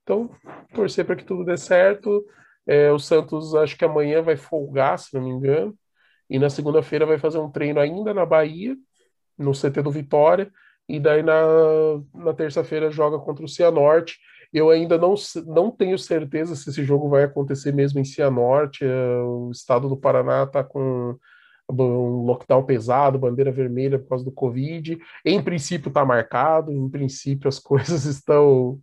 Então, 0.03 0.29
torcer 0.73 1.05
para 1.05 1.15
que 1.15 1.23
tudo 1.23 1.45
dê 1.45 1.57
certo. 1.57 2.25
É, 2.67 2.91
o 2.91 2.99
Santos 2.99 3.55
acho 3.55 3.77
que 3.77 3.85
amanhã 3.85 4.21
vai 4.21 4.35
folgar, 4.35 4.99
se 4.99 5.13
não 5.13 5.21
me 5.21 5.29
engano, 5.29 5.75
e 6.29 6.39
na 6.39 6.49
segunda-feira 6.49 7.05
vai 7.05 7.17
fazer 7.17 7.37
um 7.37 7.51
treino 7.51 7.79
ainda 7.79 8.13
na 8.13 8.25
Bahia, 8.25 8.75
no 9.37 9.51
CT 9.51 9.81
do 9.83 9.91
Vitória, 9.91 10.51
e 10.87 10.99
daí 10.99 11.23
na, 11.23 11.41
na 12.13 12.33
terça-feira 12.33 12.91
joga 12.91 13.19
contra 13.19 13.43
o 13.45 13.47
Cianorte. 13.47 14.19
Eu 14.53 14.69
ainda 14.69 14.97
não, 14.97 15.15
não 15.45 15.71
tenho 15.71 15.97
certeza 15.97 16.55
se 16.55 16.69
esse 16.69 16.83
jogo 16.83 17.09
vai 17.09 17.23
acontecer 17.23 17.71
mesmo 17.71 17.99
em 17.99 18.05
Cianorte. 18.05 18.83
É, 18.85 19.17
o 19.21 19.51
estado 19.51 19.89
do 19.89 19.97
Paraná 19.97 20.43
está 20.43 20.63
com 20.63 21.17
um 21.69 22.25
lockdown 22.25 22.63
pesado, 22.63 23.19
bandeira 23.19 23.51
vermelha 23.51 23.99
por 23.99 24.09
causa 24.09 24.25
do 24.25 24.31
Covid. 24.31 24.97
Em 25.25 25.41
princípio 25.41 25.89
está 25.89 26.05
marcado, 26.05 26.71
em 26.71 26.89
princípio 26.89 27.47
as 27.47 27.59
coisas 27.59 28.05
estão 28.05 28.79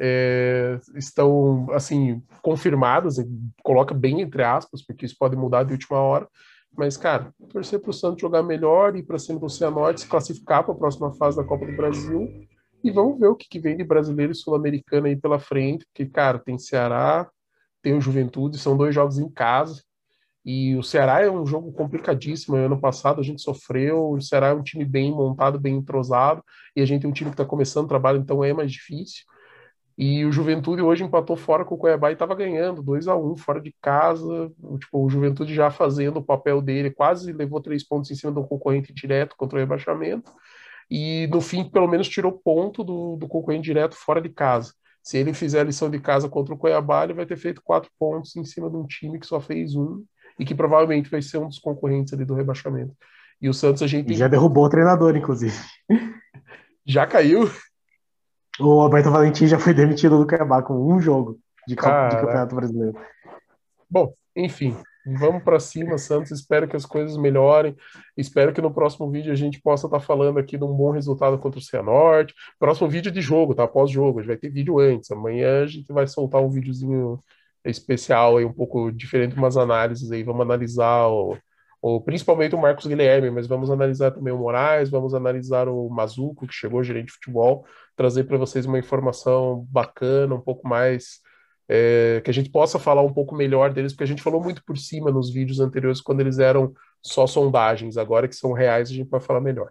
é, 0.00 0.80
estão 0.96 1.68
assim 1.70 2.22
confirmadas, 2.42 3.16
coloca 3.62 3.94
bem 3.94 4.20
entre 4.20 4.42
aspas, 4.42 4.84
porque 4.84 5.06
isso 5.06 5.16
pode 5.18 5.36
mudar 5.36 5.64
de 5.64 5.72
última 5.72 5.98
hora. 5.98 6.28
Mas, 6.76 6.96
cara, 6.96 7.32
torcer 7.50 7.78
para 7.78 7.90
o 7.90 7.92
Santos 7.92 8.20
jogar 8.20 8.42
melhor 8.42 8.96
e 8.96 9.02
para 9.02 9.18
cima 9.18 9.38
do 9.38 9.48
Cianorte 9.48 10.00
se 10.00 10.08
classificar 10.08 10.64
para 10.64 10.72
a 10.72 10.76
próxima 10.76 11.12
fase 11.12 11.36
da 11.36 11.44
Copa 11.44 11.66
do 11.66 11.76
Brasil 11.76 12.48
e 12.82 12.90
vamos 12.90 13.18
ver 13.18 13.28
o 13.28 13.36
que, 13.36 13.48
que 13.48 13.60
vem 13.60 13.76
de 13.76 13.84
brasileiro 13.84 14.32
e 14.32 14.34
sul-americano 14.34 15.06
aí 15.06 15.16
pela 15.16 15.38
frente, 15.38 15.86
porque, 15.86 16.06
cara, 16.06 16.38
tem 16.38 16.58
Ceará, 16.58 17.30
tem 17.80 17.94
o 17.94 18.00
Juventude, 18.00 18.58
são 18.58 18.76
dois 18.76 18.94
jogos 18.94 19.18
em 19.18 19.28
casa. 19.28 19.82
E 20.44 20.74
o 20.76 20.82
Ceará 20.82 21.20
é 21.20 21.30
um 21.30 21.46
jogo 21.46 21.72
complicadíssimo. 21.72 22.56
Ano 22.56 22.80
passado 22.80 23.20
a 23.20 23.22
gente 23.22 23.40
sofreu. 23.40 24.10
O 24.10 24.20
Ceará 24.20 24.48
é 24.48 24.54
um 24.54 24.62
time 24.62 24.84
bem 24.84 25.12
montado, 25.12 25.58
bem 25.58 25.76
entrosado. 25.76 26.42
E 26.74 26.82
a 26.82 26.84
gente 26.84 27.02
tem 27.02 27.10
um 27.10 27.12
time 27.12 27.30
que 27.30 27.34
está 27.34 27.44
começando 27.44 27.84
o 27.84 27.88
trabalho, 27.88 28.18
então 28.18 28.42
é 28.42 28.52
mais 28.52 28.72
difícil. 28.72 29.24
E 29.96 30.24
o 30.24 30.32
Juventude 30.32 30.82
hoje 30.82 31.04
empatou 31.04 31.36
fora 31.36 31.64
com 31.64 31.74
o 31.76 31.78
Cuiabá 31.78 32.10
e 32.10 32.14
estava 32.14 32.34
ganhando 32.34 32.82
2 32.82 33.06
a 33.06 33.16
1 33.16 33.36
fora 33.36 33.60
de 33.60 33.72
casa. 33.80 34.50
Tipo, 34.80 35.04
o 35.04 35.08
Juventude 35.08 35.54
já 35.54 35.70
fazendo 35.70 36.16
o 36.18 36.24
papel 36.24 36.60
dele, 36.60 36.90
quase 36.90 37.32
levou 37.32 37.60
três 37.60 37.86
pontos 37.86 38.10
em 38.10 38.14
cima 38.16 38.32
do 38.32 38.44
concorrente 38.44 38.92
direto 38.92 39.36
contra 39.36 39.58
o 39.58 39.60
rebaixamento 39.60 40.32
e 40.90 41.26
no 41.28 41.40
fim, 41.40 41.64
pelo 41.64 41.88
menos, 41.88 42.08
tirou 42.08 42.32
ponto 42.32 42.84
do, 42.84 43.16
do 43.16 43.28
concorrente 43.28 43.64
direto 43.64 43.94
fora 43.94 44.20
de 44.20 44.28
casa. 44.28 44.72
Se 45.02 45.18
ele 45.18 45.34
fizer 45.34 45.60
a 45.60 45.64
lição 45.64 45.90
de 45.90 45.98
casa 45.98 46.28
contra 46.28 46.54
o 46.54 46.58
Cuiabá, 46.58 47.04
ele 47.04 47.14
vai 47.14 47.26
ter 47.26 47.36
feito 47.36 47.62
quatro 47.62 47.90
pontos 47.98 48.36
em 48.36 48.44
cima 48.44 48.70
de 48.70 48.76
um 48.76 48.86
time 48.86 49.18
que 49.18 49.26
só 49.26 49.40
fez 49.40 49.74
um 49.74 50.04
e 50.38 50.44
que 50.44 50.54
provavelmente 50.54 51.10
vai 51.10 51.20
ser 51.20 51.38
um 51.38 51.48
dos 51.48 51.58
concorrentes 51.58 52.12
ali 52.12 52.24
do 52.24 52.34
rebaixamento. 52.34 52.94
E 53.40 53.48
o 53.48 53.54
Santos 53.54 53.82
a 53.82 53.86
gente. 53.86 54.14
Já 54.14 54.28
derrubou 54.28 54.64
o 54.64 54.68
treinador, 54.68 55.16
inclusive. 55.16 55.56
Já 56.86 57.06
caiu? 57.06 57.50
O 58.60 58.80
Alberto 58.80 59.10
Valentim 59.10 59.46
já 59.46 59.58
foi 59.58 59.72
demitido 59.72 60.18
do 60.18 60.26
Cuiabá 60.26 60.62
com 60.62 60.74
um 60.74 61.00
jogo 61.00 61.38
de, 61.66 61.74
de 61.74 61.76
Campeonato 61.76 62.54
Brasileiro. 62.54 62.98
Bom, 63.88 64.12
enfim. 64.36 64.76
Vamos 65.04 65.42
para 65.42 65.58
cima, 65.58 65.98
Santos. 65.98 66.30
Espero 66.30 66.68
que 66.68 66.76
as 66.76 66.86
coisas 66.86 67.16
melhorem. 67.16 67.74
Espero 68.16 68.52
que 68.52 68.60
no 68.60 68.72
próximo 68.72 69.10
vídeo 69.10 69.32
a 69.32 69.36
gente 69.36 69.60
possa 69.60 69.86
estar 69.86 69.98
tá 69.98 70.04
falando 70.04 70.38
aqui 70.38 70.56
de 70.56 70.64
um 70.64 70.72
bom 70.72 70.92
resultado 70.92 71.38
contra 71.38 71.58
o 71.58 71.62
Cianorte. 71.62 72.34
Próximo 72.58 72.88
vídeo 72.88 73.10
de 73.10 73.20
jogo, 73.20 73.54
tá? 73.54 73.66
Pós-jogo. 73.66 74.20
A 74.20 74.22
gente 74.22 74.28
vai 74.28 74.36
ter 74.36 74.50
vídeo 74.50 74.78
antes. 74.78 75.10
Amanhã 75.10 75.62
a 75.64 75.66
gente 75.66 75.92
vai 75.92 76.06
soltar 76.06 76.40
um 76.40 76.50
videozinho 76.50 77.18
especial 77.64 78.36
aí, 78.36 78.44
um 78.44 78.52
pouco 78.52 78.90
diferente, 78.92 79.36
umas 79.36 79.56
análises 79.56 80.10
aí. 80.12 80.22
Vamos 80.22 80.42
analisar 80.42 81.08
o, 81.08 81.36
o, 81.80 82.00
principalmente 82.00 82.54
o 82.54 82.60
Marcos 82.60 82.86
Guilherme, 82.86 83.30
mas 83.30 83.46
vamos 83.46 83.70
analisar 83.70 84.12
também 84.12 84.32
o 84.32 84.38
Moraes, 84.38 84.90
vamos 84.90 85.14
analisar 85.14 85.68
o 85.68 85.88
Mazuco, 85.88 86.46
que 86.46 86.54
chegou 86.54 86.82
gerente 86.82 87.06
de 87.06 87.12
futebol, 87.14 87.64
trazer 87.96 88.24
para 88.24 88.38
vocês 88.38 88.66
uma 88.66 88.78
informação 88.78 89.66
bacana, 89.70 90.34
um 90.34 90.40
pouco 90.40 90.66
mais 90.66 91.20
é, 91.68 92.20
que 92.24 92.30
a 92.30 92.34
gente 92.34 92.50
possa 92.50 92.78
falar 92.78 93.02
um 93.02 93.12
pouco 93.12 93.34
melhor 93.34 93.72
deles, 93.72 93.92
porque 93.92 94.04
a 94.04 94.06
gente 94.06 94.22
falou 94.22 94.42
muito 94.42 94.62
por 94.64 94.76
cima 94.76 95.10
nos 95.10 95.32
vídeos 95.32 95.60
anteriores 95.60 96.00
quando 96.00 96.20
eles 96.20 96.38
eram 96.38 96.72
só 97.02 97.26
sondagens, 97.26 97.96
agora 97.96 98.28
que 98.28 98.36
são 98.36 98.52
reais 98.52 98.90
a 98.90 98.92
gente 98.92 99.08
vai 99.08 99.20
falar 99.20 99.40
melhor. 99.40 99.70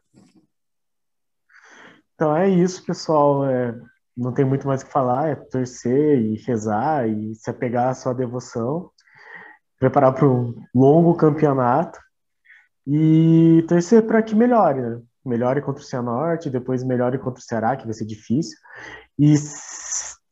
Então 2.16 2.36
é 2.36 2.48
isso, 2.48 2.86
pessoal. 2.86 3.46
É, 3.46 3.76
não 4.16 4.32
tem 4.32 4.46
muito 4.46 4.68
mais 4.68 4.82
o 4.82 4.86
que 4.86 4.92
falar, 4.92 5.30
é 5.30 5.36
torcer 5.36 6.20
e 6.20 6.36
rezar 6.46 7.08
e 7.08 7.34
se 7.36 7.50
apegar 7.50 7.90
à 7.90 7.94
sua 7.94 8.14
devoção, 8.14 8.92
preparar 9.80 10.14
para 10.14 10.28
um 10.28 10.54
longo 10.76 11.16
campeonato 11.16 12.00
e 12.86 13.66
torcer 13.68 14.06
para 14.06 14.22
que 14.22 14.36
melhore, 14.36 14.82
né? 14.82 15.02
Melhore 15.26 15.62
contra 15.62 15.82
o 15.82 15.86
Cianorte, 15.86 16.50
depois 16.50 16.84
melhore 16.84 17.20
contra 17.20 17.40
o 17.40 17.44
Ceará, 17.44 17.76
que 17.76 17.86
vai 17.86 17.94
ser 17.94 18.06
difícil. 18.06 18.58
E 19.18 19.36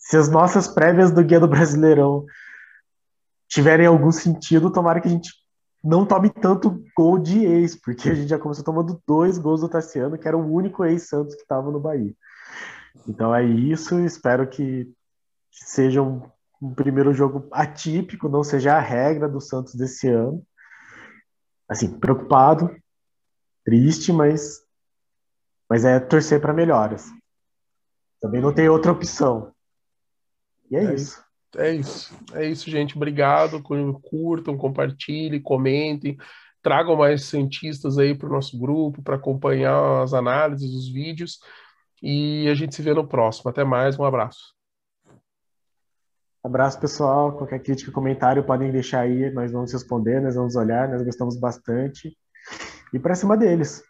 se 0.10 0.18
as 0.18 0.28
nossas 0.28 0.68
prévias 0.68 1.12
do 1.12 1.24
Guia 1.24 1.40
do 1.40 1.48
Brasileirão 1.48 2.26
tiverem 3.48 3.86
algum 3.86 4.12
sentido, 4.12 4.72
tomara 4.72 5.00
que 5.00 5.08
a 5.08 5.12
gente 5.12 5.32
não 5.84 6.04
tome 6.04 6.32
tanto 6.32 6.84
gol 6.98 7.20
de 7.20 7.46
ex, 7.46 7.76
porque 7.76 8.10
a 8.10 8.16
gente 8.16 8.28
já 8.28 8.40
começou 8.40 8.66
tomando 8.66 9.00
dois 9.08 9.38
gols 9.38 9.62
do 9.62 9.70
Tassiano, 9.70 10.18
que 10.18 10.28
era 10.28 10.36
o 10.36 10.52
único 10.52 10.84
ex-Santos 10.84 11.36
que 11.36 11.44
estava 11.44 11.70
no 11.70 11.80
Bahia. 11.80 12.12
Então 13.08 13.36
é 13.36 13.44
isso, 13.44 14.00
espero 14.00 14.50
que, 14.50 14.92
seja 15.52 16.02
um, 16.02 16.28
um, 16.60 16.74
primeiro 16.74 17.14
jogo 17.14 17.48
atípico, 17.52 18.28
não 18.28 18.44
seja 18.44 18.78
a 18.78 18.80
regra 18.80 19.30
do 19.30 19.40
Santos 19.40 19.76
desse 19.76 20.10
ano. 20.10 20.44
Assim, 21.70 22.00
preocupado, 22.00 22.76
triste, 23.64 24.12
mas, 24.12 24.60
mas 25.70 25.86
é 25.86 26.00
torcer 26.00 26.42
para 26.42 26.52
melhoras. 26.52 27.06
Também 28.20 28.42
não 28.42 28.52
tem 28.52 28.68
outra 28.70 28.92
opção. 28.92 29.54
E 30.70 30.76
é, 30.76 30.86
é 30.86 30.94
isso. 30.94 30.94
isso. 30.94 31.30
É 31.58 31.74
isso. 31.74 32.20
É 32.34 32.46
isso, 32.46 32.70
gente. 32.70 32.96
Obrigado. 32.96 33.62
Curtam, 33.62 34.58
compartilhem, 34.58 35.42
comentem. 35.42 36.18
Tragam 36.62 36.96
mais 36.96 37.24
cientistas 37.24 37.98
aí 37.98 38.14
para 38.14 38.28
o 38.28 38.32
nosso 38.32 38.60
grupo 38.60 39.02
para 39.02 39.16
acompanhar 39.16 40.04
as 40.04 40.14
análises, 40.14 40.72
os 40.72 40.92
vídeos. 40.92 41.40
E 42.04 42.48
a 42.50 42.54
gente 42.54 42.76
se 42.76 42.82
vê 42.82 42.94
no 42.94 43.08
próximo. 43.08 43.50
Até 43.50 43.64
mais. 43.64 43.98
Um 43.98 44.04
abraço. 44.04 44.54
Abraço, 46.44 46.80
pessoal. 46.80 47.36
Qualquer 47.36 47.60
crítica, 47.60 47.92
comentário 47.92 48.44
podem 48.44 48.72
deixar 48.72 49.02
aí. 49.02 49.32
Nós 49.32 49.52
vamos 49.52 49.74
responder, 49.74 50.22
nós 50.22 50.36
vamos 50.36 50.56
olhar. 50.56 50.88
Nós 50.88 51.02
gostamos 51.04 51.38
bastante. 51.38 52.16
E 52.94 53.00
para 53.00 53.16
cima 53.16 53.36
deles. 53.36 53.89